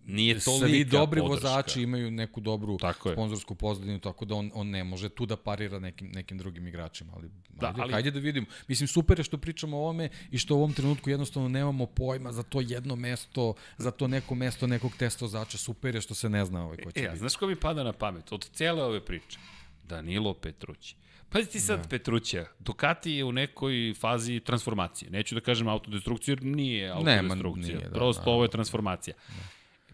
[0.06, 1.48] Nije tolika svi dobri podrška.
[1.48, 3.14] vozači imaju neku dobru Tako je.
[3.14, 7.12] sponzorsku pozadinu, tako da on, on ne može tu da parira nekim, nekim drugim igračima.
[7.16, 8.46] Ali, Da, ajde, ali- hajde da vidimo.
[8.68, 12.32] Mislim, super je što pričamo o ovome i što u ovom trenutku jednostavno nemamo pojma
[12.32, 15.58] za to jedno mesto, za to neko mesto nekog testa vozača.
[15.58, 17.18] Super je što se ne zna ovaj ko će E, biti.
[17.18, 18.32] znaš ko mi pada na pamet?
[18.32, 19.38] Od cijele ove priče.
[19.84, 20.96] Danilo Petrući.
[21.28, 21.88] Pazi ti sad da.
[21.88, 22.44] Petrućija.
[22.58, 25.10] Ducati je u nekoj fazi transformacije.
[25.10, 27.50] Neću da kažem autodestrukciju, jer nije autodestrukcija.
[27.68, 28.34] nije, da, Prosto naravno.
[28.34, 29.14] ovo je transformacija.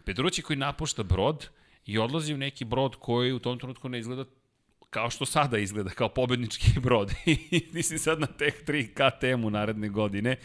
[0.05, 1.49] Petrući koji napušta brod
[1.87, 4.25] i odlazi u neki brod koji u tom trenutku ne izgleda
[4.91, 7.13] kao što sada izgleda, kao pobednički brod.
[7.27, 10.37] I ti si sad na Tech 3 KTM-u naredne godine,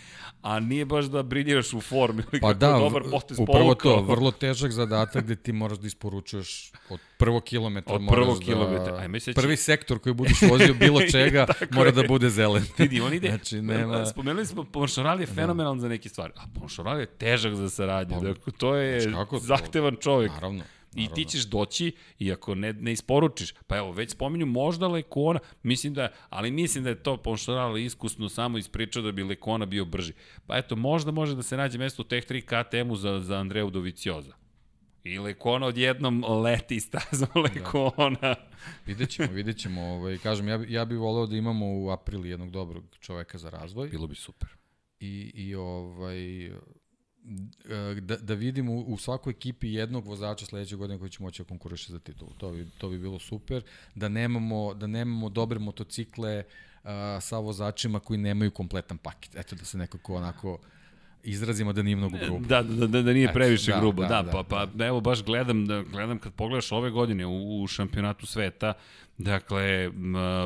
[0.42, 4.04] a nije baš da briljiraš u formi Pa kako da, dobar potez upravo to, povukao.
[4.06, 7.96] vrlo težak zadatak gde ti moraš da isporučuješ od prvog kilometra.
[7.96, 8.96] Od prvog da- kilometra.
[8.96, 11.94] Ajme se će- Prvi sektor koji budeš vozio bilo čega mora je.
[11.94, 12.64] da bude zelen.
[12.78, 14.06] Vidi, on ide, Znači, nema...
[14.06, 18.54] spomenuli smo, Ponšoral je fenomenalan za neke stvari, a Ponšoral je težak za saradnju, dakle,
[18.54, 19.46] to je kako to?
[19.46, 20.32] zahtevan čovjek.
[20.32, 20.64] Naravno.
[20.96, 21.16] I naravno.
[21.16, 25.94] ti ćeš doći i ako ne, ne isporučiš, pa evo, već spominju možda Lekona, mislim
[25.94, 30.14] da, ali mislim da je to Ponšoral iskusno samo ispričao da bi Lekona bio brži.
[30.48, 33.70] Pa eto, možda može da se nađe mesto u Tech 3 KTM-u za, za Andreju
[33.70, 34.34] Dovicioza.
[35.04, 38.18] I Lekona odjednom leti stazom Lekona.
[38.22, 38.50] Da.
[38.88, 39.82] vidjet ćemo, vidjet ćemo.
[39.82, 43.90] Ovaj, kažem, ja, ja bih voleo da imamo u aprilu jednog dobrog čoveka za razvoj.
[43.90, 44.50] Bilo bi super.
[45.00, 46.52] I, i ovaj,
[48.02, 51.92] da, da vidimo u svakoj ekipi jednog vozača sledeće godine koji će moći da konkuriše
[51.92, 52.32] za titulu.
[52.38, 53.64] To bi, to bi bilo super.
[53.96, 56.44] Da nemamo, da nemamo dobre motocikle
[56.84, 56.90] uh,
[57.22, 59.36] sa vozačima koji nemaju kompletan paket.
[59.36, 60.60] Eto da se nekako onako
[61.24, 62.48] izrazimo da nije mnogo grubo.
[62.48, 64.86] Da, da, da, da nije previše Eto, da, grubo, da, da, da, pa, pa da.
[64.86, 68.74] evo baš gledam, da, gledam kad pogledaš ove godine u, u šampionatu sveta,
[69.18, 69.92] dakle,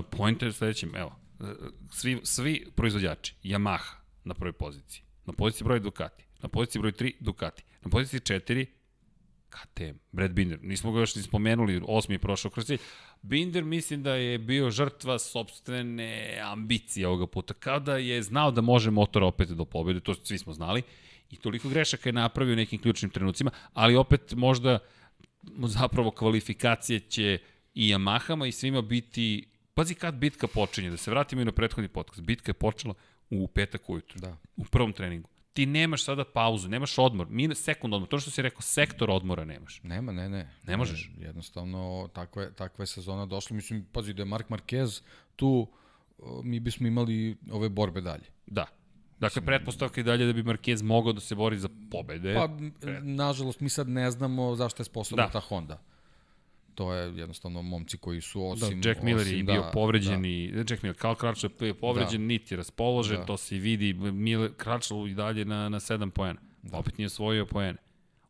[0.10, 1.16] pojente je sledećim, evo,
[1.92, 7.14] svi, svi proizvođači, Yamaha na prvoj poziciji, na poziciji broj Ducati, na poziciji broj 3
[7.20, 8.66] Ducati, na poziciji 4
[9.50, 12.78] KTM, Brad Binder, nismo ga još ni spomenuli, osmi je prošao kroz cilj.
[13.22, 18.62] Binder mislim da je bio žrtva sobstvene ambicije ovoga puta, kao da je znao da
[18.62, 20.82] može motor opet do pobjede, to svi smo znali,
[21.30, 24.80] i toliko grešaka je napravio u nekim ključnim trenucima, ali opet možda
[25.80, 27.38] zapravo kvalifikacije će
[27.74, 31.88] i Yamahama i svima biti, pazi kad bitka počinje, da se vratimo i na prethodni
[31.88, 32.94] podcast, bitka je počela
[33.30, 34.38] u petak ujutru, da.
[34.56, 35.30] u prvom treningu
[35.60, 39.46] ti nemaš sada pauzu, nemaš odmor, mi sekund odmor, to što si rekao, sektor odmora
[39.46, 39.82] nemaš.
[39.84, 40.50] Nema, ne, ne.
[40.68, 41.10] Ne možeš.
[41.18, 43.56] Ne, jednostavno, takva je, takva je sezona došla.
[43.56, 45.02] Mislim, pazi, da je Mark Marquez
[45.36, 45.68] tu,
[46.44, 48.32] mi bismo imali ove borbe dalje.
[48.48, 48.66] Da.
[49.20, 52.36] Dakle, pretpostavka je dalje da bi Marquez mogao da se bori za pobede.
[52.36, 52.48] Pa,
[53.02, 55.32] nažalost, mi sad ne znamo zašto je sposobna da.
[55.32, 55.82] ta Honda
[56.80, 58.82] to je jednostavno momci koji su osim...
[58.82, 60.28] Da, Jack Miller osim, je bio da, povređen da.
[60.28, 60.54] i...
[60.70, 62.28] Jack Miller, Carl Crutchlow je povređen, da.
[62.28, 63.26] niti raspoložen, da.
[63.26, 66.40] to se vidi, Miller, Crutchlow i dalje na, na 7 poena.
[66.64, 66.78] Da.
[66.78, 67.78] Opet nije osvojio poene.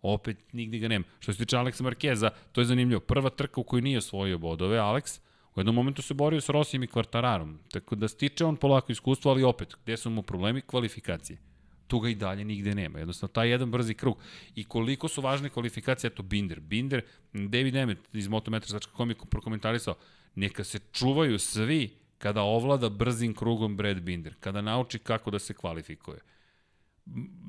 [0.01, 1.05] Opet nigde ga nema.
[1.19, 3.01] Što se tiče Aleksa Markeza, to je zanimljivo.
[3.01, 5.19] Prva trka u kojoj nije osvojio bodove, Alex,
[5.55, 7.59] u jednom momentu se borio s Rosijem i Kvartararom.
[7.71, 10.61] Tako da stiče on polako iskustvo, ali opet, gde su mu problemi?
[10.61, 11.48] Kvalifikacije
[11.89, 12.99] tu ga i dalje nigde nema.
[12.99, 14.17] Jednostavno, taj jedan brzi krug.
[14.55, 16.59] I koliko su važne kvalifikacije, eto Binder.
[16.59, 17.01] Binder,
[17.33, 19.95] David Emmet iz Motometra.com je prokomentarisao,
[20.35, 25.53] neka se čuvaju svi kada ovlada brzim krugom Brad Binder, kada nauči kako da se
[25.53, 26.19] kvalifikuje.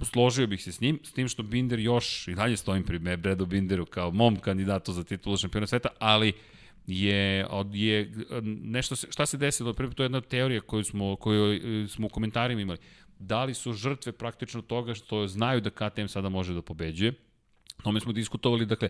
[0.04, 3.46] Složio bih se s njim, s tim što Binder još, i dalje stojim pri Bradu
[3.46, 6.32] Binderu kao mom kandidatu za titulu šampiona sveta, ali
[6.86, 8.12] je, je
[8.44, 12.60] nešto, šta se desilo, to je jedna teorija koju smo, koju e, smo u komentarima
[12.60, 12.78] imali
[13.20, 17.14] da li su žrtve praktično toga što znaju da KTM sada može da pobeđuje.
[17.84, 18.88] No, mi smo diskutovali, dakle,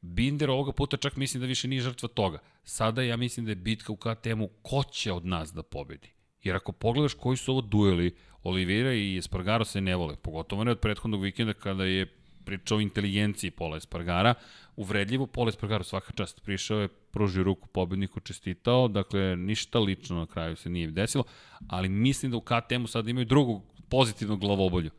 [0.00, 2.38] Binder ovoga puta čak mislim da više nije žrtva toga.
[2.64, 6.12] Sada ja mislim da je bitka u KTM-u ko će od nas da pobedi.
[6.42, 10.70] Jer ako pogledaš koji su ovo dueli, Olivira i Espargaro se ne vole, pogotovo ne
[10.70, 12.06] od prethodnog vikenda kada je
[12.44, 14.34] pričao o inteligenciji Pola Espargara,
[14.76, 20.26] uvredljivo, Pola Espargaro svaka čast prišao je, pružio ruku pobedniku, čestitao, dakle ništa lično na
[20.26, 21.24] kraju se nije desilo,
[21.68, 24.90] ali mislim da u KTM-u sad imaju drugu pozitivnu glavobolju.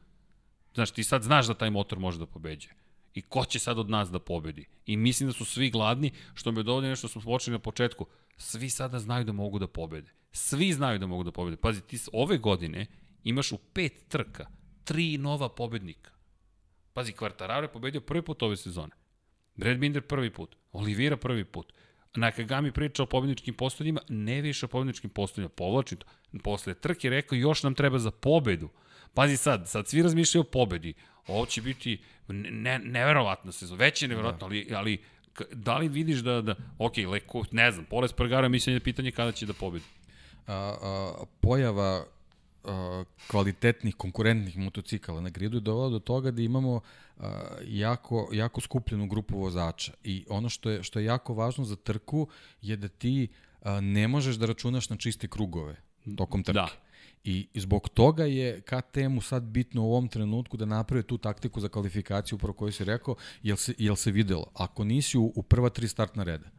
[0.73, 2.75] Znaš, ti sad znaš da taj motor može da pobeđuje.
[3.13, 4.65] I ko će sad od nas da pobedi?
[4.85, 8.05] I mislim da su svi gladni, što me dovolje nešto smo počeli na početku.
[8.37, 10.11] Svi sada znaju da mogu da pobede.
[10.31, 11.57] Svi znaju da mogu da pobede.
[11.57, 12.85] Pazi, ti ove godine
[13.23, 14.47] imaš u pet trka
[14.83, 16.11] tri nova pobednika.
[16.93, 18.91] Pazi, Quartararo je pobedio prvi put ove sezone.
[19.55, 20.55] Brad Binder prvi put.
[20.71, 21.73] Olivira prvi put.
[22.15, 26.05] Nakagami priča o pobedničkim postavljima, ne više o pobedničkim postavljima, povlačim to.
[26.43, 28.69] Posle trke rekao još nam treba za pobedu.
[29.13, 30.93] Pazi sad, sad svi razmišljaju o pobedi.
[31.27, 34.45] Ovo će biti ne, neverovatna sezona, već je neverovatno, da.
[34.45, 35.03] ali, ali
[35.51, 39.31] da li vidiš da, da ok, leko, ne znam, Poles Prgara mislim je pitanje kada
[39.31, 39.85] će da pobedi.
[40.47, 42.05] A, a, pojava
[43.27, 47.23] kvalitetnih konkurentnih motocikala na gridu je dovela do toga da imamo uh,
[47.67, 52.27] jako, jako skupljenu grupu vozača i ono što je, što je jako važno za trku
[52.61, 53.27] je da ti
[53.61, 55.75] uh, ne možeš da računaš na čiste krugove
[56.17, 56.53] tokom trke.
[56.53, 56.67] Da.
[57.23, 61.69] I zbog toga je KTM-u sad bitno u ovom trenutku da naprave tu taktiku za
[61.69, 64.45] kvalifikaciju, upravo koju si rekao, jel se, jel se videlo.
[64.53, 66.49] Ako nisi u, u prva tri startna reda,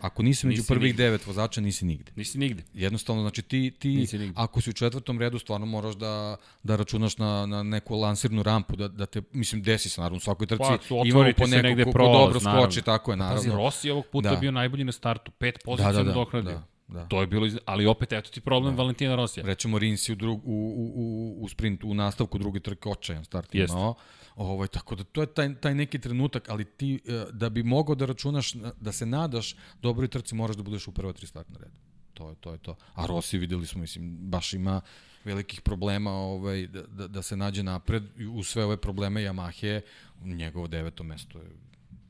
[0.00, 1.02] Ako nisi među nisi prvih nigde.
[1.02, 2.12] devet vozača, nisi nigde.
[2.16, 2.62] Nisi nigde.
[2.74, 7.46] Jednostavno, znači ti, ti ako si u četvrtom redu, stvarno moraš da, da računaš na,
[7.46, 10.62] na neku lansirnu rampu, da, da te, mislim, desi se naravno u svakoj trci.
[10.62, 12.62] Pa, imamo po neko ko, dobro naravno.
[12.62, 13.42] skoči, tako je, naravno.
[13.42, 14.36] Pazi, Rossi ovog puta da.
[14.36, 16.52] bio najbolji na startu, pet pozicija da, da, da, dohradio.
[16.52, 16.77] Da.
[16.88, 17.06] Da.
[17.06, 18.82] To je bilo, ali opet eto ti problem da.
[18.82, 19.46] Valentina Rosija.
[19.46, 23.54] Rećemo Rinsi u, drug, u, u, u, u sprintu, u nastavku druge trke očajan start
[23.54, 23.76] Jeste.
[23.76, 23.94] imao.
[24.36, 27.94] Ovaj, tako da to je taj, taj neki trenutak, ali ti e, da bi mogao
[27.94, 31.76] da računaš, da se nadaš dobroj trci, moraš da budeš u prva tri startna reda.
[32.14, 32.52] To je to.
[32.52, 32.76] Je to.
[32.94, 34.80] A Rossi videli smo, mislim, baš ima
[35.24, 38.02] velikih problema ovaj, da, da, da se nađe napred.
[38.32, 39.80] U sve ove probleme Yamahe,
[40.24, 41.50] njegovo deveto mesto je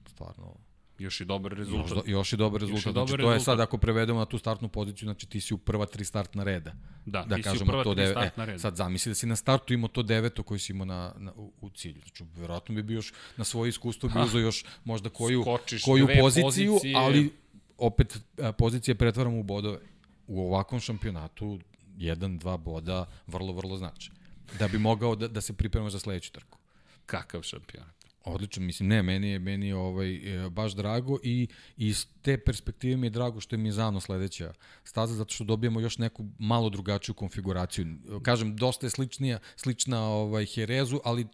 [0.07, 0.55] stvarno
[0.99, 1.91] Još i dobar rezultat.
[1.91, 2.87] Još, još i dobar rezultat.
[2.87, 3.41] Još dobar znači, to rezultat.
[3.41, 6.45] je sad ako prevedemo na tu startnu poziciju, znači ti si u prva tri startna
[6.45, 6.73] reda.
[7.07, 8.59] Da, da ti kažemo, si u prva to tri deve, startna e, reda.
[8.59, 11.71] Sad zamisli da si na startu imao to deveto koji si imao na, na, u,
[11.71, 12.01] cilju.
[12.01, 16.09] Znači, verovatno bi bio još na svoje iskustvo bi uzao još možda koju, Skočiš koju
[16.21, 16.95] poziciju, pozicije.
[16.97, 17.33] ali
[17.79, 18.19] opet
[18.59, 19.79] pozicije pretvaramo u bodove.
[20.27, 21.59] U ovakvom šampionatu
[21.99, 24.11] jedan, dva boda vrlo, vrlo znači.
[24.59, 26.59] Da bi mogao da, da se priprema za sledeću trku.
[27.07, 27.98] Kakav šampionat?
[28.35, 30.15] Odlično, mislim, ne, meni je, meni je ovaj,
[30.47, 34.53] e, baš drago i iz te perspektive mi je drago što je Mizano sledeća
[34.85, 37.87] staza, zato što dobijamo još neku malo drugačiju konfiguraciju.
[38.23, 41.27] Kažem, dosta je sličnija, slična ovaj, Herezu, ali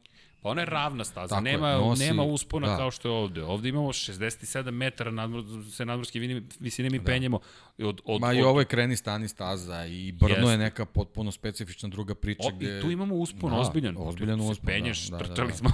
[0.45, 2.77] Pa ona je ravna staza, Tako nema, je, nosi, nema uspona da.
[2.77, 3.43] kao što je ovde.
[3.43, 6.19] Ovde imamo 67 metara nadmor, se nadmorske
[6.61, 7.05] visine mi da.
[7.05, 7.41] penjemo.
[7.79, 10.51] Od, od, Ma od, i ovo je kreni stani staza i Brno jest.
[10.51, 12.49] je neka potpuno specifična druga priča.
[12.49, 12.79] O, gde...
[12.79, 13.95] I tu imamo uspon da, ozbiljan.
[13.99, 15.57] Ozbiljan uspon, penješ, da, da, trčali da, da.
[15.57, 15.71] smo.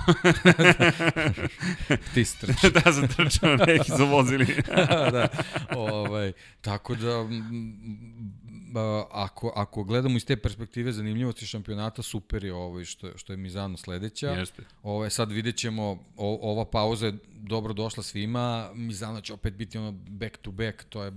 [2.15, 2.71] Ti strči.
[2.85, 4.47] da, sam trčao, neki su vozili.
[5.13, 5.29] da,
[5.77, 7.29] ovaj, tako da
[9.11, 13.77] ako, ako gledamo iz te perspektive zanimljivosti šampionata, super je ovo što, što je Mizano
[13.77, 14.31] sledeća.
[14.31, 14.63] Jeste.
[14.83, 15.85] Ovo je, sad vidjet ćemo,
[16.17, 20.85] o, ova pauza je dobro došla svima, Mizano će opet biti ono back to back,
[20.85, 21.13] to je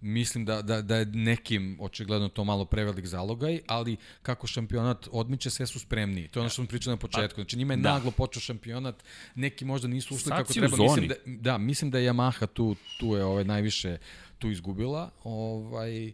[0.00, 5.50] mislim da, da, da je nekim očigledno to malo prevelik zalogaj, ali kako šampionat odmiče,
[5.50, 6.28] sve su spremni.
[6.28, 7.40] To je ono što smo pričali na početku.
[7.40, 7.92] Znači njima je da.
[7.92, 10.76] naglo počeo šampionat, neki možda nisu ušli kako treba.
[10.76, 13.98] Mislim da, da, mislim da je Yamaha tu, tu je ovaj, najviše
[14.38, 15.10] tu izgubila.
[15.24, 16.12] Ovaj,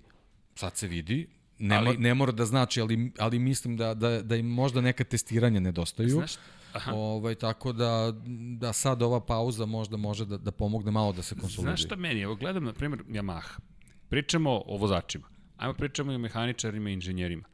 [0.55, 4.37] sad se vidi, ne, ali, ne mora da znači, ali, ali mislim da, da, da
[4.37, 6.09] im možda neka testiranja nedostaju.
[6.09, 6.33] Znaš,
[6.73, 6.93] Aha.
[6.95, 8.13] Ovaj, tako da,
[8.59, 11.77] da sad ova pauza možda može da, da pomogne malo da se konsoliduje.
[11.77, 12.21] Znaš šta meni?
[12.21, 13.59] Evo gledam, na primjer, Yamaha.
[14.09, 15.29] Pričamo o vozačima.
[15.57, 17.45] Ajmo pričamo i o mehaničarima i inženjerima.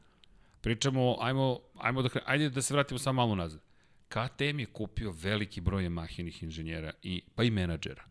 [0.61, 3.61] Pričamo, ajmo, ajmo da, ajde da se vratimo samo malo nazad.
[4.07, 8.03] KTM je kupio veliki broj Yamahinih inženjera, i, pa i menadžera.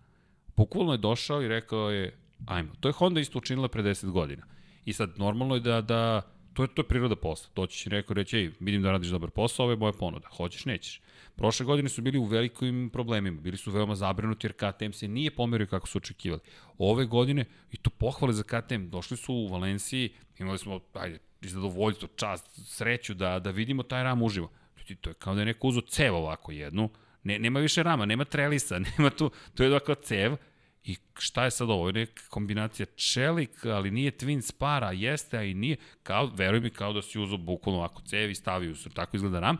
[0.56, 2.72] Bukvalno je došao i rekao je, ajmo.
[2.80, 4.57] To je Honda isto učinila pre 10 godina
[4.88, 6.22] I sad, normalno je da, da
[6.54, 7.50] to je, to je priroda posla.
[7.54, 10.28] To će neko reći, ej, vidim da radiš dobar posao, ovo je moja ponuda.
[10.36, 11.00] Hoćeš, nećeš.
[11.36, 15.30] Prošle godine su bili u velikim problemima, bili su veoma zabrinuti jer KTM se nije
[15.30, 16.40] pomerio kako su očekivali.
[16.78, 22.08] Ove godine, i to pohvale za KTM, došli su u Valenciji, imali smo, ajde, zadovoljstvo,
[22.16, 24.50] čast, sreću da, da vidimo taj ram uživo.
[24.78, 26.90] Ljudi, to je kao da je neko uzo cev ovako jednu,
[27.22, 30.36] ne, nema više rama, nema trelisa, nema tu, to je ovako cev,
[30.84, 31.78] I šta je sad ovo?
[31.78, 35.76] Ovo je neka kombinacija čelik, ali nije twin spara, jeste, a i nije.
[36.02, 39.56] Kao, veruj mi, kao da si uzao bukvalno ovako cevi, stavio su, tako izgleda RAM.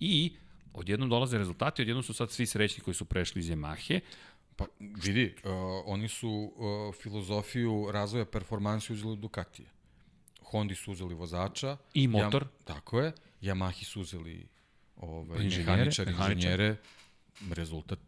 [0.00, 0.36] I
[0.72, 4.00] odjednom dolaze rezultati, odjednom su sad svi srećni koji su prešli iz Yamahe.
[4.56, 4.64] Pa
[5.04, 5.50] vidi, uh,
[5.86, 9.68] oni su uh, filozofiju razvoja performansi uzeli Ducatije.
[10.42, 11.76] Hondi su uzeli vozača.
[11.94, 12.42] I motor.
[12.42, 13.12] Jam, tako je.
[13.42, 14.48] Yamahi su uzeli
[14.96, 16.76] ovaj, inženjere, inženjere, inženjere
[17.50, 17.98] rezultat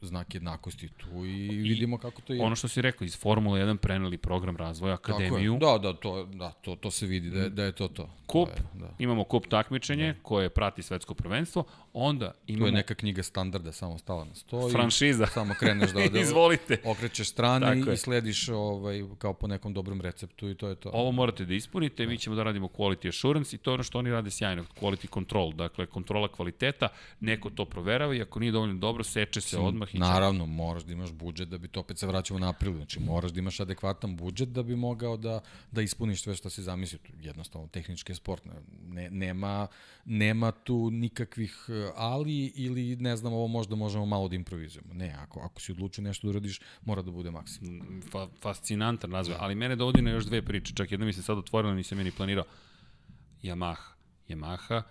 [0.00, 2.42] znak jednakosti tu i vidimo kako to je.
[2.42, 5.58] Ono što si rekao, iz Formula 1 preneli program razvoja, akademiju.
[5.60, 8.10] Da, da, to, da to, to se vidi da je, da je to to.
[8.26, 8.90] Kup, to je, da.
[8.98, 10.22] imamo kup takmičenje da.
[10.22, 12.64] koje prati svetsko prvenstvo, onda imamo...
[12.64, 14.68] Tu je neka knjiga standarda, samo stala na sto.
[14.70, 15.26] Franšiza.
[15.34, 16.80] Samo kreneš da, da Izvolite.
[16.84, 20.90] okrećeš strane i, i slediš ovaj, kao po nekom dobrom receptu i to je to.
[20.92, 22.10] Ovo morate da ispunite, da.
[22.10, 25.14] mi ćemo da radimo quality assurance i to je ono što oni rade sjajno, quality
[25.14, 26.88] control, dakle kontrola kvaliteta,
[27.20, 30.92] neko to proverava i ako nije dovoljno dobro, seče se odmah i Naravno, moraš da
[30.92, 32.74] imaš budžet da bi to opet se vraćamo na april.
[32.74, 35.40] Znači, moraš da imaš adekvatan budžet da bi mogao da,
[35.72, 36.98] da ispuniš sve što si zamislio.
[37.20, 38.42] Jednostavno, tehnički je sport.
[38.86, 39.66] Ne, nema,
[40.04, 41.66] nema tu nikakvih
[41.96, 44.94] ali ili ne znam, ovo možda možemo malo da improvizujemo.
[44.94, 47.76] Ne, ako, ako si odlučio nešto da uradiš, mora da bude maksimum.
[47.76, 50.74] Mm, fa, fascinantan razvoj, ali mene dovodi na još dve priče.
[50.74, 52.44] Čak jedna mi se sad otvorila, nisam meni planirao.
[53.42, 53.98] Yamaha.
[54.28, 54.82] Yamaha,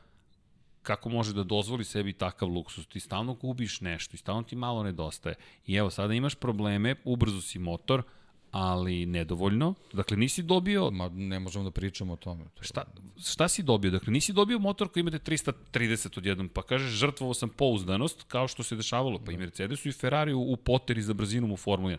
[0.81, 2.87] kako može da dozvoli sebi takav luksus?
[2.87, 5.35] Ti stalno gubiš nešto i stalno ti malo nedostaje.
[5.65, 8.03] I evo, sada imaš probleme, ubrzo si motor,
[8.51, 9.73] ali nedovoljno.
[9.93, 10.91] Dakle, nisi dobio...
[10.91, 12.45] Ma, ne možemo da pričamo o tome.
[12.53, 12.63] To...
[12.63, 12.83] Šta,
[13.25, 13.91] šta si dobio?
[13.91, 18.63] Dakle, nisi dobio motor koji imate 330 odjednom, pa kažeš, žrtvovao sam pouzdanost, kao što
[18.63, 19.19] se dešavalo.
[19.25, 21.97] Pa i Mercedesu i Ferrari u, u poteri za brzinom u Formuli 1.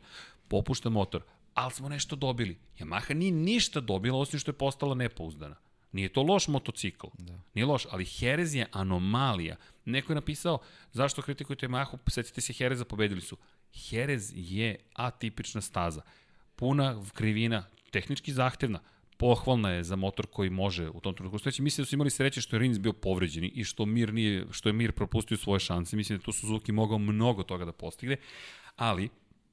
[0.48, 1.22] Popušta motor,
[1.54, 2.58] ali smo nešto dobili.
[2.78, 5.56] Yamaha nije ništa dobila, osim što je postala nepouzdana.
[5.92, 7.06] Nije to loš motocikl.
[7.18, 7.38] Da.
[7.54, 9.56] Nije loš, ali Jerez je anomalija.
[9.84, 10.58] Neko je napisao,
[10.92, 13.36] zašto kritikujete Yamahu, setite se Jereza, pobedili su.
[13.90, 16.02] Jerez je atipična staza.
[16.58, 18.80] Puna krivina, tehnički zahtevna,
[19.16, 21.62] pohvalna je za motor koji može u tom trenutku steći.
[21.62, 24.68] Mislim da su imali sreće što je Rins bio povređen i što Mir nije što
[24.68, 25.96] je Mir propustio svoje šanse.
[25.96, 28.16] Mislim da tu Suzuki mogao mnogo toga da postigne,
[28.76, 29.08] ali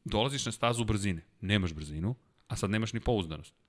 [0.06, 2.16] dolaziš na stazu brzine, nemaš brzinu,
[2.48, 3.65] a sad nemaš ni pouzdanost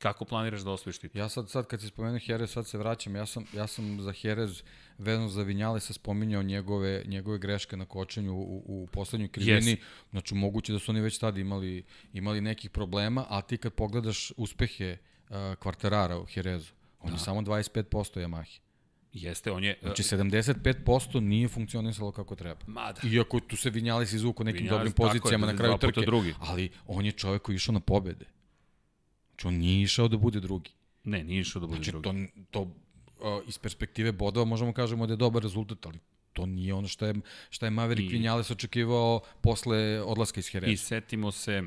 [0.00, 1.20] Kako planiraš da osvojiš titul?
[1.20, 4.12] Ja sad, sad kad se spomenuo Jerez, sad se vraćam, ja sam, ja sam za
[4.22, 4.62] Jerez
[4.98, 9.76] vezano za Vinjale se spominjao njegove, njegove greške na kočenju u, u poslednjoj krivini.
[9.76, 9.82] Yes.
[10.10, 14.32] Znači, moguće da su oni već tada imali, imali nekih problema, a ti kad pogledaš
[14.36, 17.16] uspehe uh, kvarterara u Jerezu, on da.
[17.16, 18.58] je samo 25% Yamahe.
[19.12, 19.78] Jeste, on je...
[19.82, 22.60] Znači, 75% nije funkcionisalo kako treba.
[22.66, 23.00] Mada.
[23.04, 26.00] Iako tu se Vinjales izvuko nekim Vinjales, dobrim pozicijama je, na kraju trke.
[26.00, 26.34] Drugi.
[26.38, 28.26] Ali on je čovek koji je išao na pobede.
[29.40, 30.70] Znači, on nije išao da bude drugi.
[31.04, 32.28] Ne, nije išao da bude znači, drugi.
[32.50, 35.98] To, to uh, iz perspektive bodova možemo kažemo da je dobar rezultat, ali
[36.32, 37.14] to nije ono što je,
[37.50, 40.72] što je Maverick I, Vinales očekivao posle odlaska iz Jereza.
[40.72, 41.62] I setimo se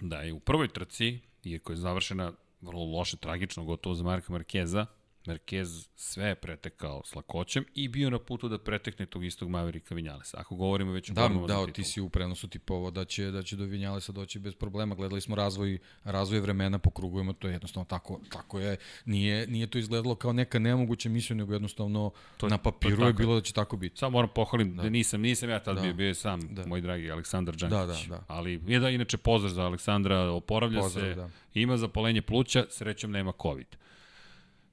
[0.00, 4.86] da je u prvoj trci, iako je završena vrlo loše, tragično, gotovo za Marka Markeza,
[5.28, 9.94] Merkez sve je pretekao s lakoćem i bio na putu da pretekne tog istog Maverika
[9.94, 10.40] Vinjalesa.
[10.40, 13.56] Ako govorimo već o da, da, ti si u prenosu tipovo da će, da će
[13.56, 14.94] do Vinjalesa doći bez problema.
[14.94, 18.76] Gledali smo razvoj, razvoj vremena po krugovima, to je jednostavno tako, tako je.
[19.04, 23.08] Nije, nije to izgledalo kao neka nemoguća misija, nego jednostavno to, na papiru to je,
[23.08, 23.98] je bilo da će tako biti.
[23.98, 25.82] Samo moram pohvalim da, da nisam, nisam ja tad da.
[25.82, 26.66] bio, bio sam da.
[26.66, 27.78] moj dragi Aleksandar Đankić.
[27.78, 28.24] Da, da, da.
[28.28, 31.28] Ali je da inače pozdrav za Aleksandra, oporavlja pozdrav, se, da.
[31.54, 33.66] ima zapolenje pluća, srećom nema COVID.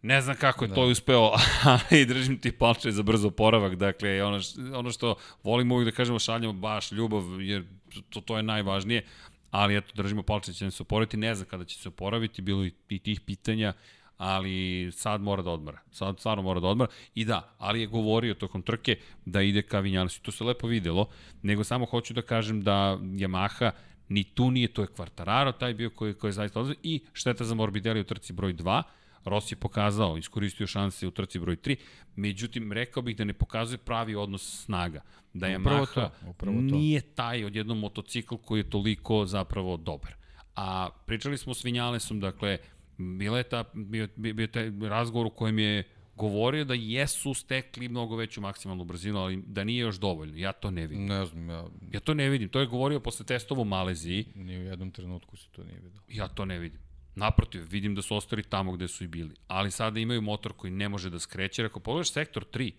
[0.06, 0.76] Ne znam kako je da.
[0.76, 1.32] to uspeo,
[1.90, 3.76] ali držim ti palče za brzo poravak.
[3.76, 4.40] Dakle, ono,
[4.73, 7.64] ono što volimo uvijek da kažemo, šaljamo baš ljubav, jer
[8.10, 9.06] to, to je najvažnije.
[9.52, 11.18] Ali eto, držimo palče, će se oporaviti.
[11.18, 13.73] Ne znam kada će se oporaviti, bilo i, i tih pitanja,
[14.18, 15.80] ali sad mora da odmara.
[15.91, 16.91] Sad stvarno mora da odmara.
[17.15, 20.22] I da, ali je govorio tokom trke da ide ka Vinjalesu.
[20.22, 21.07] To se lepo videlo,
[21.41, 23.72] nego samo hoću da kažem da Yamaha
[24.10, 26.80] ni tu nije, to je Quartararo, taj bio koji, koji je zaista odlazio.
[26.84, 28.84] I šteta za Morbidelli u trci broj 2,
[29.26, 31.76] Rossi je pokazao, iskoristio šanse u trci broj 3,
[32.16, 35.02] međutim, rekao bih da ne pokazuje pravi odnos snaga.
[35.34, 36.62] Da je upravo Maha to, upravo to.
[36.62, 40.16] nije taj odjednom motocikl koji je toliko zapravo dobar.
[40.56, 42.58] A pričali smo s Vinjalesom, dakle,
[42.98, 45.84] bila je ta, bio, bio taj razgovor u kojem je
[46.16, 50.38] govorio da jesu stekli mnogo veću maksimalnu brzinu, ali da nije još dovoljno.
[50.38, 51.06] Ja to ne vidim.
[51.06, 51.66] Ne znam, ja...
[51.92, 52.50] Ja to ne vidim.
[52.50, 54.26] To je govorio posle testova u Maleziji.
[54.36, 56.02] Ni u jednom trenutku se to nije vidio.
[56.08, 56.85] Ja to ne vidim.
[57.16, 59.36] Naprotiv, vidim da su ostali tamo gde su i bili.
[59.48, 61.66] Ali sada imaju motor koji ne može da skreće.
[61.66, 62.72] Ako pogledaš sektor 3,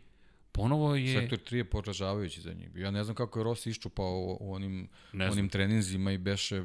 [0.53, 1.21] ponovo je...
[1.21, 2.71] Sektor 3 je poražavajući za njih.
[2.75, 4.89] Ja ne znam kako je Rossi iščupao u, onim,
[5.31, 6.65] onim treninzima i beše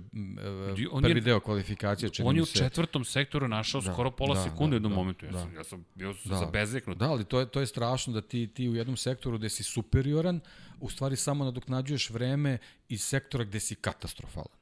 [0.91, 2.09] on prvi je, deo kvalifikacije.
[2.23, 2.57] On je u se...
[2.57, 5.25] četvrtom sektoru našao da, skoro pola da, sekunde da, u jednom da, momentu.
[5.25, 5.39] Ja, da.
[5.39, 6.97] sam, ja sam bio da, zabezeknut.
[6.97, 9.63] Da, ali to je, to je strašno da ti, ti u jednom sektoru gde si
[9.63, 10.39] superioran,
[10.79, 12.57] u stvari samo nadoknađuješ vreme
[12.89, 14.60] iz sektora gde si katastrofalan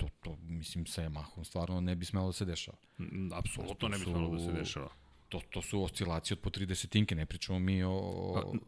[0.00, 2.78] to, to mislim sa Yamahom stvarno ne bi smelo da se dešava.
[2.98, 4.88] Mm, apsolutno ne bi smelo da se dešava.
[5.28, 7.90] To, to su oscilacije od po 30 ne pričamo mi o...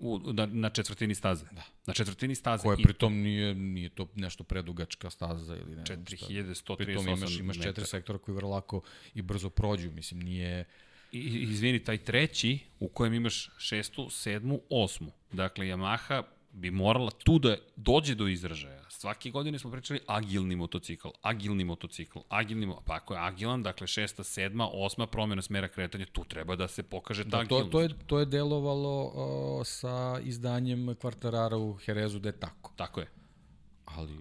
[0.02, 0.32] o...
[0.32, 1.46] Na, na četvrtini staze.
[1.52, 1.62] Da.
[1.86, 2.62] Na četvrtini staze.
[2.62, 7.86] Koja pritom nije, nije to nešto predugačka staza ili ne 4138 Pritom imaš, imaš četiri
[7.86, 8.82] sektora koji vrlo lako
[9.14, 10.64] i brzo prođu, mislim, nije...
[11.12, 15.12] I, izvini, taj treći u kojem imaš šestu, sedmu, osmu.
[15.32, 16.22] Dakle, Yamaha
[16.52, 18.82] bi morala tu da dođe do izražaja.
[18.90, 24.24] Svake godine smo pričali agilni motocikl, agilni motocikl, agilni, pa ako je agilan, dakle šesta,
[24.24, 27.70] sedma, osma promjena smera kretanja, tu treba da se pokaže ta da, agilnost.
[27.70, 32.72] To, to, je, to je delovalo uh, sa izdanjem kvartarara u Herezu da je tako.
[32.76, 33.06] Tako je.
[33.84, 34.18] Ali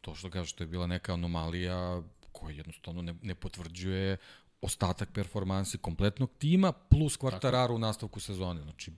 [0.00, 2.02] to što kažeš, to je bila neka anomalija
[2.32, 4.16] koja jednostavno ne, ne potvrđuje
[4.60, 8.62] ostatak performansi kompletnog tima plus kvartararu u nastavku sezone.
[8.62, 8.92] Znači,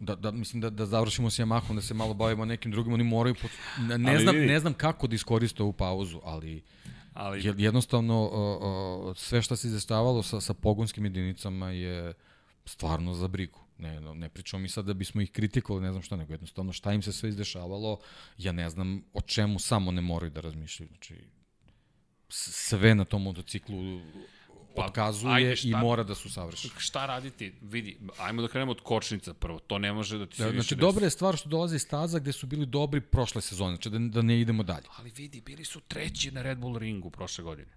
[0.00, 3.04] da, da mislim da, da završimo s Yamahom, da se malo bavimo nekim drugim, oni
[3.04, 3.50] moraju, pot...
[3.98, 4.46] ne, ali znam, vidi.
[4.46, 6.62] ne znam kako da iskoriste ovu pauzu, ali,
[7.12, 7.54] ali...
[7.56, 12.14] jednostavno uh, uh, sve što se izastavalo sa, sa pogonskim jedinicama je
[12.64, 13.60] stvarno za brigu.
[13.78, 16.92] Ne, ne pričamo mi sad da bismo ih kritikovali, ne znam šta, nego jednostavno šta
[16.92, 17.98] im se sve izdešavalo,
[18.38, 20.88] ja ne znam o čemu samo ne moraju da razmišljaju.
[20.88, 21.14] Znači,
[22.28, 24.00] sve na tom motociklu
[24.76, 26.74] pa, otkazuje ajde, šta, i mora da su savršeni.
[26.78, 27.52] Šta raditi?
[27.62, 29.58] Vidi, ajmo da krenemo od kočnica prvo.
[29.58, 32.18] To ne može da ti se da, Znači, dobra je stvar što dolazi iz staza
[32.18, 34.86] gde su bili dobri prošle sezone, znači da, da ne idemo dalje.
[34.98, 37.72] Ali vidi, bili su treći na Red Bull ringu prošle godine.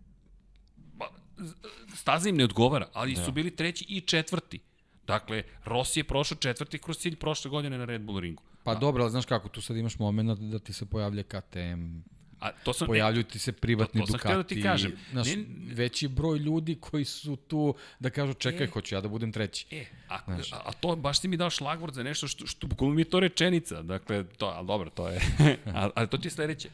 [1.95, 3.25] Staza im ne odgovara, ali da.
[3.25, 4.59] su bili treći i četvrti.
[5.07, 8.43] Dakle, Rossi je prošao četvrti kroz cilj prošle godine na Red Bull ringu.
[8.63, 8.79] Pa da.
[8.79, 11.99] dobro, ali znaš kako, tu sad imaš moment da ti se pojavlja KTM,
[12.39, 14.33] A to sam, pojavljuju ti se privatni to, to Ducati.
[14.33, 14.91] To da ti kažem.
[15.11, 19.07] Znaš, ne, veći broj ljudi koji su tu da kažu čekaj, e, hoću ja da
[19.07, 19.65] budem treći.
[19.71, 20.53] E, a, znaš.
[20.53, 23.05] a, a to baš ti mi dao šlagvord za nešto što, što bukvalno mi je
[23.05, 23.81] to rečenica.
[23.81, 25.21] Dakle, to, ali dobro, to je.
[25.73, 26.69] ali, ali to ti je sledeće.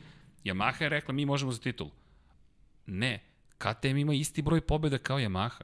[0.45, 1.89] Yamaha je rekla mi možemo za titul.
[2.85, 3.19] Ne,
[3.57, 5.61] KTM ima isti broj pobjeda kao Yamaha.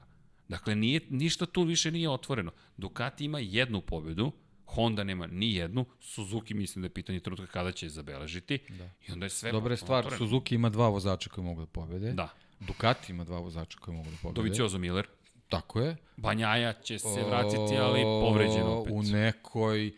[0.48, 2.52] Dakle, nije, ništa tu više nije otvoreno.
[2.78, 4.32] Ducati ima jednu pobedu,
[4.70, 8.60] Honda nema ni jednu, Suzuki mislim da je pitanje trenutka kada će je zabeležiti.
[8.70, 8.90] Da.
[9.08, 10.18] I onda je sve Dobra je stvar, otvoreno.
[10.18, 12.12] Suzuki ima dva vozača koji mogu da pobede.
[12.14, 12.30] Da.
[12.60, 14.36] Ducati ima dva vozača koji mogu da pobede.
[14.36, 15.08] Doviciozo Miller.
[15.50, 15.96] Tako je.
[16.18, 18.94] Banjaja će se vratiti, ali povređen opet.
[18.94, 19.92] U nekoj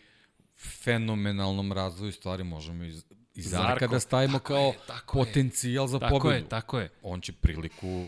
[0.84, 3.04] fenomenalnom razvoju stvari možemo iz,
[3.36, 5.26] iz Zarka da stavimo tako kao je, tako je.
[5.26, 6.36] potencijal za Tako pobedu.
[6.36, 6.90] je, tako je.
[7.02, 8.06] On će priliku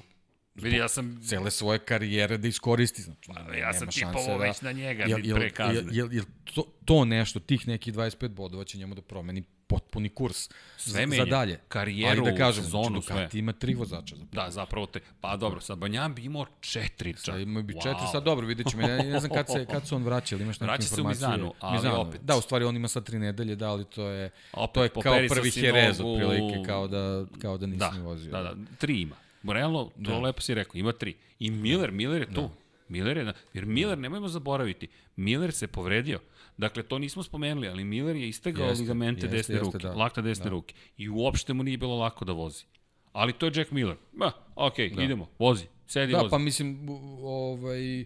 [0.55, 3.01] Vidi, ja sam, cele svoje karijere da iskoristi.
[3.01, 5.75] Znači, Pa, ja sam tipovao da- već na njega Jel, jel, pre kazne.
[5.75, 10.09] jel, jel, jel to, to nešto, tih nekih 25 bodova će njemu da promeni potpuni
[10.09, 11.59] kurs Sve za, za dalje.
[11.67, 15.37] Karijeru, Ali da kažem, sezonu, znači, Ducati ima tri vozača za Da, zapravo te, pa
[15.37, 17.21] dobro, sad Banjan bi imao četiri čak.
[17.21, 17.83] Sad ima bi Wow.
[17.83, 18.81] četiri, sad dobro, vidjet ćemo.
[18.83, 20.97] Ja ne znam kad se, kad se on vraća, ili imaš neke Vraća se u
[20.97, 21.27] informacije.
[21.27, 22.21] Mizanu, ali opet.
[22.21, 25.03] Da, u stvari on ima sad tri nedelje, da, ali to je, Opet to je
[25.03, 28.31] kao prvi Jerez, otprilike, kao da, kao da nisi Da, vozio.
[28.31, 29.15] da, da, tri ima.
[29.43, 30.19] Realno, to da.
[30.19, 31.15] lepo si rekao, ima tri.
[31.39, 32.41] I Miller, Miller je tu.
[32.41, 32.49] Da.
[32.89, 36.19] Miller je, na, jer Miller, nemojmo zaboraviti, Miller se povredio.
[36.57, 39.93] Dakle, to nismo spomenuli, ali Miller je istegao Jeste, ligamente jeste, desne jeste, ruke, da.
[39.93, 40.49] lakta desne da.
[40.49, 40.75] ruke.
[40.97, 42.63] I uopšte mu nije bilo lako da vozi.
[43.11, 43.95] Ali to je Jack Miller.
[44.13, 45.03] Ma, ok, da.
[45.03, 46.29] idemo, vozi, sedi, Da, vozi.
[46.29, 46.89] pa mislim,
[47.21, 48.05] ovaj,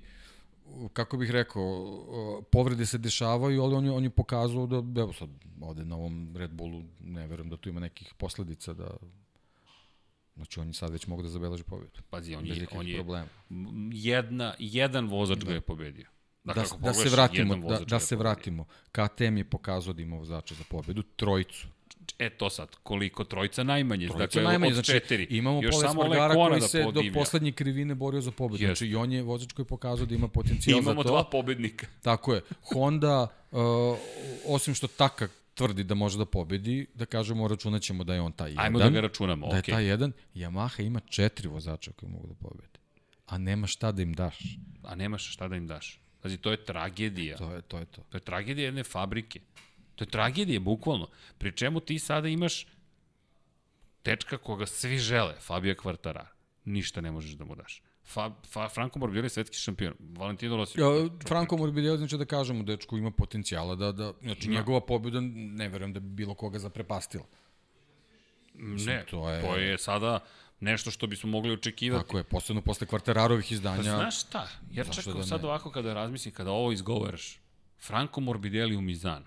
[0.94, 5.30] kako bih rekao, povrede se dešavaju, ali on je, on je pokazao da, evo sad,
[5.62, 8.88] ovde na ovom Red Bullu, ne verujem da tu ima nekih posledica da
[10.38, 12.02] Znači, on je sad već mogu da zabeleži pobjedu.
[12.10, 13.28] Pazi, on Bez je, on je problema.
[13.92, 16.06] jedna, jedan vozač ga je pobedio.
[16.44, 18.66] Dakle, Da, ako da se vratimo, da, da se vratimo.
[18.92, 21.68] KTM je pokazao da ima vozača za pobedu, trojicu.
[22.20, 25.24] E to sad, koliko trojica najmanje, Trojica dakle najmanje, od znači četiri.
[25.24, 27.14] imamo Još Poles samo Margara Lekona koji da se do podivlja.
[27.14, 28.64] poslednje krivine borio za pobedu.
[28.64, 28.68] Jeste.
[28.76, 31.10] Znači i on je vozač koji je pokazao da ima potencijal za Imamo to.
[31.10, 31.88] dva pobednika.
[32.02, 32.42] Tako je.
[32.64, 33.60] Honda, uh,
[34.46, 35.28] osim što Taka
[35.58, 38.66] tvrdi da može da pobedi, da kažemo, računat ćemo da je on taj jedan.
[38.66, 39.74] Ajmo da ga računamo, Da je okej.
[39.74, 40.12] taj jedan.
[40.36, 42.78] Yamaha ima četiri vozača koji mogu da pobede.
[43.28, 44.38] A nema šta da im daš.
[44.84, 46.00] A nemaš šta da im daš.
[46.22, 47.38] Pazi, to je tragedija.
[47.38, 47.78] To je to.
[47.78, 48.02] Je to.
[48.10, 49.40] To je tragedija jedne fabrike.
[49.96, 51.08] To je tragedija, bukvalno.
[51.38, 52.66] Pri čemu ti sada imaš
[54.04, 56.26] tečka koga svi žele, Fabio Quartarara.
[56.66, 57.82] Ništa ne možeš da mu daš.
[58.08, 59.94] Fa, fa, Franco Morbidelli je svetski šampion.
[60.00, 60.80] Valentino Rossi.
[60.80, 60.88] Ja,
[61.28, 64.54] Franco Morbidelli znači da kažemo, dečko ima potencijala da, da znači Da.
[64.54, 67.26] njegova pobjeda ne verujem da bi bilo koga zaprepastila.
[68.56, 70.20] ne, to je- to je sada
[70.60, 72.04] nešto što bismo mogli očekivati.
[72.04, 73.84] Tako je, posebno posle kvarterarovih Pa izdanja.
[73.84, 75.48] znaš šta, jer Zašto čak da sad ne?
[75.48, 77.40] ovako kada razmislim, kada ovo izgovaraš,
[77.80, 79.26] Franco Morbidelli u Mizanu,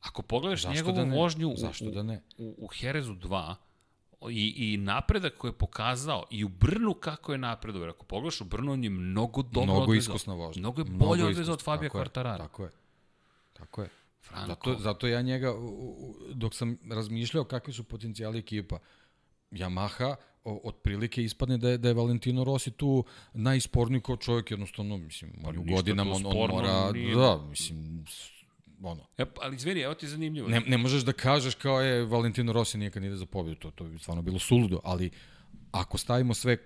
[0.00, 1.16] ako pogledaš Zašto njegovu da ne?
[1.16, 2.22] vožnju u, Zašto da ne?
[2.38, 3.54] u, u Herezu 2,
[4.30, 7.86] i, i napredak koji je pokazao i u Brnu kako je napredovao.
[7.86, 9.98] Jer Ako pogledaš u Brnu, on je mnogo dobro Mnogo odvezao.
[10.14, 10.60] iskusna vožnja.
[10.60, 12.38] Mnogo je bolje odvezao od Fabija Quartarara.
[12.38, 12.70] Tako je.
[13.52, 13.88] Tako je.
[14.22, 14.46] Franko.
[14.46, 15.54] Zato, zato ja njega,
[16.34, 18.78] dok sam razmišljao kakvi su potencijali ekipa,
[19.50, 24.96] Yamaha o, otprilike ispadne da je, da je Valentino Rossi tu najsporniji kao čovjek, jednostavno,
[24.96, 27.14] mislim, on je u godinama, on, on mora, nije.
[27.16, 28.04] da, mislim,
[28.82, 30.48] ono, E, ali izvini, evo ti zanimljivo.
[30.48, 33.84] ne, ne možeš da kažeš kao je Valentino Rossi nije kandidat za pobjedu, to, to
[33.84, 35.10] bi stvarno bilo suludo, ali
[35.72, 36.56] ako stavimo sve,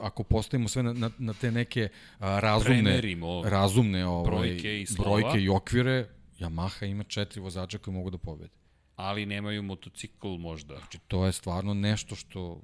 [0.00, 1.88] ako postavimo sve na, na, na te neke
[2.18, 5.10] a, razumne, Premerimo razumne ovaj, brojke i slova.
[5.20, 6.08] brojke i okvire,
[6.38, 8.50] Yamaha ima četiri vozača koji mogu da pobede.
[8.96, 10.76] Ali nemaju motocikl možda.
[10.78, 12.60] Znači, to je stvarno nešto što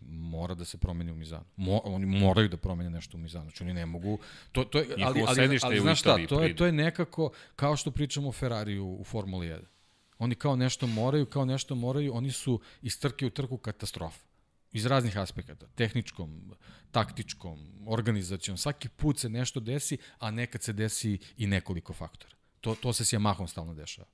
[0.00, 1.44] mora da se promeni u Mizanu.
[1.56, 3.44] Mo, oni moraju da promene nešto u Mizanu.
[3.44, 4.18] Znači, oni ne mogu...
[4.52, 7.76] To, to je, ali, ali, ali, u znaš šta, to je, to je nekako kao
[7.76, 9.60] što pričamo o Ferrariju u Formuli 1.
[10.18, 14.24] Oni kao nešto moraju, kao nešto moraju, oni su iz trke u trku katastrofa.
[14.72, 15.66] Iz raznih aspekata.
[15.74, 16.54] Tehničkom,
[16.90, 18.56] taktičkom, organizacijom.
[18.56, 22.34] Svaki put se nešto desi, a nekad se desi i nekoliko faktora.
[22.60, 24.08] To, to se s Yamahom stalno dešava.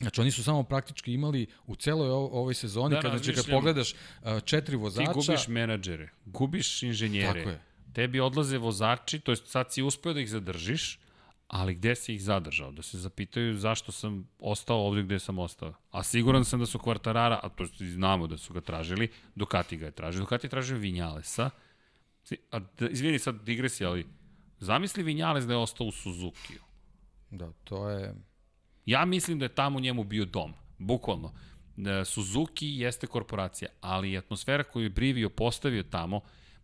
[0.00, 3.58] Znači, oni su samo praktički imali u celoj ovoj sezoni, Da, kad, znači, kad razmišljam.
[3.58, 3.94] pogledaš
[4.44, 5.12] četiri Ti vozača...
[5.12, 7.38] gubiš menadžere, gubiš inženjere.
[7.38, 7.60] Tako je.
[7.92, 10.98] Tebi odlaze vozači, to jest sad si uspeo da ih zadržiš,
[11.48, 12.72] ali gde si ih zadržao?
[12.72, 15.74] Da se zapitaju zašto sam ostao ovde gde sam ostao.
[15.90, 19.86] A siguran sam da su Kvartarara, a to znamo da su ga tražili, Ducati ga
[19.86, 20.20] je tražio.
[20.20, 21.50] Ducati je tražio Vinjalesa.
[22.50, 24.06] A, da, izvini sad digresija, ali
[24.60, 26.60] zamisli Vinjales da je ostao u Suzukiju.
[27.30, 28.14] Da, to je...
[28.86, 31.32] Ja mislim da je tamo njemu bio dom, bukvalno.
[31.76, 36.20] E, Suzuki jeste korporacija, ali atmosfera koju je Brivio postavio tamo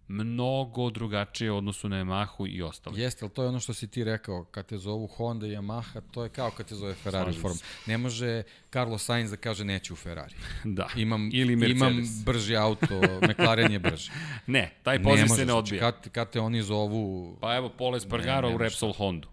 [0.09, 2.97] mnogo drugačije u odnosu na Yamahu i ostalo.
[2.97, 6.01] Jeste, ali to je ono što si ti rekao, kad te zovu Honda i Yamaha,
[6.11, 7.55] to je kao kad te zove Ferrari Slažem Form.
[7.55, 7.65] se.
[7.87, 8.43] Ne može
[8.73, 10.35] Carlos Sainz da kaže neću u Ferrari.
[10.65, 10.89] Da.
[10.97, 11.81] Imam, Ili Mercedes.
[11.81, 14.11] imam brži auto, McLaren je brži.
[14.47, 15.81] Ne, taj poziv se ne znači, odbija.
[15.81, 17.37] kad, kad te oni zovu...
[17.41, 19.29] Pa evo, Pole Spargaro Ne, u nema Repsol Hondu.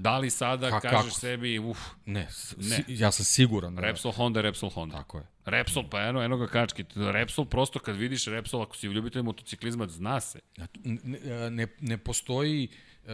[0.00, 1.20] Da li sada Ka- kažeš kako?
[1.20, 2.30] sebi, uf, Ne, Ne.
[2.30, 3.74] Si, ja sam siguran.
[3.76, 4.96] Da, Repsol Honda, Repsol Honda.
[4.96, 5.26] Tako je.
[5.44, 6.84] Repsol, pa eno, eno ga kački.
[6.94, 10.40] Repsol, prosto kad vidiš Repsol, ako si ljubitelj motociklizma, zna se.
[10.84, 12.68] Ne, ne, ne postoji
[13.04, 13.10] uh,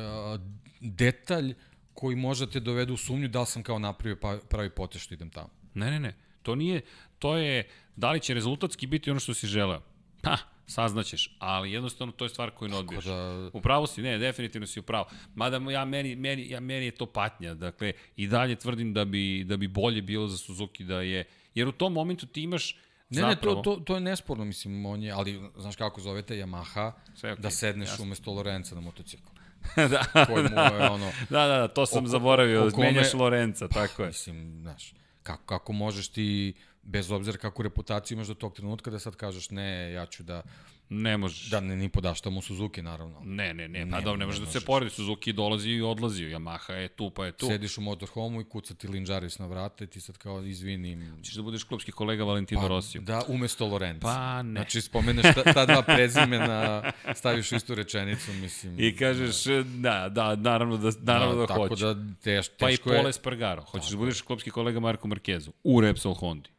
[0.81, 1.55] detalj
[1.95, 5.31] koji može te dovede u sumnju da sam kao napravio pa, pravi potez što idem
[5.31, 5.51] tamo.
[5.75, 6.15] Ne, ne, ne.
[6.43, 6.81] To nije,
[7.19, 9.83] to je, da li će rezultatski biti ono što si želeo?
[10.25, 10.37] Ha,
[10.67, 13.05] saznaćeš, ali jednostavno to je stvar koju ne odbiješ.
[13.05, 15.05] da- U pravu si, ne, definitivno si u pravu.
[15.35, 17.55] Mada ja meni, meni, ja, meni je to patnja.
[17.55, 21.25] Dakle, i dalje tvrdim da bi, da bi bolje bilo za Suzuki da je...
[21.55, 22.77] Jer u tom momentu ti imaš
[23.11, 23.57] Ne, zapravo...
[23.57, 27.37] ne, to, to, to je nesporno, mislim, on je, ali znaš kako zovete Yamaha, okej,
[27.37, 28.05] da sedneš jasno.
[28.05, 29.29] umesto Lorenza na motocikl.
[29.91, 33.15] da, Koji mu je ono, da, da, da, to sam O- zaboravio, o kome- menjaš
[33.15, 34.09] Lorenca, tako je.
[34.09, 36.55] mislim, znaš, kako, kako možeš ti,
[36.87, 40.43] bez obzira kakvu reputaciju imaš do tog trenutka, da sad kažeš ne, ja ću da,
[40.89, 41.51] Ne možeš.
[41.51, 43.21] da ne ni podaštamo Suzuki, naravno.
[43.25, 44.67] Ne, ne, ne, pa dobro, ne ne može da se možeš.
[44.67, 44.91] poredi.
[44.91, 47.47] Suzuki dolazi i odlazi, Yamaha je tu, pa je tu.
[47.47, 51.23] Sediš u motorhomu i kuca ti Linđaris na vrata i ti sad kao izvini.
[51.23, 53.03] Ćeš da budeš klubski kolega Valentino Pa, Rosiju.
[53.03, 54.01] Da, umesto Lorenza.
[54.03, 54.53] Pa ne.
[54.61, 58.81] Znači, spomeneš ta, ta dva prezimena, staviš istu rečenicu, mislim.
[58.81, 61.95] I kažeš, da, da, naravno da, naravno da, tako hoću.
[61.95, 62.99] da teš, pa i teško je.
[63.01, 63.63] Pole Spargaro.
[63.63, 66.56] Hoćeš da budeš klubski kolega Marko Markezu u Repsol Hondi.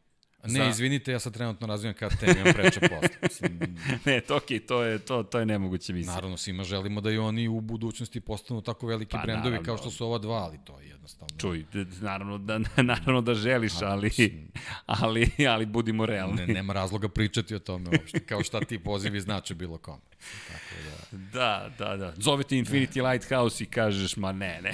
[0.50, 3.10] Ne, za- izvinite, ja sad trenutno razvijem KTM, imam preča posla.
[3.24, 3.60] Mislim,
[4.06, 6.14] ne, to okej, to je, to, to je nemoguće misli.
[6.14, 9.66] naravno, svima želimo da i oni u budućnosti postanu tako veliki Pa, brendovi naravno.
[9.66, 11.38] kao što su ova dva, ali to je jednostavno.
[11.38, 11.66] Čuj,
[12.02, 14.12] naravno da, naravno da želiš, ali,
[14.86, 16.36] ali, ali budimo realni.
[16.38, 20.02] Ne, nema razloga pričati o tome uopšte, kao šta ti pozivi znače bilo kome.
[20.48, 20.76] Tako
[21.12, 22.14] da, Da, da, da.
[22.18, 24.72] Zove ti Infinity Lighthouse i kažeš, ma ne, ne.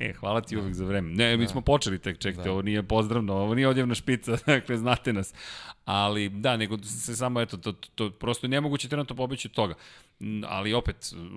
[0.00, 1.12] E, hvala ti uvek za vreme.
[1.12, 2.52] Ne, mi smo počeli tek, čekajte, Da.
[2.52, 5.34] ovo nije pozdravno, ovo nije odjevna špica, dakle, znate nas.
[5.84, 9.52] Ali, da, nego se samo, eto, to, to, to prosto je nemoguće trenutno pobeći od
[9.52, 9.74] toga.
[10.46, 10.96] Ali opet,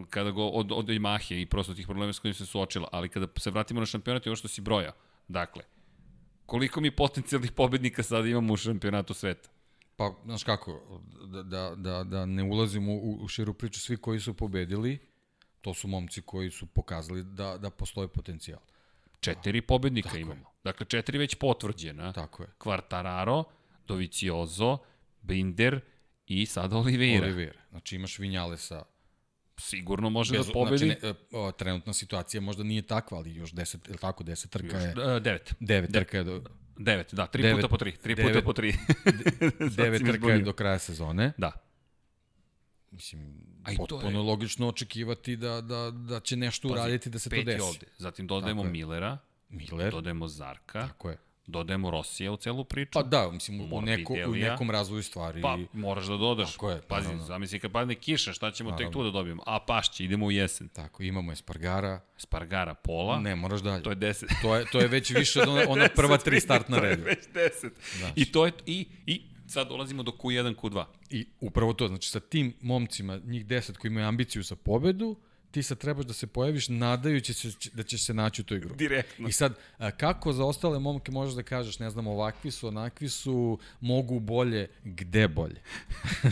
[0.10, 3.28] kada go, od, od Yamahe i prosto tih problema s kojim se suočila, ali kada
[3.38, 4.92] se vratimo na šampionat i ovo što si broja,
[5.28, 5.64] dakle,
[6.46, 9.50] koliko mi potencijalnih pobednika sada imamo u šampionatu sveta?
[9.96, 10.82] Pa, znaš kako,
[11.26, 15.00] da, da, da, da ne ulazimo u, u širu priču, svi koji su pobedili,
[15.64, 18.60] to su momci koji su pokazali da, da postoje potencijal.
[19.20, 20.22] Četiri pobednika Tako je.
[20.22, 20.46] imamo.
[20.64, 22.14] Dakle, četiri već potvrđena.
[22.14, 22.50] Tako je.
[22.60, 23.44] Quartararo,
[23.88, 24.78] Doviciozo,
[25.22, 25.80] Binder
[26.28, 27.26] i sada Oliveira.
[27.26, 27.60] Oliveira.
[27.70, 28.84] Znači imaš Vinjalesa.
[29.58, 30.78] Sigurno može Bez, da pobedi.
[30.78, 34.50] znači, ne, e, o, trenutna situacija možda nije takva, ali još 10, ili tako, 10
[34.50, 34.94] trka je.
[34.98, 35.56] Još, e, devet.
[35.60, 36.42] Devet trka je do,
[36.78, 37.58] Devet, da, tri Devet.
[37.58, 37.92] puta po tri.
[37.92, 38.46] Tri puta Devet.
[38.46, 38.72] po tri.
[39.60, 41.32] Sad devet si me trka je do kraja sezone.
[41.38, 41.52] Da.
[42.92, 47.10] Mislim, A i to potpuno je- logično očekivati da, da, da će nešto Pazi, uraditi
[47.10, 47.62] da se to desi.
[47.62, 47.86] ovde.
[47.98, 48.72] Zatim dodajemo Tako je.
[48.74, 49.18] Millera,
[49.50, 51.18] Miller, dodajemo Zarka, tako je.
[51.48, 52.92] dodajemo Rosija u celu priču.
[52.94, 55.42] Pa da, mislim, u, neko, u nekom razvoju stvari.
[55.42, 56.52] Pa, moraš da dodaš.
[56.52, 57.26] Tako je, Pazi, naravno.
[57.26, 58.94] zamisli kad padne kiša, šta ćemo tek Naravno.
[58.94, 59.44] tu da dobijemo?
[59.46, 60.70] A, pašće, idemo u jesen.
[60.70, 62.00] Tako, imamo Espargara.
[62.18, 63.84] Spargara pola, Ne, moraš dalje.
[63.84, 64.30] to je deset.
[64.42, 67.04] To je, to je već više od ona, ona prva tri startna To je reda.
[67.04, 67.70] već 10.
[68.16, 70.86] I to je, i, i sad dolazimo do Q1, Q2.
[71.10, 75.16] I upravo to, znači sa tim momcima, njih deset koji imaju ambiciju za pobedu,
[75.54, 78.78] ti sad trebaš da se pojaviš nadajući se da ćeš se naći u toj grupi.
[78.78, 79.28] Direktno.
[79.28, 79.56] I sad,
[79.98, 84.70] kako za ostale momke možeš da kažeš, ne znam, ovakvi su, onakvi su, mogu bolje,
[84.84, 85.62] gde bolje?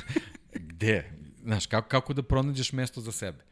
[0.71, 1.11] gde?
[1.43, 3.43] Znaš, kako, kako da pronađeš mesto za sebe?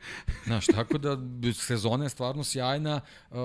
[0.45, 1.17] Znaš, tako da
[1.53, 3.37] sezona je stvarno sjajna, uh,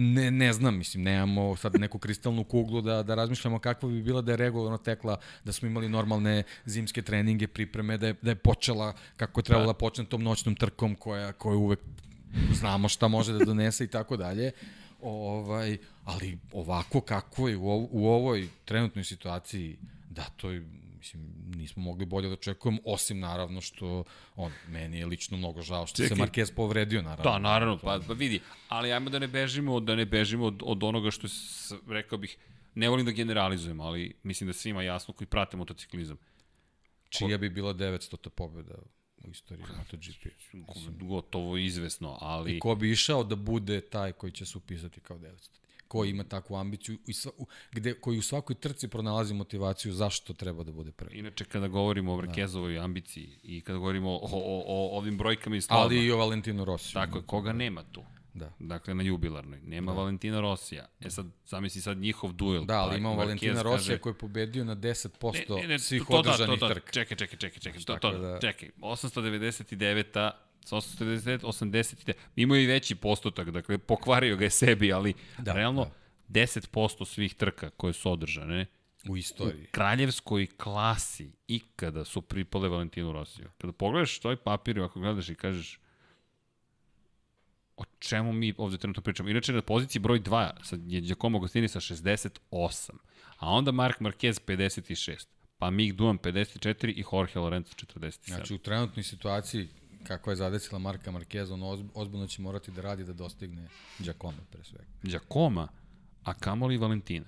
[0.00, 4.22] ne, ne znam, mislim, nemamo sad neku kristalnu kuglu da, da razmišljamo kakva bi bila
[4.22, 8.34] da je regularno tekla, da smo imali normalne zimske treninge, pripreme, da je, da je
[8.34, 11.80] počela kako je trebalo da počne tom noćnom trkom koja, koja uvek
[12.52, 14.52] znamo šta može da donese i tako dalje.
[15.02, 19.76] Ovaj, ali ovako kako je u, ov, u ovoj trenutnoj situaciji,
[20.10, 20.66] da, to je,
[20.98, 24.04] mislim, nismo mogli bolje da očekujemo, osim naravno što
[24.36, 26.16] on, meni je lično mnogo žao što Čekaj.
[26.16, 27.32] se Marquez povredio, naravno.
[27.32, 30.82] Da, naravno, pa, pa vidi, ali ajmo da ne bežimo, da ne bežimo od, od
[30.82, 32.36] onoga što, s, rekao bih,
[32.74, 36.16] ne volim da generalizujem, ali mislim da svima jasno koji prate motociklizam.
[37.08, 38.28] Čija bi bila 900.
[38.28, 38.74] pobjeda
[39.24, 40.26] u istoriji MotoGP?
[41.00, 42.56] Gotovo izvesno, ali...
[42.56, 45.57] I ko bi išao da bude taj koji će se upisati kao 900?
[45.88, 50.34] Ko ima takvu ambiciju i sva, u, gde, koji u svakoj trci pronalazi motivaciju zašto
[50.34, 51.18] treba da bude prvi?
[51.18, 55.60] Inače, kada govorimo o Markezovoj ambiciji i kada govorimo o, o, o ovim brojkama i
[55.60, 56.92] stavama, Ali i o Valentinu Rosiju.
[56.94, 58.04] tako je, koga nema tu?
[58.34, 58.52] Da.
[58.58, 59.60] Dakle, na jubilarnoj.
[59.60, 59.98] Nema da.
[59.98, 60.88] Valentina Rosija.
[61.00, 62.64] E sad, zamisli sad njihov duel.
[62.64, 65.68] Da, ali Pa, imamo Marquez Valentina Rosija kaže- koji je pobedio na 10% Ne, ne,
[65.68, 66.92] ne, svih to da, održanih to da, trka.
[66.92, 67.80] Čekaj, čekaj, čekaj, čekaj.
[67.82, 68.70] To, to, da- čekaj.
[68.80, 70.30] 899
[70.64, 72.12] sa 899, 89.
[72.36, 75.90] Imao i veći postotak, dakle, pokvario ga je sebi, ali da, realno da.
[76.40, 78.66] 10% svih trka koje su održane
[79.08, 79.66] U u istoriji.
[79.70, 83.50] kraljevskoj klasi ikada su pripale Valentinu Rosiju.
[83.58, 85.78] Kada pogledaš toj papir, ako gledaš i kažeš
[87.76, 89.28] o čemu mi ovde trenutno pričamo.
[89.28, 92.90] Inače, na poziciji broj 2 sad je Giacomo Agostini sa 68,
[93.38, 95.26] a onda Mark Marquez 56,
[95.58, 98.26] pa Mick Duan 54 i Jorge Lorenzo 47.
[98.26, 99.68] Znači, u trenutnoj situaciji
[100.04, 103.68] kako je zadesila Marka Markeza, on oz, ozbiljno će morati da radi da dostigne
[103.98, 104.84] Giacomo pre svega.
[105.02, 105.68] Giacoma,
[106.24, 107.26] a kamoli Valentina.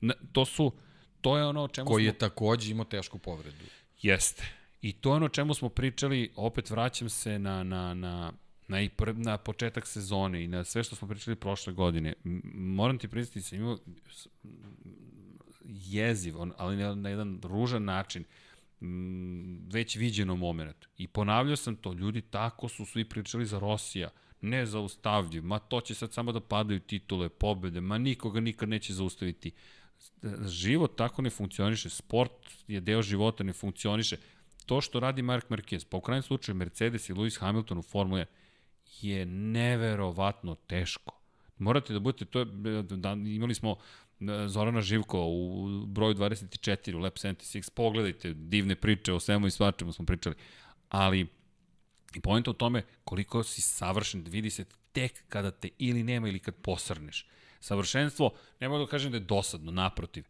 [0.00, 0.72] Na, to su
[1.20, 2.08] to je ono o čemu Koji smo...
[2.08, 3.64] je takođe imao tešku povredu.
[4.02, 4.46] Jeste.
[4.82, 8.32] I to je ono o čemu smo pričali, opet vraćam se na, na, na,
[8.68, 12.14] na, i pr, na početak sezone i na sve što smo pričali prošle godine.
[12.54, 13.78] Moram ti priznati, sam imao
[15.68, 18.24] jeziv, on, ali na, na jedan ružan način,
[18.80, 20.76] m, već viđeno moment.
[20.98, 25.80] I ponavljao sam to, ljudi tako su svi pričali za Rosija, ne zaustavljiv, ma to
[25.80, 29.52] će sad samo da padaju titule, pobede, ma nikoga nikad neće zaustaviti.
[30.46, 32.32] Život tako ne funkcioniše, sport
[32.68, 34.16] je deo života, ne funkcioniše.
[34.66, 38.26] To što radi Mark Marquez, pa u krajnjem slučaju Mercedes i Lewis Hamilton u Formule
[39.00, 41.20] je neverovatno teško.
[41.58, 42.44] Morate da budete, to je,
[42.82, 43.76] da, imali smo
[44.48, 49.92] Zorana Živko u broju 24 u Lab 76, pogledajte divne priče o svemu i svačemu
[49.92, 50.34] smo pričali,
[50.88, 51.26] ali
[52.14, 56.38] i pojenta u tome koliko si savršen, vidi se tek kada te ili nema ili
[56.38, 57.26] kad posrneš.
[57.60, 58.30] Savršenstvo,
[58.60, 60.24] ne mogu da kažem da je dosadno, naprotiv,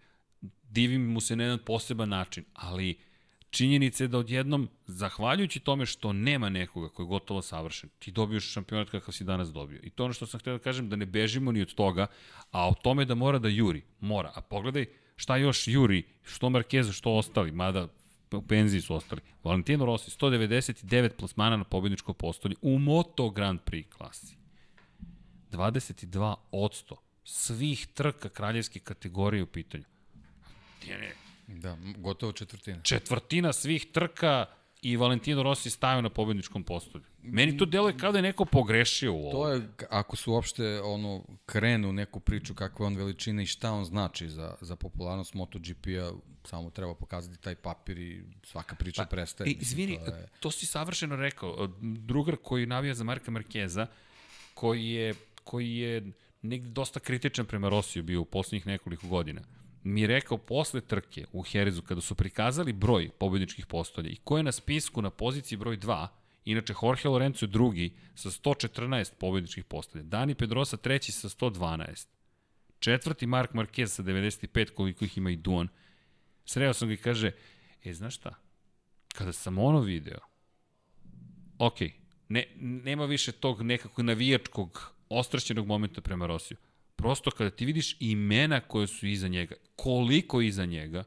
[0.70, 2.98] divim mu se na jedan poseban način, ali
[3.56, 8.52] činjenica je da odjednom, zahvaljujući tome što nema nekoga koji je gotovo savršen, ti dobiješ
[8.52, 9.80] šampionat kakav si danas dobio.
[9.82, 12.06] I to ono što sam htio da kažem, da ne bežimo ni od toga,
[12.50, 14.32] a o tome da mora da juri, mora.
[14.34, 17.88] A pogledaj šta još juri, što Marquez, što ostali, mada
[18.32, 19.20] u penziji su ostali.
[19.44, 24.36] Valentino Rossi, 199 plasmana na pobjedničko postolje u Moto Grand Prix klasi.
[25.52, 29.84] 22 odsto svih trka kraljevske kategorije u pitanju.
[30.88, 32.82] Ne, ne, Da, gotovo četvrtina.
[32.82, 34.46] četvrtina svih trka
[34.82, 37.04] i Valentino Rossi stavio na pobedničkom postolju.
[37.22, 39.32] Meni to deluje kao da je neko pogrešio u ovo.
[39.32, 43.72] To je, ako su uopšte ono, krenu neku priču kakva je on veličina i šta
[43.72, 46.10] on znači za, za popularnost MotoGP-a,
[46.44, 49.50] samo treba pokazati taj papir i svaka priča pa, prestaje.
[49.50, 50.28] E, izvini, to, je...
[50.40, 51.68] to si savršeno rekao.
[51.80, 53.86] Drugar koji navija za Marka Markeza,
[54.54, 55.14] koji je,
[55.44, 56.12] koji je
[56.42, 59.40] negde dosta kritičan prema Rosiju bio u poslednjih nekoliko godina
[59.86, 64.42] mi rekao posle trke u Herezu, kada su prikazali broj pobedničkih postolja i ko je
[64.42, 66.06] na spisku na poziciji broj 2,
[66.44, 72.06] inače Jorge Lorenzo je drugi sa 114 pobedničkih postolja, Dani Pedrosa treći sa 112,
[72.78, 75.68] četvrti Mark Marquez sa 95, koliko ih ima i Duan,
[76.44, 77.32] sreo sam ga i kaže,
[77.84, 78.34] e, znaš šta,
[79.14, 80.18] kada sam ono video,
[81.58, 81.78] ok,
[82.28, 86.56] ne, nema više tog nekakvog navijačkog ostrašćenog momenta prema Rosiju
[86.96, 91.04] prosto kada ti vidiš imena koje su iza njega, koliko iza njega,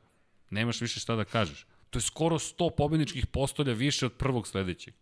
[0.50, 1.66] nemaš više šta da kažeš.
[1.90, 4.94] To je skoro 100 pobedničkih postolja više od prvog sledećeg.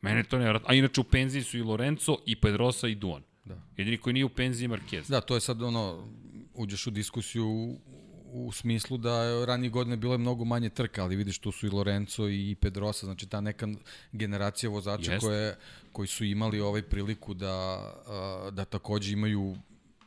[0.00, 3.22] Mene to ne A inače u penziji su i Lorenzo, i Pedrosa, i Duan.
[3.44, 3.62] Da.
[3.76, 5.08] Jedini koji nije u penziji je Marquez.
[5.08, 6.08] Da, to je sad ono,
[6.54, 7.76] uđeš u diskusiju
[8.32, 11.66] u smislu da je ranije godine bilo je mnogo manje trka, ali vidiš tu su
[11.66, 13.68] i Lorenzo i Pedrosa, znači ta neka
[14.12, 15.56] generacija vozača koje,
[15.92, 17.84] koji su imali ovaj priliku da,
[18.52, 19.56] da takođe imaju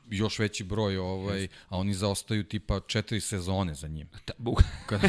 [0.10, 4.10] još veći broj, ovaj, a oni zaostaju tipa četiri sezone za njim.
[4.90, 5.02] Kad,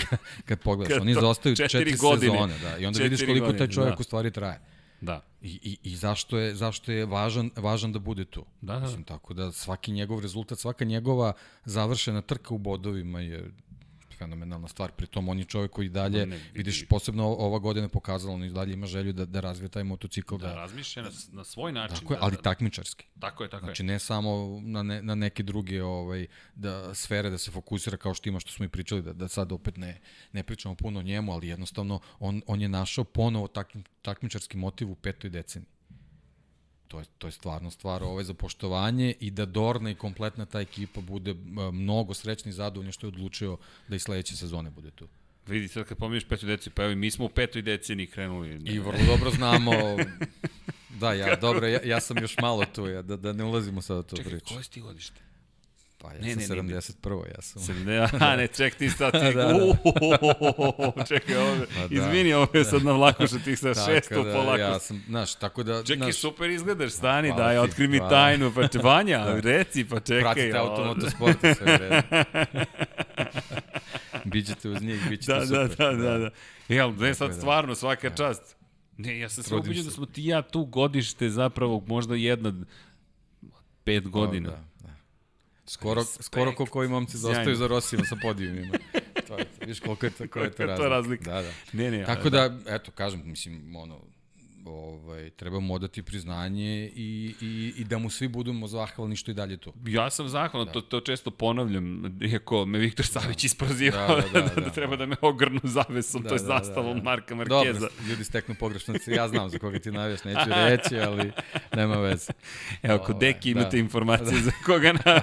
[0.44, 2.32] kad pogledaš, oni zaostaju četiri, četiri godine.
[2.32, 4.00] sezone, da, i onda četiri vidiš koliko godine, taj čovjek da.
[4.00, 4.60] u stvari traje.
[5.00, 5.20] Da.
[5.42, 8.44] I, i, i zašto je, zašto je važan, važan da bude tu.
[8.60, 8.80] Da, da.
[8.80, 11.32] Mislim, tako da svaki njegov rezultat, svaka njegova
[11.64, 13.50] završena trka u bodovima je
[14.14, 14.92] fenomenalna stvar.
[14.92, 18.72] Pritom on je čovjek koji dalje, ne, vidiš, posebno ova godina pokazala, on i dalje
[18.72, 20.36] ima želju da, da razvije taj motocikl.
[20.36, 21.96] Da, da razmišlja na, na svoj način.
[21.96, 23.06] Tako je, da, ali da, takmičarski.
[23.20, 23.86] Tako je, tako znači, je.
[23.86, 28.28] ne samo na, ne, na neke druge ovaj, da, sfere da se fokusira kao što
[28.28, 30.00] ima što smo i pričali, da, da sad opet ne,
[30.32, 33.48] ne pričamo puno o njemu, ali jednostavno on, on je našao ponovo
[34.02, 35.73] takmičarski motiv u petoj deceniji
[36.88, 40.60] to je, to je stvarno stvar ovaj, za poštovanje i da Dorna i kompletna ta
[40.60, 41.34] ekipa bude
[41.72, 43.56] mnogo srećni i zadovoljni što je odlučio
[43.88, 45.08] da i sledeće sezone bude tu.
[45.46, 48.60] Vidi, sad kad pomeniš petu deciju, pa evo mi smo u petoj deceniji krenuli.
[48.64, 49.72] I vrlo dobro znamo,
[51.00, 53.98] da, ja, dobro, ja, ja sam još malo tu, ja, da, da ne ulazimo sad
[53.98, 54.30] u to priču.
[54.30, 55.20] Čekaj, koje si ti godište?
[56.04, 57.28] Pa ja ne, sam ne, 71.
[57.34, 57.84] ja sam.
[57.84, 59.52] Ne, a ne, ček ti sad ti, da,
[60.94, 61.04] da.
[61.04, 64.32] čekaj, ovo, pa da, izvini, ovo je sad na vlaku što ti sa šesto da,
[64.32, 64.58] polako.
[64.58, 65.82] Ja sam, znaš, tako da...
[65.82, 69.40] Čekaj, naš, super izgledaš, stani, pa, daj, otkri mi tajnu, pa če, Vanja, da.
[69.40, 70.20] reci, pa čekaj.
[70.20, 72.02] Pratite automotosport, sve vreme.
[74.32, 75.76] Bićete uz njih, bit ćete da, super.
[75.76, 76.18] Da, da, da.
[76.18, 76.30] da.
[76.68, 77.34] Jel, ne sad da.
[77.34, 78.16] stvarno, svaka da.
[78.16, 78.56] čast.
[78.96, 82.52] Ne, ja sam se ubiđen da smo ti ja tu godište zapravo možda jedna
[83.84, 84.50] pet godina.
[84.50, 84.73] Da,
[85.66, 86.24] Skoro, Respekt.
[86.24, 88.74] skoro koliko ovi momci zostaju za Rosima sa podijumima.
[89.28, 90.88] to je, viš koliko je to, koja je to razlika.
[90.88, 91.30] razlika.
[91.30, 91.50] Da, da.
[91.72, 94.00] Ne, ne, Tako da, da, eto, kažem, mislim, ono,
[94.64, 99.34] ovaj, treba mu odati priznanje i, i, i da mu svi budemo zahvalni što i
[99.34, 99.72] dalje tu.
[99.86, 100.72] Ja sam zahvalan, da.
[100.72, 103.46] to, to često ponavljam, iako me Viktor Savić da.
[103.46, 106.44] isprozivao da, da, da, da, da, treba da me ogrnu zavesom, da, to je da,
[106.44, 107.04] zastavom da, da.
[107.04, 107.80] Marka Markeza.
[107.80, 111.32] Dobro, ljudi steknu pogrešno, ja znam za koga ti navijaš, neću reći, ali
[111.76, 112.32] nema veze.
[112.82, 113.78] Evo, kod ovaj, Deki imate da.
[113.78, 114.40] informacije da.
[114.40, 115.20] za koga na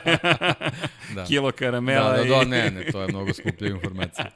[1.15, 1.25] da.
[1.27, 2.11] kilo karamela.
[2.11, 4.31] Da, da, da, ne, ne, to je mnogo skuplja informacija.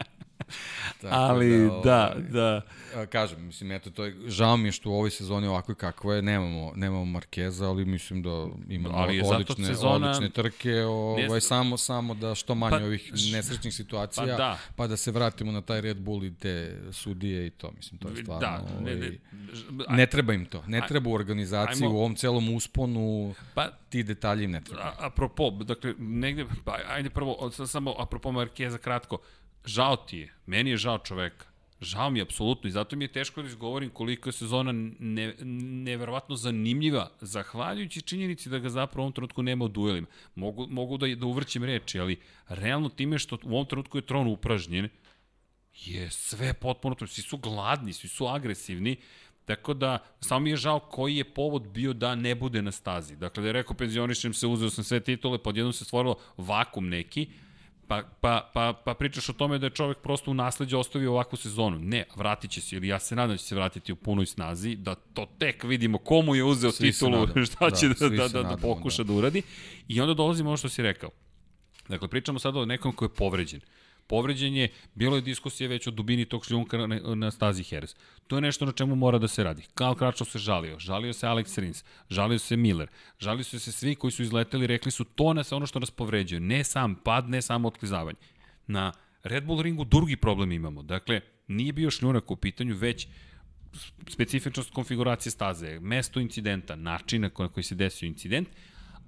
[1.09, 2.61] Tako ali da, da, ovaj,
[2.95, 5.75] da kažem, mislim, eto, to je, žao mi je što u ovoj sezoni ovako i
[5.75, 11.27] kako je, nemamo, nemamo Markeza, ali mislim da ima ali odlične, sezona, odlične trke, ovaj,
[11.27, 14.57] ne, samo, samo da što manje pa, ovih nesrećnih situacija, pa da.
[14.75, 18.09] pa da se vratimo na taj Red Bull i te sudije i to, mislim, to
[18.09, 19.17] je stvarno, da, ne, ne,
[19.83, 23.69] ovaj, ne treba im to, ne treba u organizaciji, ajmo, u ovom celom usponu, pa,
[23.89, 24.81] ti detalji ne treba.
[24.81, 29.17] A, apropo, dakle, negde, pa, ajde prvo, samo apropo Markeza kratko,
[29.65, 31.45] žao ti je, meni je žao čoveka,
[31.81, 35.33] Žao mi je, apsolutno, i zato mi je teško da izgovorim koliko je sezona ne,
[35.85, 40.07] neverovatno zanimljiva, zahvaljujući činjenici da ga zapravo u ovom trenutku nema u duelima.
[40.35, 44.27] Mogu, mogu da, da uvrćem reči, ali realno time što u ovom trenutku je tron
[44.27, 44.89] upražnjen,
[45.73, 48.97] je sve potpuno, svi su gladni, svi su agresivni,
[49.45, 53.15] Tako da, samo mi je žao koji je povod bio da ne bude na stazi.
[53.15, 56.89] Dakle, da je rekao penzionišem se, uzeo sam sve titule, pa odjednom se stvorilo vakum
[56.89, 57.27] neki,
[57.87, 61.37] Pa, pa, pa, pa pričaš o tome da je čovek prosto u nasledđe ostavio ovakvu
[61.37, 61.79] sezonu.
[61.79, 64.75] Ne, vratit će se, ili ja se nadam da će se vratiti u punoj snazi,
[64.75, 68.57] da to tek vidimo komu je uzeo svi titulu, šta će da, da, da, da,
[68.57, 69.07] pokuša da.
[69.07, 69.41] da uradi.
[69.87, 71.09] I onda dolazimo ono što si rekao.
[71.87, 73.61] Dakle, pričamo sada o nekom ko je povređen.
[74.07, 77.95] Povređen je, bilo je diskusije već o dubini tog šljunka na, na stazi Harris.
[78.27, 79.63] To je nešto na čemu mora da se radi.
[79.73, 83.95] Karl Kračov se žalio, žalio se Alex Rins, žalio se Miller, žalio su se svi
[83.95, 86.39] koji su izleteli, rekli su to nas ono što nas povređuje.
[86.39, 88.17] Ne sam pad, ne samo otklizavanje.
[88.67, 88.91] Na
[89.23, 90.83] Red Bull ringu drugi problem imamo.
[90.83, 93.07] Dakle, nije bio šljunak u pitanju, već
[94.09, 98.49] specifičnost konfiguracije staze, mesto incidenta, način na koji se desio incident,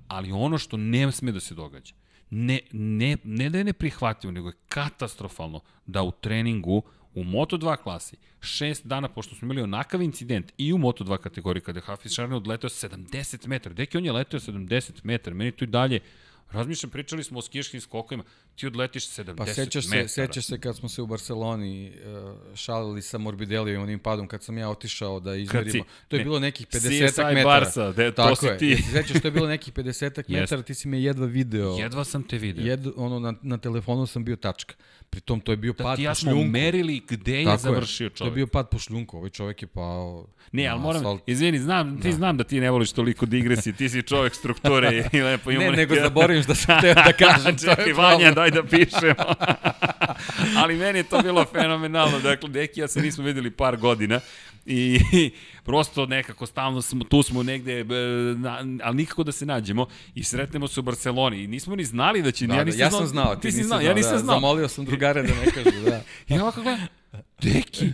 [0.08, 1.94] ali ono što ne sme da se događa
[2.30, 6.82] ne, ne, ne da je neprihvatljivo, nego je katastrofalno da u treningu
[7.16, 11.80] u Moto2 klasi, šest dana pošto smo imali onakav incident i u Moto2 kategoriji kada
[11.80, 13.76] je Hafiz Šarne odletao 70 metara.
[13.76, 16.00] Deki on je letao 70 metara, meni to i dalje
[16.52, 18.24] Razmišljam, pričali smo o skijaškim skokovima,
[18.58, 20.08] ti odletiš 70 pa, sećaš metara.
[20.08, 24.44] Se, sećaš se kad smo se u Barceloni uh, šalili sa Morbidellijom onim padom, kad
[24.44, 25.86] sam ja otišao da izmerimo.
[26.08, 27.44] To je ne, bilo nekih 50 metara.
[27.44, 28.68] Barca, de, to si ti.
[28.68, 28.78] Je.
[28.78, 31.78] Sećaš, to je bilo nekih 50 metara, ti si me jedva video.
[31.78, 32.66] Jedva sam te video.
[32.66, 34.76] Jed, ono, na, na telefonu sam bio tačka.
[35.10, 36.44] Pritom to je bio da, pad ja po šljunku.
[36.44, 38.18] merili gde je Tako završio čovjek.
[38.18, 41.22] To je bio pad po šljunku, ovaj čovjek je pao Ne, ali moram, asfalt.
[41.28, 42.16] izvini, znam, ti da.
[42.16, 45.78] znam da ti ne voliš toliko digresije, ti si čovjek strukture i lepo imamo Ne,
[45.78, 47.58] nego zaboravim da sam teo da kažem.
[47.58, 49.34] Čekaj, Vanja, daj da pišemo.
[50.62, 54.20] ali meni je to bilo fenomenalno, dakle, Deki ja se nismo videli par godina
[54.66, 55.00] i
[55.66, 57.84] prosto nekako stalno smo, tu smo negde,
[58.38, 62.22] na, ali nikako da se nađemo i sretnemo se u Barceloni i nismo ni znali
[62.22, 64.12] da će, da, ja nisam da, ja sam znao, ti, ti nisi znao, ja nisam
[64.12, 64.36] da, znao.
[64.36, 66.02] Zamolio sam drugare da ne kažu, da.
[66.36, 66.88] I ovako gledam,
[67.42, 67.86] Deki,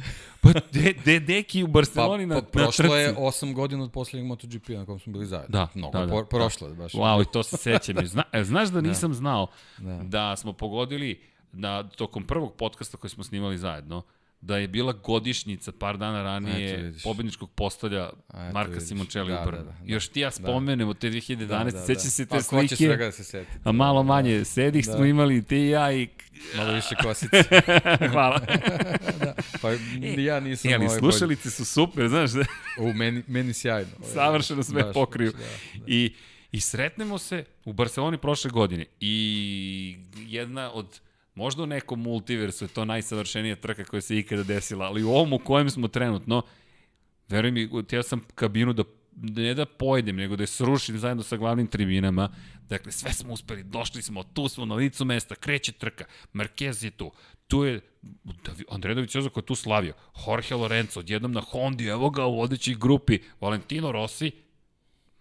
[0.43, 3.01] pa de, de, Deki u Barceloni pa, na, pa, prošlo na trci.
[3.01, 5.59] je 8 godina od poslednjeg MotoGP na kom smo bili zajedno.
[5.59, 6.11] Da, Mnogo da, da.
[6.11, 6.93] Po, prošlo je baš.
[6.93, 8.05] Wow, i to se sećam.
[8.05, 8.87] Zna, e, znaš da, da.
[8.87, 9.15] nisam da.
[9.15, 9.47] znao
[9.77, 9.99] da.
[10.03, 11.21] da smo pogodili
[11.51, 14.01] na tokom prvog podcasta koji smo snimali zajedno,
[14.45, 19.57] da je bila godišnjica par dana ranije pobedničkog postolja Eto, Marka Simoncelli da, u Brnu.
[19.57, 20.31] Da, da, da, Još ti ja da.
[20.31, 21.45] spomenemo te 2011.
[21.45, 21.85] Da, da, da.
[21.85, 22.67] Seća se te pa, slike.
[22.69, 23.51] Pa svega da se seti.
[23.63, 24.37] A malo manje.
[24.37, 24.45] Da.
[24.45, 24.93] Sedih da.
[24.93, 26.07] smo imali ti i ja i...
[26.55, 27.43] Malo više kosice.
[28.11, 28.39] Hvala.
[29.19, 29.35] da.
[29.61, 29.71] Pa
[30.21, 32.31] ja nisam e, ali ovaj slušalice su super, znaš.
[32.31, 32.45] Da?
[32.79, 33.91] u, meni, meni sjajno.
[34.13, 35.31] Savršeno sve baš, pokriju.
[35.31, 35.85] Baš, da, da.
[35.87, 36.13] I,
[36.51, 38.85] I sretnemo se u Barceloni prošle godine.
[38.99, 40.99] I jedna od
[41.35, 45.33] Možda u nekom multiversu je to najsavršenija trka koja se ikada desila, ali u ovom
[45.33, 46.41] u kojem smo trenutno,
[47.29, 48.83] veruj mi, ja sam kabinu da
[49.15, 52.29] ne da pojedem, nego da je srušim zajedno sa glavnim tribinama.
[52.69, 56.91] Dakle, sve smo uspeli, došli smo, tu smo na licu mesta, kreće trka, Marquez je
[56.91, 57.11] tu,
[57.47, 57.81] tu je
[58.69, 59.93] Andrej Dovicioza koji je tu slavio,
[60.27, 64.31] Jorge Lorenzo, odjednom na Hondi, evo ga u vodećoj grupi, Valentino Rossi,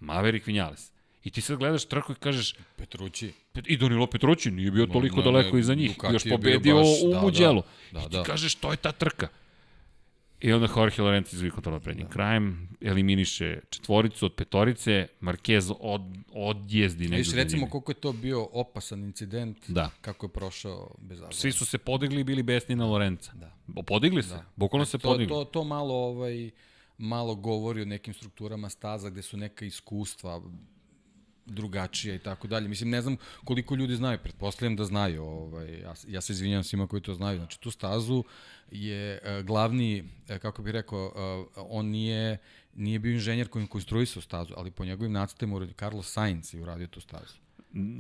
[0.01, 0.92] Maverick Vinales.
[1.25, 2.55] I ti sad gledaš trku i kažeš...
[2.77, 3.33] Petrući.
[3.67, 5.91] I Danilo Petrući nije bio toliko no, daleko iza njih.
[5.97, 7.63] Ducati Još pobedio baš, u da, Muđelu.
[7.93, 8.23] Da, da, I ti da.
[8.23, 9.29] kažeš, to je ta trka.
[10.43, 12.13] I onda Jorge Lorenzo izvije kontrola pred njim da.
[12.13, 17.19] krajem, eliminiše četvoricu od petorice, Marquez od, odjezdi negdje.
[17.19, 19.91] Viš, recimo koliko je to bio opasan incident, da.
[20.01, 21.33] kako je prošao bez zabrana.
[21.33, 23.33] Svi su se podigli i bili besni na Lorenza.
[23.33, 23.83] Da.
[23.87, 24.45] Podigli se, da.
[24.57, 25.29] bukvalno se to, podigli.
[25.29, 26.51] To, to malo, ovaj,
[26.99, 30.43] malo govori o nekim strukturama staza gde su neka iskustva
[31.47, 32.69] drugačija i tako dalje.
[32.69, 35.25] Mislim, ne znam koliko ljudi znaju, pretpostavljam da znaju.
[35.25, 37.39] Ovaj, ja, ja se izvinjam svima koji to znaju.
[37.39, 38.25] Znači, tu stazu
[38.71, 42.39] je uh, glavni, uh, kako bih rekao, uh, on nije,
[42.75, 45.13] nije bio inženjer koji konstruisao stazu, ali po njegovim
[45.53, 47.42] uradio Carlos Sainz i uradio tu stazu.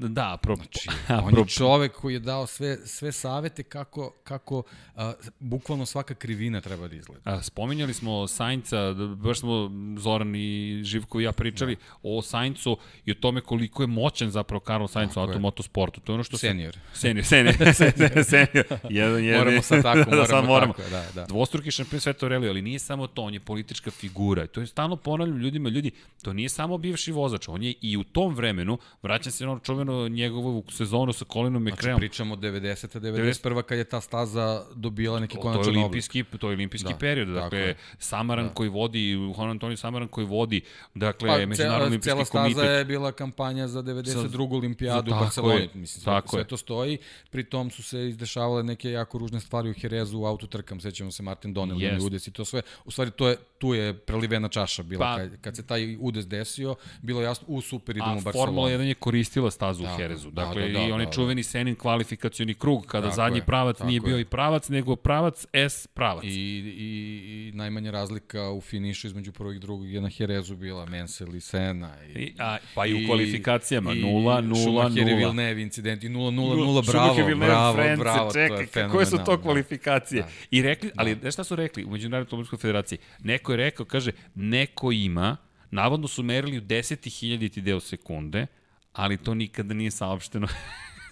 [0.09, 0.89] Da, pro, znači,
[1.25, 4.63] on je čovek koji je dao sve, sve savete kako, kako
[4.97, 7.21] a, bukvalno svaka krivina treba da izgleda.
[7.25, 11.81] A, spominjali smo Sainca, baš smo Zoran i Živko i ja pričali da.
[12.03, 16.01] o Saincu i o tome koliko je moćan zapravo Karlo Sainz u automotosportu.
[16.01, 16.79] To je ono što senior.
[16.93, 18.67] Se, senior, senior, senior, senior.
[18.91, 20.73] Jedan, jedan, moramo sad tako, moramo, da, sad moramo.
[20.73, 21.27] tako, da, da.
[21.27, 24.47] Dvostruki šampion sveta u reliju, ali nije samo to, on je politička figura.
[24.47, 25.91] To je stalno ponavljam ljudima, ljudi,
[26.23, 29.62] to nije samo bivši vozač, on je i u tom vremenu, vraćam se na ono
[29.63, 31.99] čuveno njegovu sezonu sa Colinom McRaeom.
[31.99, 33.01] Znači pričamo 90.
[33.01, 33.63] 91.
[33.63, 37.59] kad je ta staza dobila neki konačan je olimpijski, To je olimpijski da, period, dakle,
[37.59, 37.77] je.
[37.99, 38.55] Samaran da.
[38.55, 40.61] koji vodi, Juan Antonio Samaran koji vodi,
[40.95, 42.33] dakle, pa, Međunarodni olimpijski komitet.
[42.33, 44.31] Cela staza je bila kampanja za 92.
[44.31, 46.99] Sa, olimpijadu u Barceloni, mislim, tako sve, sve to stoji.
[47.31, 51.23] Pri tom su se izdešavale neke jako ružne stvari u Jerezu, u autotrkam, sećamo se
[51.23, 52.07] Martin Donnell, yes.
[52.07, 52.63] udes i to sve.
[52.85, 56.27] U stvari, to je, tu je prelivena čaša bila, pa, kad, kad se taj udes
[56.27, 58.43] desio, bilo jasno, u super idemo u Barcelonu.
[58.43, 60.31] A Formula 1 je koristila stazu da, Jerezu.
[60.31, 61.15] Da, dakle, da, da, i onaj da, da.
[61.15, 64.21] čuveni Senin kvalifikacioni krug, kada tako zadnji je, pravac nije bio je.
[64.21, 66.25] i pravac, nego pravac S pravac.
[66.25, 70.87] I, i, i najmanja razlika u finišu između prvog i drugog je na Herezu bila
[70.87, 71.91] Mensel i Sena.
[72.15, 74.63] I, I, a, pa i u kvalifikacijama 0, 0, 0.
[74.63, 78.89] Schumacher i Villeneuve incident i 0, 0, 0, bravo, bravo, France, bravo, čekaj, to je
[78.89, 80.23] koje su to kvalifikacije?
[80.23, 80.29] Da.
[80.51, 81.31] I rekli, ali da.
[81.31, 82.99] šta su rekli u Međunarodnoj automobilskoj federaciji?
[83.25, 85.37] Neko je rekao, kaže, neko ima,
[85.71, 88.47] navodno su merili u deseti hiljaditi deo sekunde,
[88.93, 90.47] ali to nikada nije saopšteno.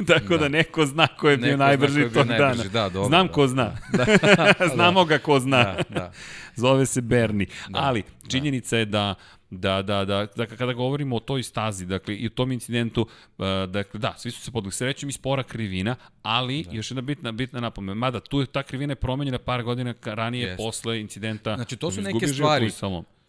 [0.07, 0.39] Tako da.
[0.39, 2.65] da neko zna ko je bio najbrži tog dana.
[2.73, 3.32] Da, dobro, Znam da.
[3.32, 3.77] ko zna.
[3.93, 4.07] Da.
[4.74, 5.65] Znamo ga ko zna.
[5.65, 6.12] Da, da.
[6.62, 7.47] Zove se Berni.
[7.69, 8.28] Da, ali da.
[8.28, 8.78] činjenica da.
[8.78, 9.15] je da
[9.51, 13.47] Da, da, da, da, kada govorimo o toj stazi, dakle, i o tom incidentu, uh,
[13.69, 16.70] dakle, da, svi su se podali srećem i spora krivina, ali, da.
[16.73, 20.52] još jedna bitna, bitna napomena, mada tu je ta krivina je promenjena par godina ranije,
[20.52, 20.57] yes.
[20.57, 21.57] posle incidenta.
[21.57, 22.70] Znači, to su neke stvari,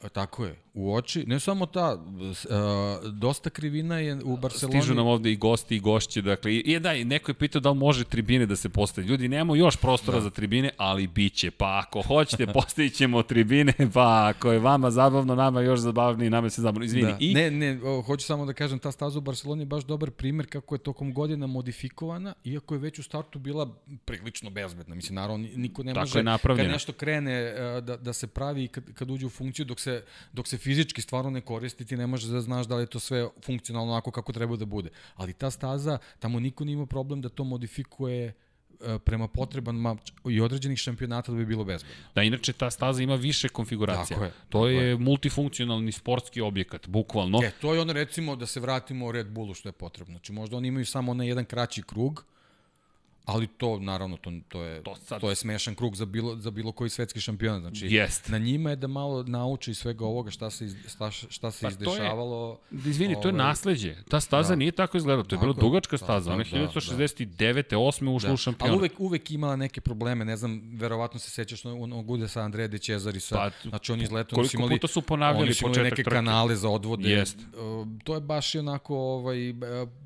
[0.10, 4.82] Tako je, u oči, ne samo ta, uh, dosta krivina je u Barceloni.
[4.82, 7.70] Stižu nam ovde i gosti i gošće, dakle, i, da, i neko je pitao da
[7.70, 9.08] li može tribine da se postavi.
[9.08, 10.24] Ljudi, nemamo još prostora da.
[10.24, 14.92] za tribine, ali bit će, pa ako hoćete, postavit ćemo tribine, pa ako je vama
[14.92, 17.12] zabavno, nama još zabavnije, nama se zabavno, izvini.
[17.12, 17.18] Da.
[17.20, 17.34] I...
[17.34, 20.48] Ne, ne, o, hoću samo da kažem, ta staza u Barceloni je baš dobar primer
[20.50, 23.70] kako je tokom godina modifikovana, iako je već u startu bila
[24.06, 24.96] prilično bezbedna.
[24.96, 28.94] Mislim, naravno, niko ne Tako može, kad nešto krene uh, da, da se pravi kad,
[28.94, 29.91] kad uđe u funkciju, dok se,
[30.34, 33.00] dok se fizički stvarno ne koristi, ti ne možeš da znaš da li je to
[33.00, 34.90] sve funkcionalno onako kako treba da bude.
[35.16, 38.34] Ali ta staza, tamo niko nima problem da to modifikuje e,
[39.00, 39.96] prema potrebama
[40.30, 41.96] i određenih šampionata da bi bilo bezbedno.
[42.16, 44.18] Da, inače ta staza ima više konfiguracija.
[44.18, 44.32] Tako je.
[44.50, 47.40] To je, je multifunkcionalni sportski objekat, bukvalno.
[47.44, 50.14] E, to je ono recimo da se vratimo Red Bullu što je potrebno.
[50.14, 52.26] Znači možda oni imaju samo na jedan kraći krug,
[53.26, 55.22] Ali to, naravno, to, to, je, to, sad...
[55.22, 57.60] to je smešan krug za bilo, za bilo koji svetski šampion.
[57.60, 58.30] Znači, Jest.
[58.30, 61.70] na njima je da malo nauči svega ovoga šta se, iz, šta, šta se pa
[61.70, 62.60] izdešavalo.
[62.72, 63.96] Je, izvini, ovaj, to je ovaj, nasledđe.
[64.10, 64.56] Ta staza da.
[64.56, 65.24] nije tako izgledala.
[65.24, 66.34] To je bila dugačka da, staza.
[66.34, 67.70] Ona je 1969.
[67.70, 67.78] Da.
[67.78, 68.16] 8.
[68.16, 68.34] ušla da.
[68.34, 68.72] u šampiona.
[68.72, 70.26] Ali uvek, uvek imala neke probleme.
[70.26, 73.20] Ne znam, verovatno se sećaš onog gude sa Andreje de Cezari.
[73.20, 76.16] Sa, pa, znači, oni izletom koliko imali, puta su ponavljali oni su imali neke trke.
[76.16, 77.10] kanale za odvode.
[77.10, 77.38] Jest.
[78.04, 79.54] To je baš i onako, ovaj, e,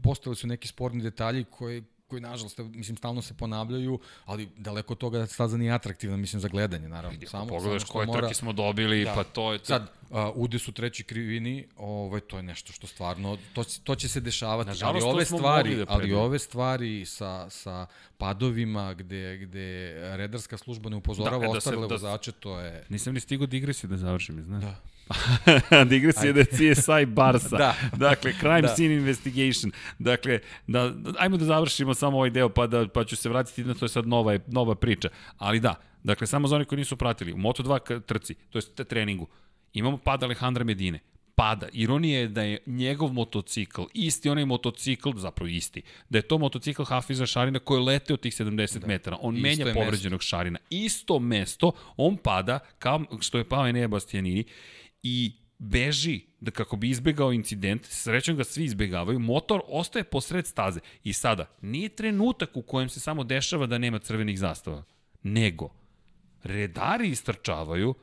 [0.04, 4.98] postali su neki sporni detalji koji koji nažalost, mislim, stalno se ponavljaju, ali daleko od
[4.98, 7.10] toga da staza nije atraktivna, mislim, za gledanje, naravno.
[7.20, 8.22] Vidi, samo, pogledaš samo koje mora...
[8.22, 9.14] trke smo dobili, da.
[9.14, 9.60] pa to je...
[9.64, 14.08] Sad, uh, ude su treći krivini, ovaj, to je nešto što stvarno, to, to će
[14.08, 17.86] se dešavati, Nažalost, ali ove stvari, da ali ove stvari sa, sa
[18.18, 22.86] padovima gde, gde redarska služba ne upozorava da, e, da ostale da, vozače, to je...
[22.90, 24.64] Nisam ni stigao digresiju da završim, znaš.
[24.64, 24.95] Da.
[25.90, 27.58] digresija da je CSI Barsa.
[27.64, 27.76] da.
[27.98, 28.68] Dakle, Crime da.
[28.68, 29.72] Scene Investigation.
[30.00, 33.74] Dakle, da, ajmo da završimo samo ovaj deo, pa, da, pa ću se vratiti na
[33.74, 35.10] to je sad nova, nova priča.
[35.38, 39.28] Ali da, dakle, samo za oni koji nisu pratili, u Moto2 trci, to je treningu,
[39.74, 41.00] imamo pad Alejandra Medine
[41.36, 41.68] pada.
[41.74, 46.84] Ironija je da je njegov motocikl, isti onaj motocikl, zapravo isti, da je to motocikl
[46.84, 48.88] Hafiza Šarina koji lete od tih 70 da.
[48.88, 49.18] metara.
[49.22, 50.28] On Isto menja povređenog mesto.
[50.28, 50.60] Šarina.
[50.70, 54.44] Isto mesto, on pada, kao što je pao Enea Bastianini,
[55.08, 60.80] i beži da kako bi izbegao incident, srećom ga svi izbegavaju, motor ostaje posred staze.
[61.04, 64.84] I sada, nije trenutak u kojem se samo dešava da nema crvenih zastava,
[65.24, 65.70] nego
[66.44, 67.94] redari istrčavaju,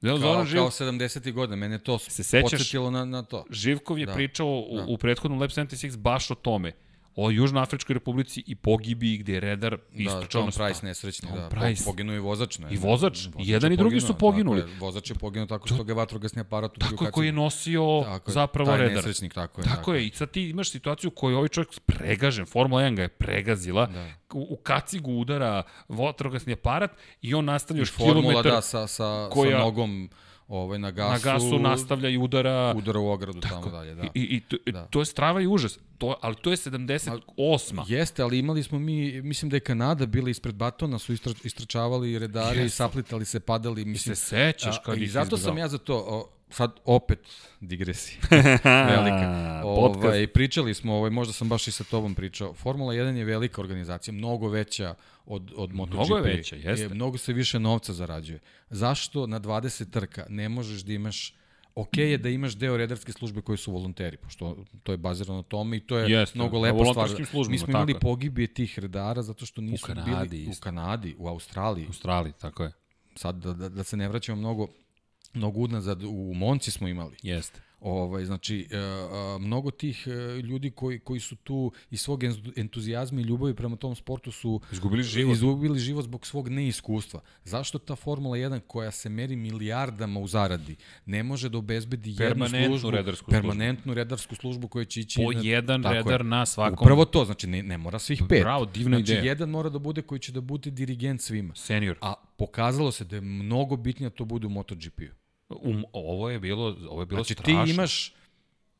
[0.00, 0.58] kao, Zoran Živ...
[0.58, 1.32] kao 70.
[1.32, 3.44] godine, mene to se sećaš, podsjetilo na, na to.
[3.50, 4.84] Živkov je da, pričao u, da.
[4.88, 6.72] u prethodnom Lab 76 baš o tome.
[7.16, 11.48] O Južnoafričkoj republici i pogibiji gde je redar Da, istrčao Tom Price nesrećni, Tom da.
[11.50, 11.84] Price.
[11.84, 12.58] Po, poginuo je vozač.
[12.58, 14.60] Ne, I vozač, Vozač i jedan je i drugi su poginuli.
[14.60, 17.26] Tako je, vozač je poginuo tako što ga je vatrogasni aparat ubio Tako je koji
[17.26, 18.96] je nosio Tako je, zapravo taj redar.
[18.96, 19.64] nesrećnik, tako je.
[19.64, 23.02] Tako je, i sad ti imaš situaciju u kojoj ovaj čovjek pregažen, Formula 1 ga
[23.02, 24.06] je pregazila, Da.
[24.32, 26.90] u, u kacigu udara vatrogasni aparat
[27.22, 30.10] i on nastavlja I još formula, kilometar da, sa, sa, koja- sa nogom
[30.52, 32.74] ovaj, na gasu, na gasu, nastavlja i udara.
[32.76, 33.94] udara u ogradu tamo dalje.
[33.94, 34.02] Da.
[34.02, 34.86] I, i, i to, Da.
[34.86, 35.78] to je strava i užas.
[35.98, 37.84] To, ali to je 78.
[37.88, 42.18] Jeste, ali imali smo mi, mislim da je Kanada bila ispred Batona, su istra, istrčavali
[42.18, 43.82] redari, i saplitali se, padali.
[43.82, 47.18] I Mislim, se sećaš kad I ih zato sam ja za to, o, sad opet
[47.60, 48.20] digresija.
[48.96, 49.62] velika.
[49.64, 52.54] Ovaj, pričali smo, ovaj, možda sam baš i sa tobom pričao.
[52.54, 54.94] Formula 1 je velika organizacija, mnogo veća
[55.26, 55.94] od, od MotoGP.
[55.94, 56.84] Mnogo je veća, jeste.
[56.84, 58.40] Je, mnogo se više novca zarađuje.
[58.70, 61.34] Zašto na 20 trka ne možeš da imaš
[61.74, 65.42] Ok je da imaš deo redarske službe koji su volonteri, pošto to je bazirano na
[65.42, 67.10] tome i to je Jeste, mnogo na lepa stvar.
[67.48, 70.60] Mi smo imali tako pogibije tih redara zato što nisu Kanadi bili isto.
[70.60, 71.84] u Kanadi, u Australiji.
[71.84, 72.72] U Australiji, tako je.
[73.14, 74.68] Sad da, da, da se ne vraćamo mnogo
[75.34, 77.16] mnogo unazad, u Monci smo imali.
[77.22, 77.60] Jeste.
[77.80, 78.76] Ovaj, znači, e,
[79.38, 83.76] mnogo tih e, ljudi koji, koji su tu iz svog entu- entuzijazma i ljubavi prema
[83.76, 85.32] tom sportu su Izgubili život.
[85.32, 87.20] izgubili život zbog svog neiskustva.
[87.44, 90.76] Zašto ta Formula 1 koja se meri milijardama u zaradi
[91.06, 93.48] ne može da obezbedi jednu Permanentnu službu, redarsku službu.
[93.48, 96.02] permanentnu redarsku službu koja će ići Po na- jedan tako je.
[96.02, 96.78] redar na svakom.
[96.80, 98.40] Upravo to, znači ne, ne mora svih pet.
[98.42, 99.24] Bravo, divna znači, ideja.
[99.24, 101.54] jedan mora da bude koji će da bude dirigent svima.
[101.54, 101.96] Senior.
[102.00, 105.21] A pokazalo se da je mnogo bitnije da to bude u MotoGP-u.
[105.54, 107.64] Um, ovo je bilo, ovo je bilo Znači strašno.
[107.64, 108.14] ti imaš,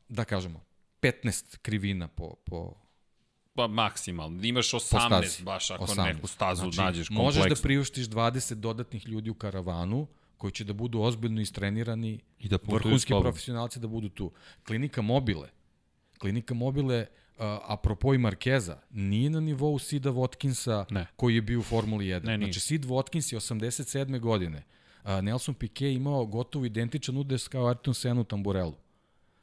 [0.09, 0.61] da kažemo,
[1.01, 2.73] 15 krivina po, po
[3.55, 4.43] Pa maksimalno.
[4.43, 5.43] Imaš 18 stazi.
[5.43, 6.03] baš ako 18.
[6.05, 7.55] neku stazu znači, nađeš Možeš kompleksnu.
[7.55, 12.57] da priuštiš 20 dodatnih ljudi u karavanu koji će da budu ozbiljno istrenirani, I da
[12.63, 14.31] vrhunski profesionalci da budu tu.
[14.67, 15.49] Klinika Mobile.
[16.17, 21.07] Klinika Mobile, uh, apropo i Markeza, nije na nivou Sida Watkinsa Ne.
[21.15, 22.23] koji je bio u Formuli 1.
[22.23, 22.45] Ne, nije.
[22.47, 24.19] znači, Sid Watkins je 87.
[24.19, 24.63] godine.
[25.05, 28.75] Nelson Piquet imao gotovo identičan udes kao Ayrton Senna u Tamburelu.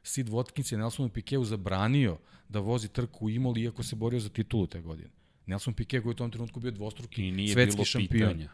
[0.03, 2.19] Sid Watkins je Nelsonu Piquetu zabranio
[2.49, 5.11] da vozi trku u Imoli iako se borio za titulu te godine.
[5.47, 8.31] Nelson Piquet koji je u tom trenutku bio dvostruki I nije svetski bilo šampion.
[8.31, 8.51] pitanja.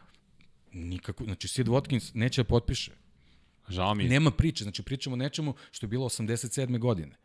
[0.71, 2.91] Nikako, znači Sid Watkins neće da potpiše.
[3.69, 4.09] Žao mi je.
[4.09, 6.79] Nema priče, znači pričamo o nečemu što je bilo 87.
[6.79, 7.15] godine.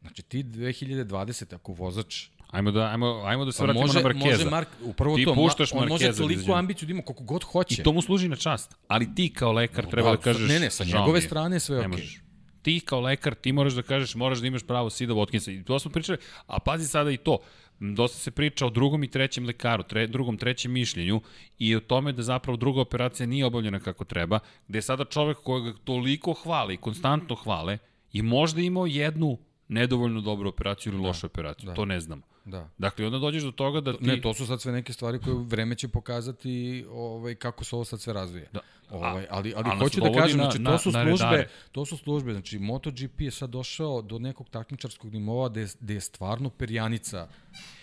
[0.00, 1.54] Znači ti 2020.
[1.54, 4.26] ako vozač Ajmo da, ajmo, ajmo da se pa vratimo može, na Markeza.
[4.26, 6.52] može Mark, upravo Ti to, puštaš on može Markeza da toliko izađe.
[6.52, 7.74] ambiciju da ima koliko god hoće.
[7.74, 8.74] I to mu služi na čast.
[8.88, 10.48] Ali ti kao lekar treba da, Da, kažeš...
[10.48, 11.88] ne, ne, sa njegove strane sve okej.
[11.88, 12.20] možeš.
[12.62, 15.60] Ti kao lekar, ti moraš da kažeš, moraš da imaš pravo Sida Watkinsa.
[15.60, 17.38] I to smo pričali, a pazi sada i to.
[17.80, 21.20] Dosta se priča o drugom i trećem lekaru, tre, drugom, trećem mišljenju
[21.58, 25.38] i o tome da zapravo druga operacija nije obavljena kako treba, gde je sada čovek
[25.38, 27.78] kojeg toliko hvale i konstantno hvale
[28.12, 31.66] i možda imao jednu nedovoljno dobru operaciju ili lošu operaciju.
[31.66, 31.74] da.
[31.74, 32.22] To ne znamo.
[32.44, 32.68] Da.
[32.78, 34.04] Dakle, onda dođeš do toga da ti...
[34.04, 37.84] Ne, to su sad sve neke stvari koje vreme će pokazati ovaj, kako se ovo
[37.84, 38.48] sad sve razvije.
[38.52, 38.60] Da.
[38.90, 41.48] Ovaj, ali, ali ali nas hoću da kažem, na- znači, na- to su službe, redare.
[41.72, 46.00] to su službe, znači MotoGP je sad došao do nekog takmičarskog nivoa gde, gde je
[46.00, 47.28] stvarno perjanica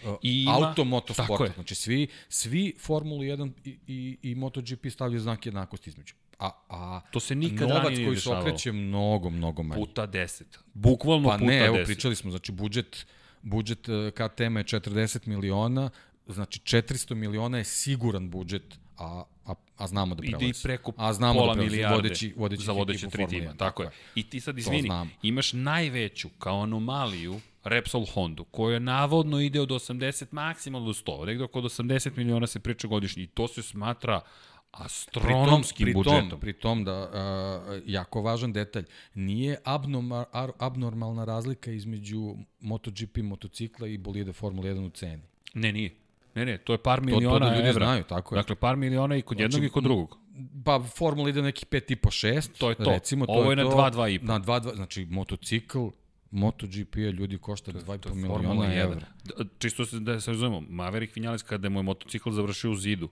[0.04, 1.54] uh, I ima- auto motosporta.
[1.54, 6.14] Znači svi, svi Formulu 1 i, i, i MotoGP stavljaju znak jednakosti između.
[6.40, 8.42] A, a To se nikad novac koji se dešavalo.
[8.42, 9.82] okreće mnogo, mnogo manje.
[9.82, 10.44] Puta 10.
[10.74, 11.86] Bukvalno Pa puta ne, evo 10.
[11.86, 13.06] pričali smo, znači budžet,
[13.42, 15.90] budžet eh, KTM je 40 miliona,
[16.28, 20.60] znači 400 miliona je siguran budžet, a, a, a znamo da ide prelazi.
[20.60, 23.52] i preko a znamo pola da prelazi, milijarde vodeći, vodeći za vodeće tri tima.
[23.52, 23.90] 1, Tako je.
[24.16, 24.90] I ti sad, izvini,
[25.22, 31.44] imaš najveću kao anomaliju Repsol Hondu, koja navodno ide od 80 maksimalno do 100, negde
[31.44, 34.22] oko 80 miliona se priča godišnje i to se smatra
[34.72, 36.30] astronomskim pri budžetom.
[36.30, 37.10] Tom, pri tom da,
[37.68, 38.84] uh, jako važan detalj,
[39.16, 40.26] nije abnorma,
[40.60, 42.22] abnormalna razlika između
[42.62, 45.22] MotoGP motocikla i bolide Formule 1 u ceni.
[45.54, 45.96] Ne, nije.
[46.36, 47.86] Ne, ne, to je par To, miliona to da ljudi evra.
[47.86, 48.38] znaju, tako je.
[48.38, 50.18] Dakle, par miliona i kod jednog Znači, i kod drugog.
[50.66, 52.50] Pa Formula ide na nekih 5,5-6.
[52.58, 52.84] To je to.
[52.86, 53.70] Recimo, to Ovo je na to.
[53.70, 54.24] 2, 2,5.
[54.24, 55.80] Na 2, 2, znači motocikl,
[56.32, 58.78] MotoGP je ljudi košta 2,5 Formula miliona 1.
[58.78, 59.00] evra.
[59.24, 63.10] D- Čisto se da se razumemo, Maverick Vinales kada mu je motocikl završio u zidu,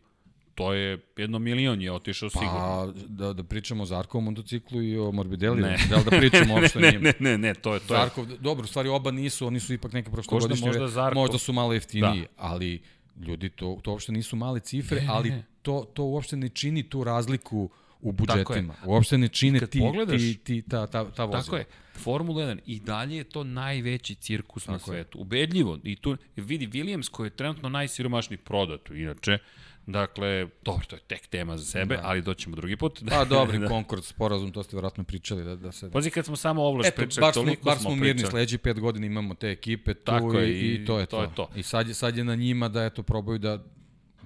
[0.60, 0.86] to je
[1.18, 2.52] jedno milion je otišao sigurno.
[2.52, 5.56] Pa, da, da pričamo o Zarkovom motociklu i o Morbideliju.
[5.58, 5.78] Ne.
[5.90, 7.04] Da li da pričamo uopšte o ne, njima?
[7.04, 7.94] ne, ne, ne, to je to.
[7.94, 8.00] Je.
[8.00, 11.54] Zarkov, dobro, u stvari oba nisu, oni su ipak neke prošlogodišnje, možda Zarkov- možda su
[11.54, 12.28] malo jeftiniji, Da.
[12.38, 12.82] ali
[13.20, 15.44] ljudi, to, to uopšte nisu male cifre, Ne, ne, ali ne.
[15.62, 17.70] to, to uopšte ne čini tu razliku
[18.02, 18.14] u je.
[18.14, 18.76] budžetima.
[18.86, 21.42] Uopšte ne čine ti, pogledaš- ti, ti, ta, ta, ta vozila.
[21.44, 21.66] Tako je.
[21.94, 24.96] Formula 1 i dalje je to najveći cirkus na Tako je.
[24.96, 25.20] svetu.
[25.20, 25.80] Ubedljivo.
[25.84, 29.38] I tu vidi Williams koji je trenutno najsiromašniji prodat, inače,
[29.86, 32.02] Dakle, dobro, to je tek tema za sebe, da.
[32.04, 33.04] ali doćemo drugi put.
[33.10, 33.68] Pa dobri, da.
[33.68, 35.92] Concord sporazum, to ste vjerojatno pričali da, da se...
[35.92, 38.32] Pazi, kad smo samo ovlaš Eto, pričali, smo, toliko bar smo smo mirni, pričali.
[38.32, 41.18] sledeći pet godina imamo te ekipe tu Tako je, i, i, to je to.
[41.18, 41.50] to je to.
[41.56, 43.64] I sad je, sad je na njima da eto probaju da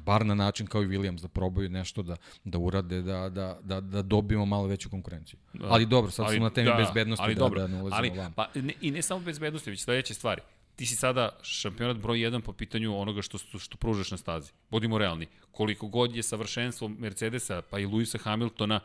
[0.05, 3.81] bar na način kao i Williams da probaju nešto da da urade da da da
[3.81, 5.39] da dobijemo malo veću konkurenciju.
[5.53, 5.67] Da.
[5.69, 8.09] Ali dobro, sad smo na temi da, bezbednosti ali da dobro, da ne ulazimo ali,
[8.09, 8.33] van.
[8.33, 10.41] pa, ne, I ne samo bezbednosti, već sledeće stvari.
[10.75, 14.51] Ti si sada šampionat broj 1 po pitanju onoga što, što, što pružaš na stazi.
[14.69, 15.27] Budimo realni.
[15.51, 18.79] Koliko god je savršenstvo Mercedesa pa i Luisa Hamiltona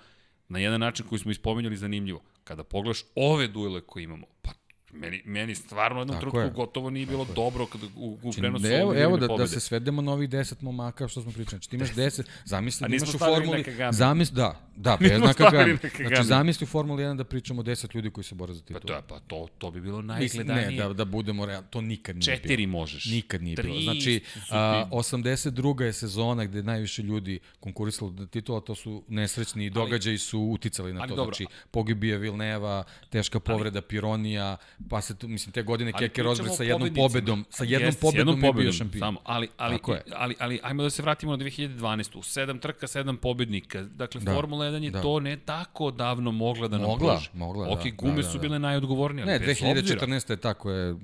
[0.49, 2.21] na jedan način koji smo ispomenjali zanimljivo.
[2.45, 4.51] Kada pogledaš ove duele koje imamo, pa
[4.93, 6.67] meni, meni stvarno jednom Tako trenutku je.
[6.67, 9.29] gotovo nije bilo dobro kada u, u Znači, prenosu evo, ove evo divne da, da
[9.29, 9.49] pobede.
[9.49, 11.51] se svedemo na ovih 10 momaka što smo pričali.
[11.51, 15.33] Znači ti imaš 10, zamisli da imaš u formuli, zamisli, da, da, Nismo bez na
[15.33, 15.73] stavili Kagami.
[15.75, 16.09] na Kagami.
[16.09, 18.81] Znači zamisli u Formuli 1 da pričamo 10 ljudi koji se bore za Pa titulu.
[18.81, 20.71] to, pa to, to bi bilo najgledanije.
[20.71, 22.71] ne, da, da budemo realni, to nikad nije Četiri bilo.
[22.71, 23.05] možeš.
[23.07, 23.81] Nikad nije Tri bilo.
[23.83, 25.49] Znači, a, 82.
[25.83, 31.01] je sezona gde najviše ljudi konkurisalo da titula, to su nesrećni događaji su uticali na
[31.01, 31.17] ali to.
[31.17, 31.35] dobro.
[31.35, 32.79] Znači, pogibije Vilneva,
[33.11, 34.57] teška povreda Pironija,
[34.89, 37.99] pa se tu, mislim, te godine Ali Keke Rosberg sa jednom pobedom, sa jednom Jeste,
[37.99, 39.01] s pobedom je bio šampion.
[39.01, 39.79] Samo, ali, ali,
[40.15, 42.23] ali, ali, ajmo da se vratimo na 2012.
[42.25, 43.83] Sedam trka, sedam pobednika.
[43.83, 45.03] Dakle, Da, Formula 1 je da.
[45.03, 47.31] to ne tako davno mogla da nam Mogla, pruži.
[47.35, 48.43] mogla, da, Ok, gume da, da, su da.
[48.43, 50.01] bile najodgovornije, Ne, bez obzira.
[50.01, 50.31] 2014.
[50.31, 50.95] je tako je,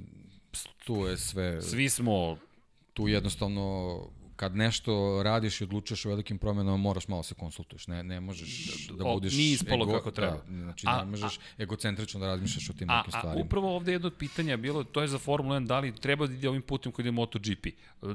[0.85, 2.36] tu je sve, Svi smo
[2.93, 3.97] tu jednostavno
[4.44, 7.86] kad nešto radiš i odlučuješ o velikim promenama, moraš malo se konsultuješ.
[7.86, 9.36] Ne, ne možeš da O, budeš...
[9.36, 10.36] nije ispalo kako treba.
[10.48, 13.44] Da, znači, A- ne možeš egocentrično da razmišljaš o tim A, nekim a stvarima.
[13.44, 16.34] upravo ovde jedno od pitanja bilo, to je za Formula 1, da li treba da
[16.34, 17.66] ide ovim putem koji ide MotoGP.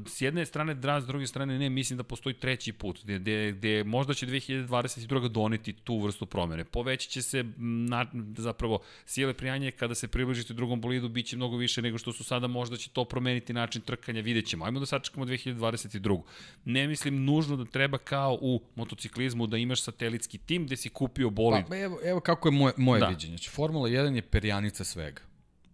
[0.07, 3.51] S jedne strane da, s druge strane ne, mislim da postoji treći put, gde, gde,
[3.51, 5.27] gde možda će 2022.
[5.27, 6.63] doneti tu vrstu promene.
[6.63, 8.05] Povećat će se na,
[8.37, 12.23] zapravo sile prijanje kada se približite drugom bolidu, bit će mnogo više nego što su
[12.23, 14.65] sada, možda će to promeniti način trkanja, vidjet ćemo.
[14.65, 16.18] Ajmo da sačekamo 2022.
[16.65, 21.29] Ne mislim nužno da treba kao u motociklizmu da imaš satelitski tim gde si kupio
[21.29, 21.65] bolid.
[21.69, 23.07] Pa, evo, evo kako je moje, moje Da.
[23.07, 23.37] viđenje.
[23.37, 25.21] Znači, Formula 1 je perjanica svega.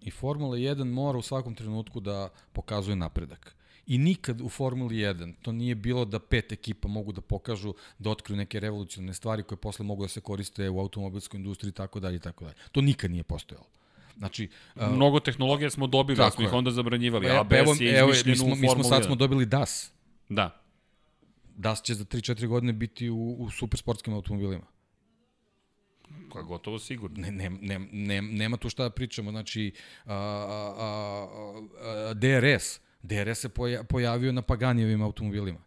[0.01, 3.55] I Formula 1 mora u svakom trenutku da pokazuje napredak.
[3.87, 8.09] I nikad u Formuli 1 to nije bilo da pet ekipa mogu da pokažu, da
[8.09, 11.99] otkriju neke revolucionarne stvari koje posle mogu da se koriste u automobilskoj industriji i tako
[11.99, 12.55] dalje i tako dalje.
[12.71, 13.65] To nikad nije postojalo.
[14.17, 17.27] Znači, a, Mnogo tehnologija smo dobili, smo ih onda zabranjivali.
[17.27, 19.05] e, ABS evo, je evo, mi smo, u mi smo sad 1.
[19.05, 19.91] smo dobili DAS.
[20.29, 20.61] Da.
[21.55, 24.65] DAS će za 3-4 godine biti u, u supersportskim automobilima.
[26.29, 27.21] Koja je gotovo sigurno.
[27.21, 29.31] Ne, ne, ne, ne, nema tu šta da pričamo.
[29.31, 29.73] Znači,
[30.05, 31.27] a, a, a,
[32.09, 35.59] a, DRS, DRS se poja, pojavio na Paganijevim automobilima.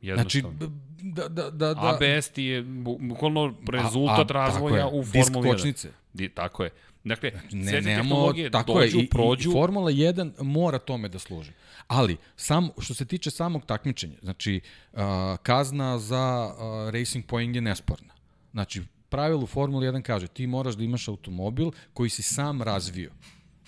[0.00, 0.56] Znači, Jednostavno.
[1.02, 5.04] da, da, da, da, ABS ti je bu- bukvalno rezultat a, razvoja tako je, u
[5.04, 5.52] disk Formuli 1.
[5.52, 5.88] kočnice.
[6.12, 6.70] Di, tako je.
[7.08, 11.08] Dakle, Ne, sve te tehnologije tako dođu, je, i, prođu, i Formula 1 mora tome
[11.08, 11.50] da služi.
[11.86, 14.60] Ali, sam, što se tiče samog takmičenja, znači,
[14.92, 15.00] uh,
[15.42, 18.14] kazna za uh, Racing Point je nesporna.
[18.52, 23.10] Znači, pravilo u Formuli 1 kaže, ti moraš da imaš automobil koji si sam razvio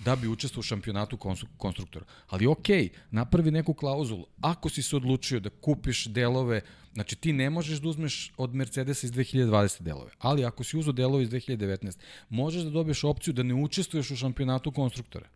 [0.05, 2.05] da bi učestvovao u šampionatu konstru- konstruktora.
[2.29, 4.27] Ali okej, napravi neku klauzulu.
[4.41, 6.61] Ako si se odlučio da kupiš delove,
[6.93, 10.93] znači ti ne možeš da uzmeš od Mercedesa iz 2020 delove, ali ako si uzeo
[10.93, 11.99] delove iz 2019,
[12.29, 15.27] možeš da dobiješ opciju da ne učestvuješ u šampionatu konstruktora.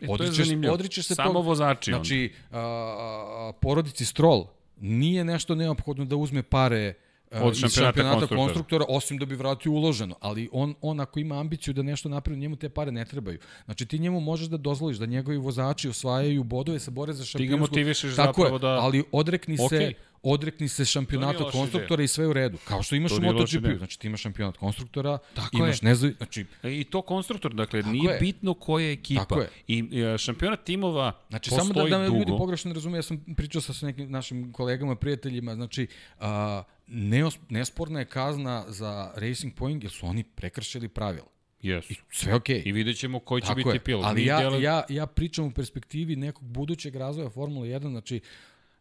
[0.00, 0.74] E, to je Odričeš, zanimljivo.
[0.74, 2.04] odričeš se Samo tog- vozači onda.
[2.04, 4.46] Znači, a, a, porodici Stroll
[4.76, 8.38] nije nešto neophodno da uzme pare a, Od iz šampionata šampionata konstruktora.
[8.38, 10.16] konstruktora, osim da bi vratio uloženo.
[10.20, 13.38] Ali on, on ako ima ambiciju da nešto napravi, njemu te pare ne trebaju.
[13.64, 17.58] Znači ti njemu možeš da dozvoliš da njegovi vozači osvajaju bodove, se bore za šampionsku.
[17.60, 19.78] motivišeš Tako zapravo je, da- ali odrekni Okej.
[19.78, 19.92] se
[20.24, 22.58] odrekni se šampionata konstruktora i sve u redu.
[22.64, 23.56] Kao što imaš u MotoGP-u.
[23.58, 23.78] ideja.
[23.78, 25.88] Znači ti imaš šampionat konstruktora, Tako imaš je.
[25.88, 26.14] nezavi...
[26.14, 28.18] Znači, E, I to konstruktor, dakle, nije je.
[28.18, 29.20] bitno koja je ekipa.
[29.20, 29.48] Tako je.
[29.68, 29.78] I
[30.14, 32.18] e, šampionat timova Znači, postoji samo da, da me dugo.
[32.18, 35.86] ljudi pogrešno ne razumeju, ja sam pričao sa, sa nekim našim kolegama, prijateljima, znači,
[36.20, 36.62] a,
[36.92, 41.26] neos, nesporna je kazna za Racing Point, jer su oni prekršili pravila.
[41.62, 41.94] Jesu.
[42.10, 42.62] Sve okej.
[42.64, 43.80] I vidjet ćemo koji će Tako biti je.
[43.80, 44.04] pilot.
[44.04, 48.20] Ali Mi ja, dele- ja, ja pričam u perspektivi nekog budućeg razvoja Formule 1, znači,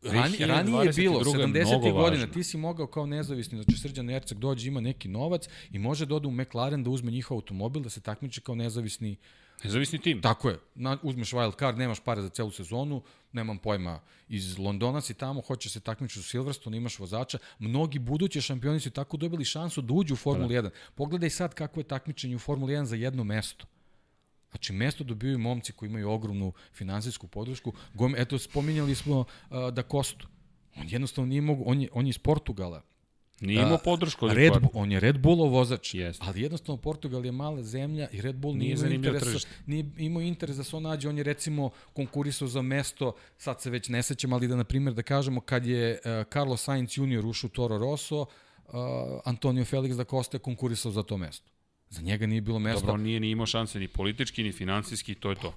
[0.03, 1.67] Rani, ranije je bilo, 2022 je 70.
[1.67, 5.79] mnogo godina, ti si mogao kao nezavisni, znači Srđan Erceg dođe, ima neki novac i
[5.79, 9.15] može da ode u McLaren da uzme njihov automobil, da se takmiči kao nezavisni
[9.63, 10.21] Nezavisni tim.
[10.21, 10.59] Tako je.
[10.75, 13.01] Na, uzmeš wild card, nemaš pare za celu sezonu,
[13.31, 17.38] nemam pojma, iz Londona si tamo, hoćeš se takmičiti u Silverstone, imaš vozača.
[17.59, 20.69] Mnogi budući šampioni su tako dobili šansu da uđu u Formulu 1.
[20.95, 23.65] Pogledaj sad kako je takmičenje u Formuli 1 za jedno mesto.
[24.51, 27.73] Znači, mesto dobiju momci koji imaju ogromnu finansijsku podršku.
[27.93, 29.25] Gom, eto, spominjali smo uh,
[29.73, 30.27] da Kostu.
[30.77, 32.81] On jednostavno nije mogu, on je, on je iz Portugala.
[33.41, 36.26] Nije imao podršku od Red, Bull, on je Red Bullov vozač, Jeste.
[36.27, 39.49] ali jednostavno Portugal je mala zemlja i Red Bull Nije nije, interes, tržište.
[39.65, 43.69] nije imao interes da se on nađe, on je recimo konkurisao za mesto, sad se
[43.69, 47.26] već ne sećam, ali da na primjer da kažemo kad je uh, Carlos Sainz junior
[47.26, 48.73] ušao u Toro Rosso, uh,
[49.26, 51.51] Antonio Felix da Costa je konkurisao za to mesto.
[51.89, 52.80] Za njega nije bilo mesta.
[52.80, 55.53] Dobro, on nije ni imao šanse ni politički, ni finansijski, to je to.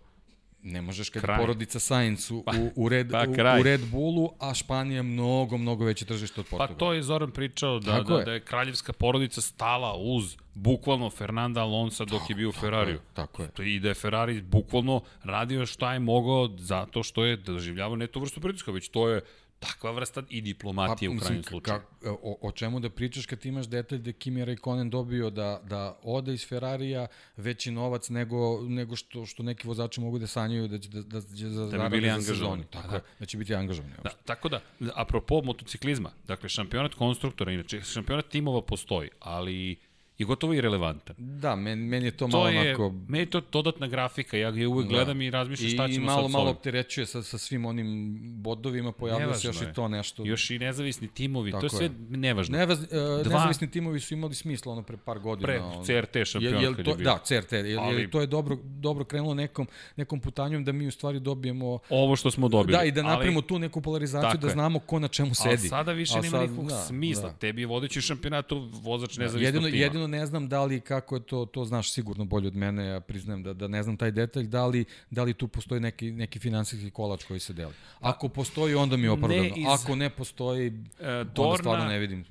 [0.66, 1.34] Ne možeš kad Kraj.
[1.34, 2.42] je porodica Sainz u, u,
[2.76, 3.60] u, Red, pa, u, kraj.
[3.60, 6.78] u Red Bullu, a Španija je mnogo, mnogo veće tržište od Pa Portugala.
[6.78, 8.24] to je Zoran pričao da, Tako da, je.
[8.24, 13.00] da je kraljevska porodica stala uz bukvalno Fernanda Alonso dok je bio u Ferrariju.
[13.14, 13.48] Tako je.
[13.48, 18.06] To I da je Ferrari bukvalno radio šta je mogao zato što je doživljavao ne
[18.06, 19.20] tu vrstu pritiska, već to je
[19.64, 21.80] takva vrsta i diplomatije u krajnjem slučaju.
[21.80, 25.98] Ka, o, o čemu da pričaš kad imaš detalj da Kimi Raikkonen dobio da, da
[26.02, 30.78] ode iz Ferrarija veći novac nego, nego što, što neki vozači mogu da sanjaju da
[30.78, 32.64] će da, da, će za, Da bi bili za sezonu.
[32.70, 33.00] Tako Da.
[33.18, 33.94] da će biti angažovani.
[34.02, 34.60] Da, tako da,
[34.94, 39.76] apropo motociklizma, dakle, šampionat konstruktora, inače, šampionat timova postoji, ali
[40.18, 41.16] je gotovo irelevantan.
[41.18, 42.94] Da, men, meni je to, To malo je, onako...
[43.08, 46.06] meni je to dodatna grafika, ja ga uvek gledam i razmišljam šta I, i ćemo
[46.06, 46.56] malo, sad malo ovim.
[46.56, 49.68] opterećuje sa, sa svim onim bodovima, pojavlja se još je.
[49.70, 50.24] i to nešto.
[50.24, 51.90] Još i nezavisni timovi, to je Tako sve je.
[52.10, 52.58] nevažno.
[52.58, 55.46] Nevaz, uh, Dva- Nezavisni timovi su imali smisla ono pre par godina.
[55.46, 55.60] Pre.
[55.84, 57.04] CRT šampionat Jel, jel kad to, je bio.
[57.04, 57.52] Da, CRT.
[57.52, 58.10] Jel, Ali- Ali...
[58.10, 59.66] to je dobro, dobro krenulo nekom,
[59.96, 62.78] nekom putanjom da mi u stvari dobijemo Ovo što smo dobili.
[62.78, 64.52] Da, i da napravimo ali, tu neku polarizaciju Tako da je.
[64.52, 65.68] znamo ko na čemu Ali sedi.
[65.68, 67.28] sada više Ali nema nikakvog da, smisla.
[67.30, 67.36] da.
[67.36, 70.03] Tebi je vodeći šampionatu vozač nezavisnog Jedino, tima.
[70.04, 73.00] Jedino ne znam da li kako je to, to znaš sigurno bolje od mene, ja
[73.00, 76.38] priznajem da, da ne znam taj detalj, da li, da li tu postoji neki, neki
[76.38, 77.72] finansijski kolač koji se deli.
[78.00, 79.42] Ako postoji, onda mi je opravdano.
[79.42, 82.24] Ne iz- Ako ne postoji, E, onda stvarno ne vidim.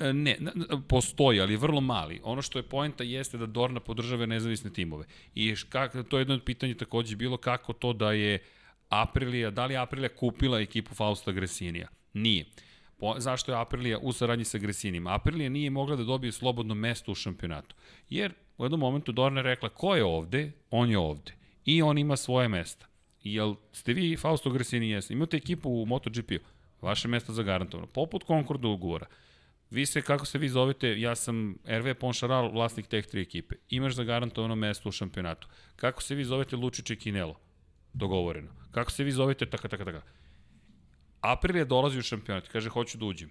[0.00, 0.52] E, Ne, ne,
[0.88, 2.20] postoji, ali vrlo mali.
[2.24, 5.04] Ono što je poenta jeste da Dorna podržava nezavisne timove.
[5.34, 8.38] I kak, to je jedno od pitanja takođe bilo kako to da je
[8.88, 11.88] Aprilija, da li Aprilija kupila ekipu Fausta Gresinija?
[12.14, 12.44] Nije.
[13.00, 15.14] Po, zašto je Aprilija u saradnji sa Gresinima?
[15.14, 17.74] Aprilija nije mogla da dobije slobodno mesto u šampionatu.
[18.10, 21.32] Jer u jednom momentu Dorna rekla ko je ovde, on je ovde.
[21.64, 22.86] I on ima svoje mesta.
[23.22, 25.14] Jel ste vi Fausto Gresini jeste?
[25.14, 26.44] Imate ekipu u MotoGP-u?
[26.82, 27.86] Vaše mesto zagarantovano.
[27.86, 29.06] Poput Concorda ugovora.
[29.70, 33.54] Vi se, kako se vi zovete, ja sam RV Ponšaral, vlasnik teh tri ekipe.
[33.68, 35.48] Imaš zagarantovano mesto u šampionatu.
[35.76, 37.36] Kako se vi zovete Lučić i Kinelo?
[37.92, 38.50] Dogovoreno.
[38.70, 40.02] Kako se vi zovete, taka, taka, taka.
[41.20, 43.30] Aprilija dolazi u šampionat, kaže, hoću da uđem.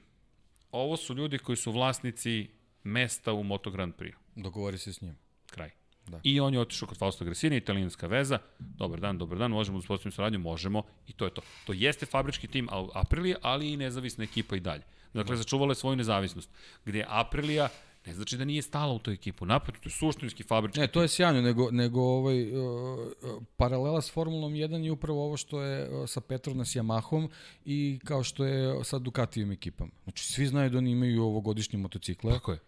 [0.71, 2.47] Ovo su ljudi koji su vlasnici
[2.83, 4.13] mesta u Moto Grand Prix.
[4.35, 5.17] Dogovori se s njim.
[5.45, 5.69] Kraj.
[6.07, 6.19] Da.
[6.23, 8.39] I on je otišao kod Fausto Gresini, italijanska veza.
[8.59, 10.83] Dobar dan, dobar dan, možemo da uspostavimo saradnju, možemo.
[11.07, 11.41] I to je to.
[11.65, 14.83] To jeste fabrički tim Aprilija, ali i nezavisna ekipa i dalje.
[15.13, 16.49] Dakle, začuvala je svoju nezavisnost.
[16.85, 17.69] Gde Aprilija
[18.05, 19.45] ne znači da nije stala u toj ekipu.
[19.45, 24.01] Naprotiv, to je suštinski fabrički Ne, to je sjajno, nego, nego ovaj, uh, uh, paralela
[24.01, 27.29] s Formulom 1 je upravo ovo što je uh, sa Petronas Yamahom
[27.65, 29.91] i kao što je sa Ducatijom ekipama.
[30.03, 32.33] Znači, svi znaju da oni imaju ovogodišnje motocikle.
[32.33, 32.59] Tako je.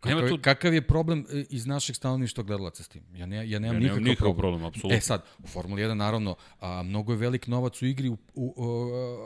[0.00, 0.38] Kakav, tu...
[0.42, 3.02] kakav je problem e, iz našeg stanovništva gledalaca s tim?
[3.14, 4.36] Ja, ne, ja nemam Ja nikakav, nikakav problem.
[4.36, 4.96] problem, apsolutno.
[4.96, 8.54] E sad, u Formuli 1 naravno, a, mnogo je velik novac u igri u, u,
[8.56, 8.64] u,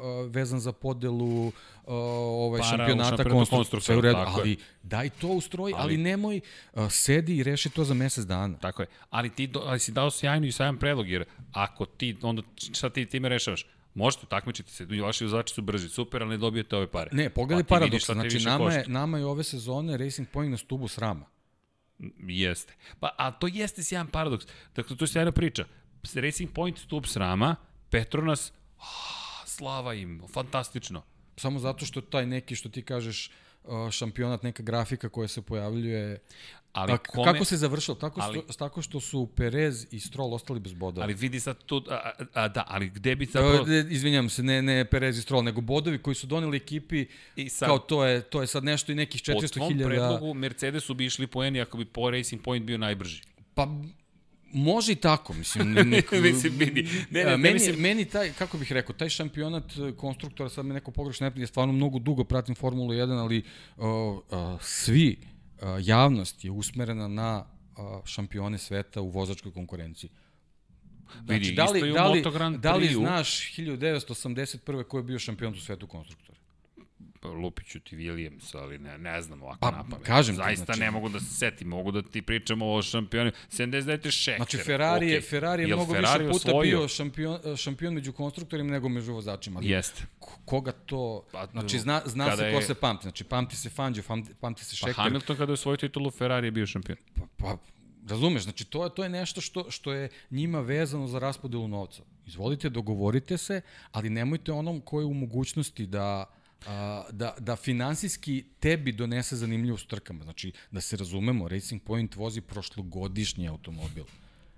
[0.04, 1.52] a, vezan za podelu a,
[1.86, 3.98] ovaj, Para šampionata konstruktora.
[3.98, 4.40] u redu, tako je.
[4.40, 6.40] ali daj to u stroj, ali, Ali- ali nemoj,
[6.74, 8.58] a, sedi i reši to za mesec dana.
[8.58, 8.88] Tako je.
[9.10, 12.42] Ali ti do, ali si dao sjajnu i sjajan predlog, jer ako ti, onda
[12.72, 13.66] šta ti time rešavaš?
[13.94, 17.10] Možete takmičiti se, vaši vozači su brži, super, ali ne dobijete ove pare.
[17.12, 18.80] Ne, pogledaj Pa paradoks, znači nama košta.
[18.80, 21.26] je, nama je ove sezone Racing Point na stubu srama.
[22.18, 22.74] Jeste.
[23.00, 24.46] Pa, a to jeste sjajan paradoks.
[24.76, 25.64] Dakle, to je sjajna priča.
[26.14, 27.56] Racing Point, stup srama,
[27.90, 31.02] Petronas, ah, slava im, fantastično.
[31.36, 33.30] Samo zato što taj neki, što ti kažeš,
[33.90, 36.18] šampionat, neka grafika koja se pojavljuje,
[36.74, 37.94] Ali A, kome, Kako se završilo?
[37.94, 41.04] Tako, ali- ali, tako što su Perez i Stroll ostali bez bodova.
[41.04, 43.56] ali vidi sad tu, a, a, da, ali gde bi Zapravo...
[43.56, 43.78] zapravo...
[43.90, 47.68] Izvinjam se, ne, ne Perez i Stroll, nego bodovi koji su doneli ekipi, I sad,
[47.68, 49.84] kao to je, to je sad nešto i nekih po tvom 400.000...
[49.84, 53.22] predlogu Mercedesu bi išli poeni ako bi po Racing Point bio najbrži.
[53.54, 53.68] Pa
[54.54, 55.72] može i tako, mislim.
[55.72, 56.82] Ne, ne, Mislim, vidi.
[57.10, 60.66] Ne, ne, ne, meni, mislim- meni taj, kako bih rekao, taj šampionat e, konstruktora, sad
[60.66, 63.42] me neko pogrešno ne prije, stvarno mnogo dugo pratim Formulu 1, ali
[63.76, 65.18] o, a, svi,
[65.62, 70.10] a, javnost je usmerena na a, šampione sveta u vozačkoj konkurenciji.
[71.28, 72.22] Vidi, da li, da li,
[72.58, 74.84] da li znaš 1981.
[74.84, 76.33] ko je bio šampion u svetu konstruktora?
[77.24, 80.06] Pa, Lupiću ti Williams, ali ne, ne znam ovako Pa, na pamet.
[80.06, 83.30] kažem ti, Zaista znači- ne mogu da se setim, mogu da ti pričamo o šampionu.
[83.48, 84.10] 79.
[84.12, 84.36] šeker.
[84.38, 85.28] Znači Ferrari je, okej.
[85.30, 86.78] Ferrari je Jel mnogo Ferrari više puta osvojio?
[86.78, 89.58] bio šampion, šampion među konstruktorima nego među vozačima.
[89.58, 90.02] Ali Jeste.
[90.18, 91.24] ko- koga to...
[91.32, 93.02] Pa, znači zna, zna se ko je- se pamti.
[93.02, 94.02] Znači pamti se Fangio,
[94.40, 94.94] pamti, se Pa Šeker.
[94.94, 96.98] Hamilton kada je osvojio titulu Ferrari je bio šampion.
[97.14, 97.56] Pa, pa,
[98.08, 102.02] razumeš, znači to, je- to je nešto što, što je njima vezano za raspodelu novca.
[102.26, 103.60] Izvolite, dogovorite se,
[103.92, 106.24] ali nemojte onom ko je u mogućnosti da
[106.66, 110.24] a, da, da finansijski tebi donese zanimljivost trkama.
[110.24, 114.04] Znači, da se razumemo, Racing Point vozi prošlogodišnji automobil.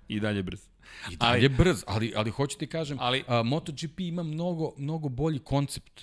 [0.07, 0.59] I dalje brz.
[1.11, 4.73] I dalje ali, brz, ali, ali hoću ti kažem, Ali- ali, a, MotoGP ima mnogo,
[4.77, 6.01] mnogo bolji koncept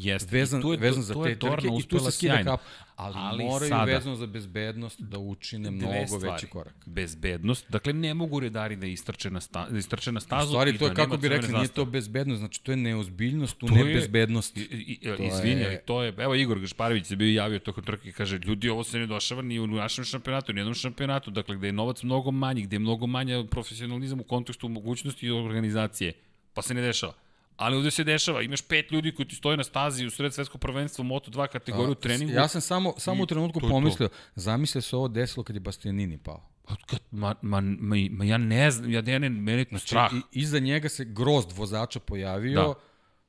[0.00, 0.28] Jeste.
[0.32, 2.60] vezan, I tu je, vezan za te je trke i tu se skida kap,
[2.96, 6.32] ali, Ali moraju sada- vezano za bezbednost da učine mnogo stvari.
[6.32, 6.74] veći korak.
[6.86, 7.70] Bezbednost.
[7.70, 10.48] Dakle, ne mogu redari da istrče na, sta, da istrče na U stazu.
[10.48, 13.62] stvari, i to je da kako bi rekli, nije to bezbednost, znači to je neozbiljnost
[13.62, 14.60] u To je- nebezbednosti.
[14.62, 18.08] I, i, To izvini, je- to je, evo Igor Gašparević se bio javio tokom trke
[18.08, 21.30] i kaže, ljudi, ovo se ne došava ni u našem šampionatu, ni u jednom šampionatu,
[21.30, 25.30] dakle, gde je novac mnogo manji, gde je mnogo manja profesionalizam u kontekstu mogućnosti i
[25.32, 26.12] organizacije,
[26.54, 27.12] pa se ne dešava.
[27.58, 30.60] Ali ovde se dešava, imaš pet ljudi koji ti stoje na stazi u sred svetskog
[30.60, 32.32] prvenstva u Moto2 kategoriju u treningu.
[32.32, 33.72] Ja sam samo, samo u trenutku to je to.
[33.72, 36.48] pomislio, zamisle se ovo desilo kad je Bastianini pao.
[36.64, 39.86] Pa, kad- Ma, ma, ma, ma, ja ne znam, ja ne, ne, mene je Znači,
[39.86, 40.12] strah.
[40.12, 42.74] i, iza njega se grozd vozača pojavio, Da.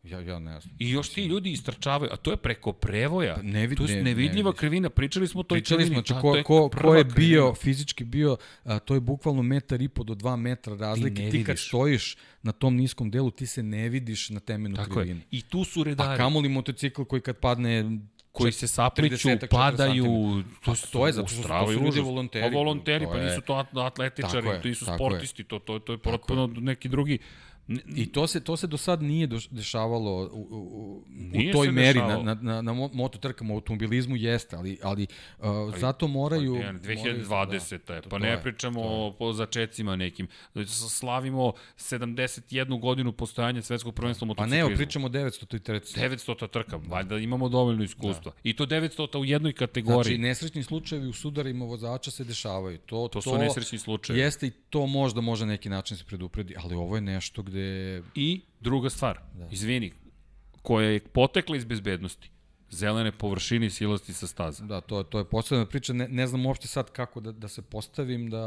[0.10, 0.76] Ja, ja ne znam.
[0.80, 3.36] I još ti ljudi istrčavaju, a to je preko prevoja.
[3.36, 4.60] Pa ne vid- to je ne- ne nevidljiva vidiš.
[4.60, 6.07] krivina, pričali smo o toj Pričali smo, krivini.
[6.07, 7.15] znači, ko, to je ko, ko prva je krivina.
[7.18, 11.22] bio, fizički bio, a, to je bukvalno metar i po do dva metra razlike.
[11.22, 14.94] ne Ti, kad stojiš na tom niskom delu, ti se ne vidiš na temenu Tako
[14.94, 15.19] krivine.
[15.22, 15.26] je.
[15.31, 17.99] I tu su A redari kamoli motocikl koji kad padne
[18.31, 20.06] koji se sapliću, 30-40 padaju,
[20.65, 22.44] A to je zato što su- to ljudi volonteri.
[22.44, 25.98] Pa volonteri, To pa nisu to at- atletičari, to nisu sportisti, to, to, to je
[25.99, 27.18] potpuno neki drugi.
[27.95, 31.03] I to se to se do sad nije dešavalo u, u,
[31.49, 32.23] u, toj meri dešavalo.
[32.23, 35.07] na, na, na, na mo- mototrkama, u automobilizmu jeste, ali, ali,
[35.39, 35.45] uh,
[35.77, 36.55] zato moraju...
[36.61, 37.73] Pa, ne, 2020.
[37.73, 40.27] je, to- pa to ne je, pričamo to o, o začecima nekim.
[40.89, 45.99] Slavimo 71 godinu postojanja svetskog prvenstva u Pa ne, pričamo o 900 i treci.
[45.99, 48.31] 900 trka, valjda imamo dovoljno iskustva.
[48.43, 50.03] I to 900 u jednoj kategoriji.
[50.03, 52.77] Znači, nesrećni slučajevi u sudarima vozača se dešavaju.
[52.77, 54.21] To, to su nesrećni slučajevi.
[54.21, 57.59] Jeste i to možda može neki način se predupredi, ali ovo je nešto gde...
[58.15, 59.48] I druga stvar, da.
[59.52, 59.94] izvini,
[60.61, 62.31] koja je potekla iz bezbednosti.
[62.72, 64.65] Zelene površine i silasti sa staza.
[64.65, 65.94] Da, to, to je posebna priča.
[65.94, 68.45] Ne, ne znam uopšte sad kako da, da se postavim da...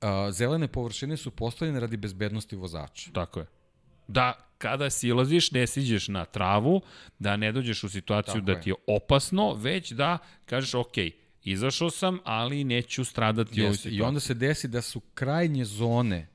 [0.00, 3.10] A, zelene površine su postavljene radi bezbednosti vozača.
[3.12, 3.46] Tako je.
[4.08, 6.80] Da kada silaziš, ne siđeš na travu,
[7.18, 10.96] da ne dođeš u situaciju Tako da ti je opasno, već da kažeš, ok,
[11.42, 13.98] izašao sam, ali neću stradati u ovoj situaciji.
[13.98, 16.28] I onda se desi da su krajnje zone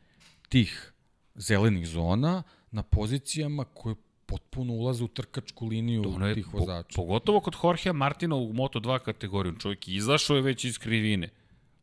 [0.49, 0.93] tih
[1.39, 3.95] zelenih zona na pozicijama koje
[4.25, 6.95] potpuno ulaze u trkačku liniju je, tih po, vozača.
[6.95, 9.55] pogotovo kod Jorgea Martina u Moto2 kategoriju.
[9.59, 11.29] Čovjek izašao je već iz krivine.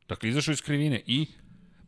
[0.09, 1.27] Dakle, izašao iz krivine i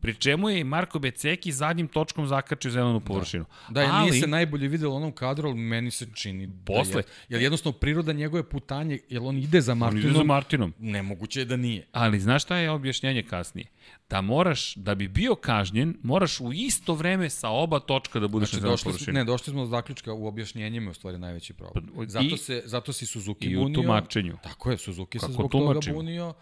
[0.01, 3.45] pri čemu je i Marko Beceki zadnjim točkom zakačio zelenu površinu.
[3.69, 6.93] Da, ja Ali- nije se najbolje videlo u onom kadru, ali meni se čini Posle.
[6.93, 7.03] da je.
[7.29, 10.73] Jer jednostavno priroda njegove putanje, jer on ide za On Martinom, ide za Martinom.
[10.79, 11.87] nemoguće je da nije.
[11.91, 13.67] Ali znaš šta je objašnjenje kasnije?
[14.09, 18.49] Da moraš, da bi bio kažnjen, moraš u isto vreme sa oba točka da budeš
[18.49, 19.13] Znači, na došli, smo, površini.
[19.13, 21.85] ne, došli smo do zaključka u objašnjenjima je u stvari najveći problem.
[21.87, 23.75] Pa, i- Zato, se, zato si Suzuki I u bunio.
[23.75, 24.37] tumačenju.
[24.43, 25.81] Tako je, Suzuki se Kako zbog tumačimo?
[25.83, 26.33] toga bunio.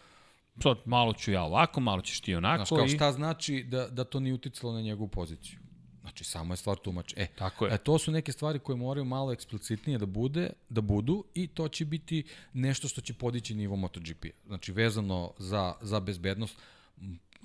[0.64, 2.58] Sad malo ću ja ovako, malo ćeš ti onako.
[2.66, 2.90] Znaš, kao i...
[2.90, 5.60] šta znači da, da to nije uticalo na njegovu poziciju?
[6.02, 7.14] Znači, samo je stvar tumač.
[7.18, 7.74] E, Tako je.
[7.74, 11.68] E, to su neke stvari koje moraju malo eksplicitnije da bude, da budu i to
[11.68, 12.24] će biti
[12.54, 14.48] nešto što će podići nivo MotoGP-a.
[14.48, 16.58] Znači, vezano za, za bezbednost,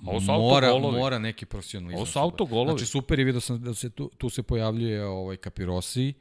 [0.05, 0.97] Ovo su mora, autogolovi.
[0.99, 1.97] mora neki profesionalizam.
[1.97, 2.79] Ovo su autogolovi.
[2.79, 6.13] Znači, super je vidio sam da se tu, tu se pojavljuje ovaj Capirosi,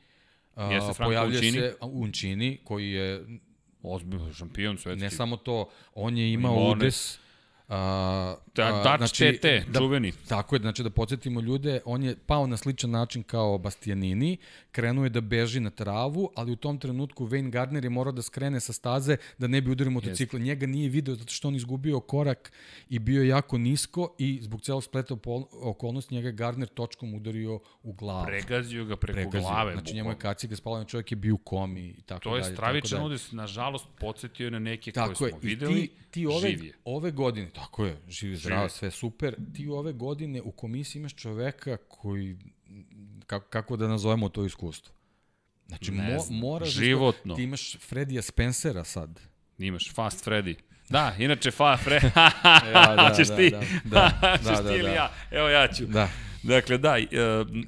[0.55, 1.52] a, Jeste Franco pojavljuje Uncini.
[1.52, 3.24] se Uncini, koji je
[3.83, 5.05] Ozbiljno, šampion svetski.
[5.05, 6.71] ne samo to, on je imao Limone.
[6.73, 7.19] udes,
[7.73, 10.12] A, Da, Dutch TT, da, čuveni.
[10.28, 14.36] Tako je, znači da podsjetimo ljude, on je pao na sličan način kao Bastianini,
[14.73, 18.23] krenuo je da beži na travu, ali u tom trenutku Wayne Gardner je morao da
[18.23, 20.39] skrene sa staze da ne bi udario motocikla.
[20.39, 22.53] Njega nije video zato što on izgubio korak
[22.89, 25.16] i bio je jako nisko i zbog celog spleta
[25.53, 28.27] okolnosti njega je Gardner točkom udario u glavu.
[28.27, 29.40] Pregazio ga preko Pregazio.
[29.40, 29.73] glave.
[29.73, 32.55] Znači njemu je kaciga spala, čovjek je bio u komi i tako To je dalje,
[32.55, 33.07] stravičan tako dalje.
[33.07, 35.74] udes, nažalost, podsjetio je na neke Tako koje je, smo videli.
[35.77, 36.73] ti, ti ove, živ je.
[36.85, 38.71] ove godine, tako je, živi zdrav, je.
[38.71, 42.37] sve super, ti ove godine u komisiji imaš čoveka koji,
[43.27, 44.95] kako, kako da nazovemo to iskustvo?
[45.67, 47.35] Znači, Ne mo, moraš životno.
[47.35, 49.21] Da, ti imaš Fredija Spencera sad.
[49.59, 50.55] Imaš Fast Freddy.
[50.89, 52.01] Da, inače fa, Fre...
[52.73, 53.51] Ja, da, Hoćeš da, ti?
[53.51, 54.95] da, da, Hoćeš da, ti da, ili da.
[54.95, 55.13] ja?
[55.31, 55.87] Evo ja ću.
[55.87, 56.09] Da.
[56.43, 56.97] Dakle, da,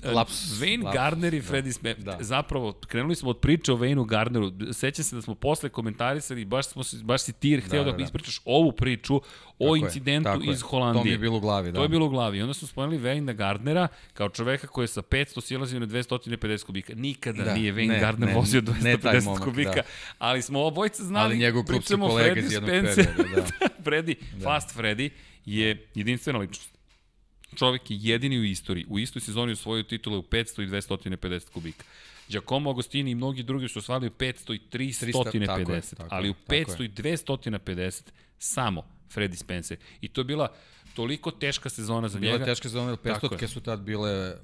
[0.05, 1.95] uh, Lapsus, Wayne lapsus, Gardner i da, Freddy Sme...
[1.95, 2.17] da.
[2.21, 4.53] Zapravo, krenuli smo od priče o Waynu Gardneru.
[4.73, 7.91] Sećam se da smo posle komentarisali, i baš, smo, baš si ti hteo da, da,
[7.91, 8.05] da, da.
[8.05, 9.21] ispričaš ovu priču o
[9.59, 10.53] Tako je, incidentu je.
[10.53, 11.01] iz Holandije.
[11.01, 11.77] To mi je bilo u glavi, da.
[11.79, 12.39] To je bilo u glavi.
[12.39, 16.65] I onda smo spomenuli Wayne Gardnera kao čoveka koji je sa 500 silazio na 250
[16.65, 16.95] kubika.
[16.95, 19.75] Nikada Da, nije Wayne ne, Gardner ne, vozio ne taj 250 momak, kubika.
[19.75, 19.83] da.
[20.19, 23.07] Ali smo obojca znali, Ali njegov pričamo Freddy Spencer.
[23.35, 23.69] da.
[23.91, 25.11] Freddy, Fast Freddy
[25.45, 26.74] je jedinstvena ličnost.
[27.55, 28.87] Čovek je jedini u istoriji.
[28.89, 31.85] U istoj sezoni osvojio titule u 500 i 250 kubika.
[32.29, 36.35] Giacomo Agostini i mnogi drugi su osvajali 500 i 350, tako je, tako ali u
[36.35, 38.03] tako 500 i 250
[38.39, 38.83] samo
[39.15, 39.79] Freddy Spencer.
[40.01, 40.49] I to je bila
[40.95, 42.45] toliko teška sezona za Bila njega.
[42.45, 44.37] je teška sezona, jer Tako 500 su tad bile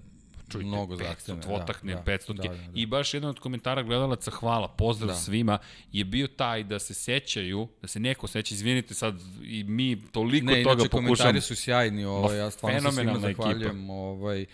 [0.50, 1.42] Čujte, mnogo 500 zahtevne.
[1.42, 2.56] dvotakne, da, 500 da, da, da.
[2.74, 5.14] I baš jedan od komentara gledalaca, hvala, pozdrav Da.
[5.16, 5.58] svima,
[5.92, 10.46] je bio taj da se sećaju, da se neko seća, izvinite sad, i mi toliko
[10.46, 11.06] Ne, toga inače pokušamo.
[11.08, 13.42] komentari su sjajni, ovaj, ja stvarno se svima fenomenalna ekipa.
[13.42, 13.90] zahvaljujem.
[13.90, 14.46] Ovaj,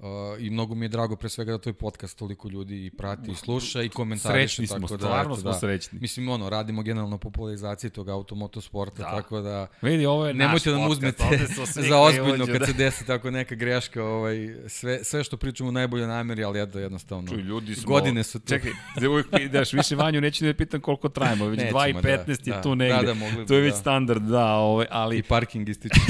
[0.00, 0.06] Uh,
[0.38, 3.34] I mnogo mi je drago pre svega da tvoj podcast toliko ljudi i prati i
[3.34, 4.48] sluša i komentariše.
[4.48, 5.58] Srećni smo, tako da, stvarno eto, smo da.
[5.58, 5.98] srećni.
[6.00, 9.10] Mislim, ono, radimo generalno popularizaciji tog automotosporta, Da.
[9.10, 12.66] tako da Vidi, ovo je nemojte naš da nam podcast, uzmete za ozbiljno kad da.
[12.66, 16.78] se desi tako neka greška, ovaj, sve, sve što pričamo u najboljoj nameri, ali eto,
[16.78, 17.88] jednostavno, Čuj, ljudi smo...
[17.88, 18.48] godine su tu.
[18.48, 18.70] Čekaj,
[19.00, 22.00] da uvijek daš više vanju, neću da pitam koliko trajimo, već Nećemo, 2 i da,
[22.00, 22.62] 15 je da.
[22.62, 22.96] tu negde.
[22.96, 23.78] Da, da, mogli to je već da.
[23.78, 26.00] standard, da, ovaj, ali I parking ističe.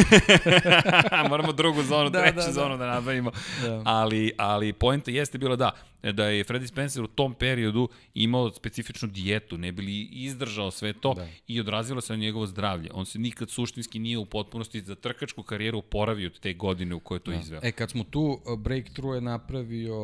[1.31, 2.53] moramo drugu zonu, Da, treću da, da.
[2.53, 3.31] zonu da nabavimo.
[3.63, 3.80] Da.
[3.85, 5.71] Ali, ali poenta jeste bila da,
[6.03, 11.15] da je Freddy Spencer u tom periodu imao specifičnu dijetu, ne bili izdržao sve to
[11.15, 11.29] Da.
[11.47, 12.91] i odrazilo se na njegovo zdravlje.
[12.95, 17.01] On se nikad suštinski nije u potpunosti za trkačku karijeru oporavio od te godine u
[17.01, 17.61] kojoj to izveo.
[17.63, 19.97] E, kad smo tu, uh, breakthrough je napravio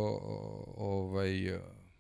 [0.77, 1.31] ovaj,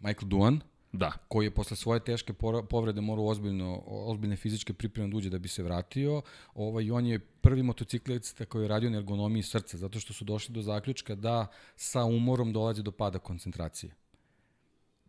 [0.00, 0.60] Michael Duan,
[0.96, 1.12] Da.
[1.28, 2.32] koji je posle svoje teške
[2.70, 6.22] povrede morao ozbiljno, ozbiljne fizičke pripreme da uđe da bi se vratio.
[6.54, 10.54] Ovaj, on je prvi motociklista koji je radio na ergonomiji srca, zato što su došli
[10.54, 11.46] do zaključka da
[11.76, 13.94] sa umorom dolazi do pada koncentracije.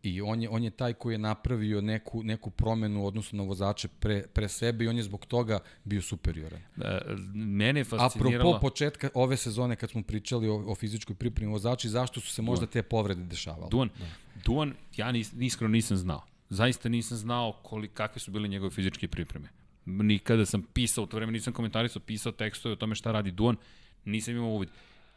[0.02, 3.42] I on je, on je taj koji je napravio neku, neku promenu u odnosu na
[3.42, 6.60] vozače pre, pre sebe i on je zbog toga bio superioran.
[6.60, 7.00] E,
[7.34, 8.50] mene je fasciniralo...
[8.50, 12.32] Apropo početka ove sezone kad smo pričali o, o fizičkoj pripremi vozača i zašto su
[12.32, 13.68] se možda te povrede dešavale.
[13.70, 13.88] Duan,
[14.44, 16.22] Duan, ja nis, iskreno nisam znao.
[16.48, 19.48] Zaista nisam znao koli, kakve su bile njegove fizičke pripreme.
[19.86, 23.56] Nikada sam pisao, u to vreme nisam komentarisao, pisao tekstove o tome šta radi Duan,
[24.04, 24.68] nisam imao uvid.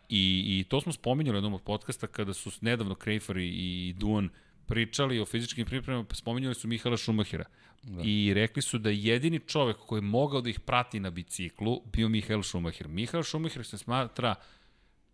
[0.09, 3.93] I, I to smo spominjali u jednom od podcasta kada su nedavno Krejfer i, i
[3.97, 4.29] Duan
[4.65, 7.45] pričali o fizičkim pripremama, pa spominjali su Mihala Šumahira.
[7.83, 8.03] Da.
[8.05, 11.81] I rekli su da je jedini čovek koji je mogao da ih prati na biciklu
[11.93, 12.87] bio Mihael Šumahir.
[12.87, 14.35] Mihael Šumahir se smatra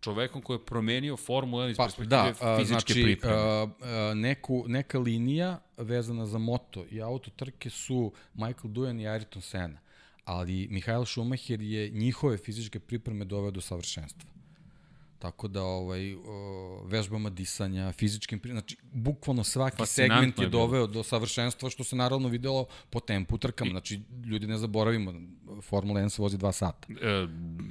[0.00, 3.36] čovekom koji je promenio Formulu 1 iz Pa, perspektive da, fizičke znači, pripreme.
[3.36, 9.04] a, a, neku, neka linija vezana za moto i auto trke su Michael Dujan i
[9.04, 9.78] Ayrton Senna,
[10.24, 14.37] ali Mihael Schumacher je njihove fizičke pripreme doveo do savršenstva.
[15.18, 16.00] Tako da ovaj
[16.84, 22.28] vežbama disanja, fizičkim znači bukvalno svaki segment je je doveo do savršenstva što se naravno
[22.28, 23.70] videlo po tempu trkama.
[23.70, 25.14] Znači ljudi ne zaboravimo,
[25.62, 26.88] Formula 1 se vozi 2 sata.
[26.92, 27.26] E,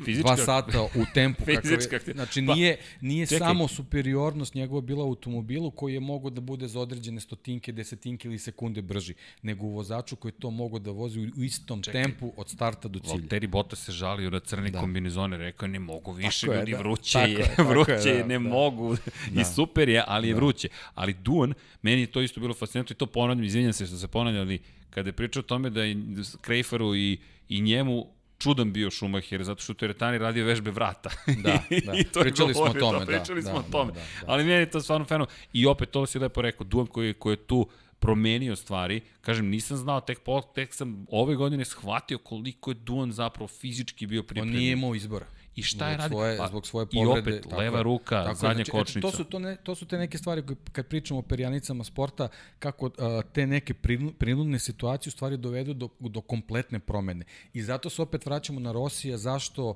[0.05, 0.23] fizička...
[0.25, 1.43] Dva sata u tempu.
[1.45, 3.39] kakav Fizička je, aktiv- znači Pa, nije, nije čekaj.
[3.39, 8.27] samo superiornost njegova bila u automobilu koji je mogao da bude za određene stotinke, desetinke
[8.27, 12.03] ili sekunde brži, nego u vozaču koji je to mogao da vozi u istom Čekaj.
[12.03, 13.13] tempu od starta do cilja.
[13.13, 14.79] Valtteri Bottas se žalio na crne Da.
[14.79, 16.77] kombinezone, rekao je ne mogu više, Tako je, ljudi da.
[16.77, 18.39] vruće Tako je, je, vruće je, da, ne da.
[18.39, 18.97] mogu.
[19.41, 20.67] I super je, ali je vruće.
[20.95, 24.07] Ali Duan, meni je to isto bilo fascinantno i to ponavljam, izvinjam se što se
[24.07, 24.59] ponavljam, ali
[24.89, 25.95] kada je pričao o tome da je
[26.41, 27.19] Krejferu i,
[27.49, 28.07] i njemu
[28.39, 31.09] čudan bio Schumacher, zato što teretani radio vežbe vrata.
[31.43, 31.93] Da, da.
[31.93, 33.91] I to Pričali smo o govorio, tome, da, da, pričali da, smo o da, tome.
[33.91, 34.05] da, da.
[34.27, 35.33] Ali meni je to stvarno fenomenalno.
[35.53, 37.69] I opet, to si lepo rekao, Duan koji, koji je tu
[37.99, 39.01] promenio stvari.
[39.21, 44.07] Kažem, nisam znao, tek, po, tek sam ove godine shvatio koliko je Duan zapravo fizički
[44.07, 44.57] bio On pripremljen.
[44.57, 45.25] nije imao izbora.
[45.57, 46.09] I šta Zbog je radio?
[46.09, 47.31] Svoje, Pa, zbog svoje I povrede.
[47.31, 48.99] opet, tako leva ruka, Tako zadnja znači, kočnica.
[48.99, 51.83] eto, To su, to, ne, to su te neke stvari koje, kad pričamo o perjanicama
[51.83, 52.27] sporta,
[52.59, 52.91] kako uh,
[53.33, 57.25] te neke prinu- prinudne situacije u stvari dovedu do, do kompletne promene.
[57.53, 59.75] I zato se opet vraćamo na Rosija, zašto uh,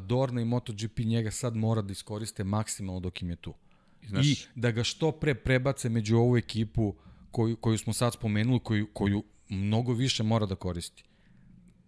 [0.00, 3.54] Dorna i MotoGP njega sad mora da iskoriste maksimalno dok im je tu.
[4.02, 6.94] Znaš- I da ga što pre prebace među ovu ekipu
[7.30, 11.02] koju, koju smo sad spomenuli, koju, koju mnogo više mora da koristi.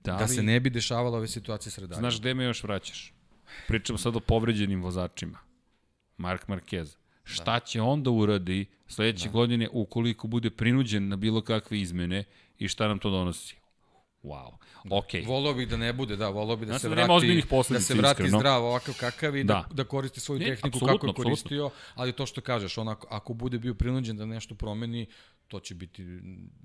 [0.05, 2.01] da, Da li, se ne bi dešavale ove situacije s redarima.
[2.01, 3.13] Znaš gde me još vraćaš?
[3.69, 5.39] Pričamo sad o povređenim vozačima.
[6.17, 6.97] Mark Marquez.
[7.25, 9.33] Šta će onda uradi sledeće da.
[9.33, 12.25] godine ukoliko bude prinuđen na bilo kakve izmene
[12.59, 13.57] i šta nam to donosi?
[14.23, 14.53] Wow.
[14.91, 15.07] Ok.
[15.27, 17.95] Volao bih da ne bude, da, volao bih da Znači se da vrati, da se
[17.95, 18.39] vrati iskreno.
[18.39, 19.75] zdrav ovakav kakav i da, Da.
[19.75, 21.25] da, koristi svoju Ne, tehniku apsolutno, kako je apsolutno.
[21.25, 25.07] koristio, ali to što kažeš, on ako, ako bude bio prinuđen da nešto promeni,
[25.49, 26.03] to će biti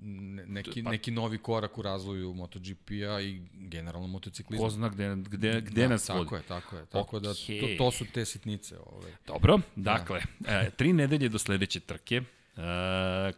[0.00, 4.66] ne- neki, Pa- neki novi korak u razvoju MotoGP-a i generalno motociklizma.
[4.66, 6.34] Ko zna gde, gde, gde da, nas tako vodi.
[6.34, 6.86] je, tako je.
[6.86, 8.76] Tako da to, to su te sitnice.
[8.86, 9.12] Ovaj.
[9.26, 12.16] Dobro, dakle, e, tri nedelje do sledeće trke.
[12.16, 12.22] E,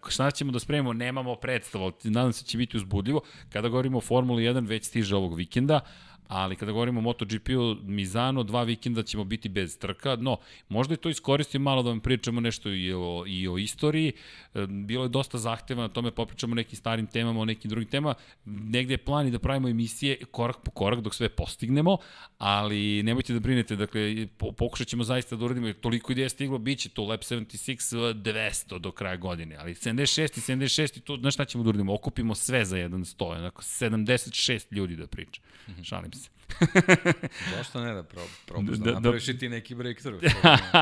[0.09, 0.93] šta ćemo da spremimo?
[0.93, 3.21] Nemamo predstavu, ali nadam se da će biti uzbudljivo.
[3.53, 5.81] Kada govorimo o Formuli 1, već stiže ovog vikenda,
[6.29, 10.37] ali kada govorimo o MotoGP-u, Mizano, dva vikenda ćemo biti bez trka, no,
[10.69, 14.13] možda je to iskoristio malo da vam pričamo nešto i o, i o istoriji,
[14.55, 17.91] e, bilo je dosta zahteva na tome, popričamo o nekim starim temama, o nekim drugim
[17.91, 21.99] temama, negde je plan i da pravimo emisije korak po korak dok sve postignemo,
[22.39, 24.27] ali nemojte da brinete, dakle,
[24.57, 28.93] pokušat ćemo zaista da uradimo, toliko ideja stiglo, bit će to Lab 76 200 do
[28.93, 32.65] kraja godine, ali 76 i 76 i to, znaš šta ćemo da uradimo, okupimo sve
[32.65, 35.41] za jedan sto, onako 76 ljudi da priča.
[35.83, 36.31] Šalim se.
[37.57, 38.03] Zašto ne da
[38.47, 40.23] probaš da, da, napraviš i ti neki breakthrough?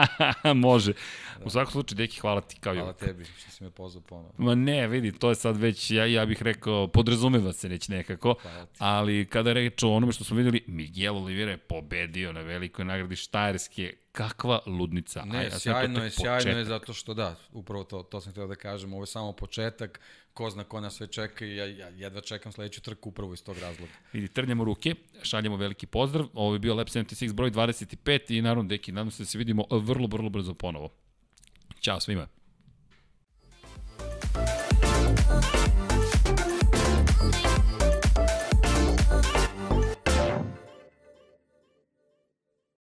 [0.54, 0.92] Može.
[1.38, 1.44] Da.
[1.44, 4.32] U svakom slučaju, Deki, hvala ti kao Hvala tebi što si me pozvao ponovno.
[4.38, 8.34] Ma ne, vidi, to je sad već, ja, ja bih rekao, podrazumeva se već nekako,
[8.78, 12.84] ali kada je reč o onome što smo videli, Miguel Oliveira je pobedio na velikoj
[12.84, 15.24] nagradi Štajerske, kakva ludnica.
[15.24, 18.54] Ne, Aj, sjajno je, sjajno je zato što da, upravo to, to sam htio da
[18.54, 20.00] kažem, ovo je samo početak,
[20.34, 23.44] ko zna ko nas sve čeka i ja, ja jedva čekam sledeću trku upravo iz
[23.44, 23.92] tog razloga.
[24.12, 28.68] Vidi, trnjamo ruke, šaljemo veliki pozdrav, ovo je bio Lab 76 broj 25 i naravno,
[28.68, 30.90] deki, nadam se da se vidimo vrlo, vrlo brzo ponovo.
[31.80, 32.26] Ćao svima.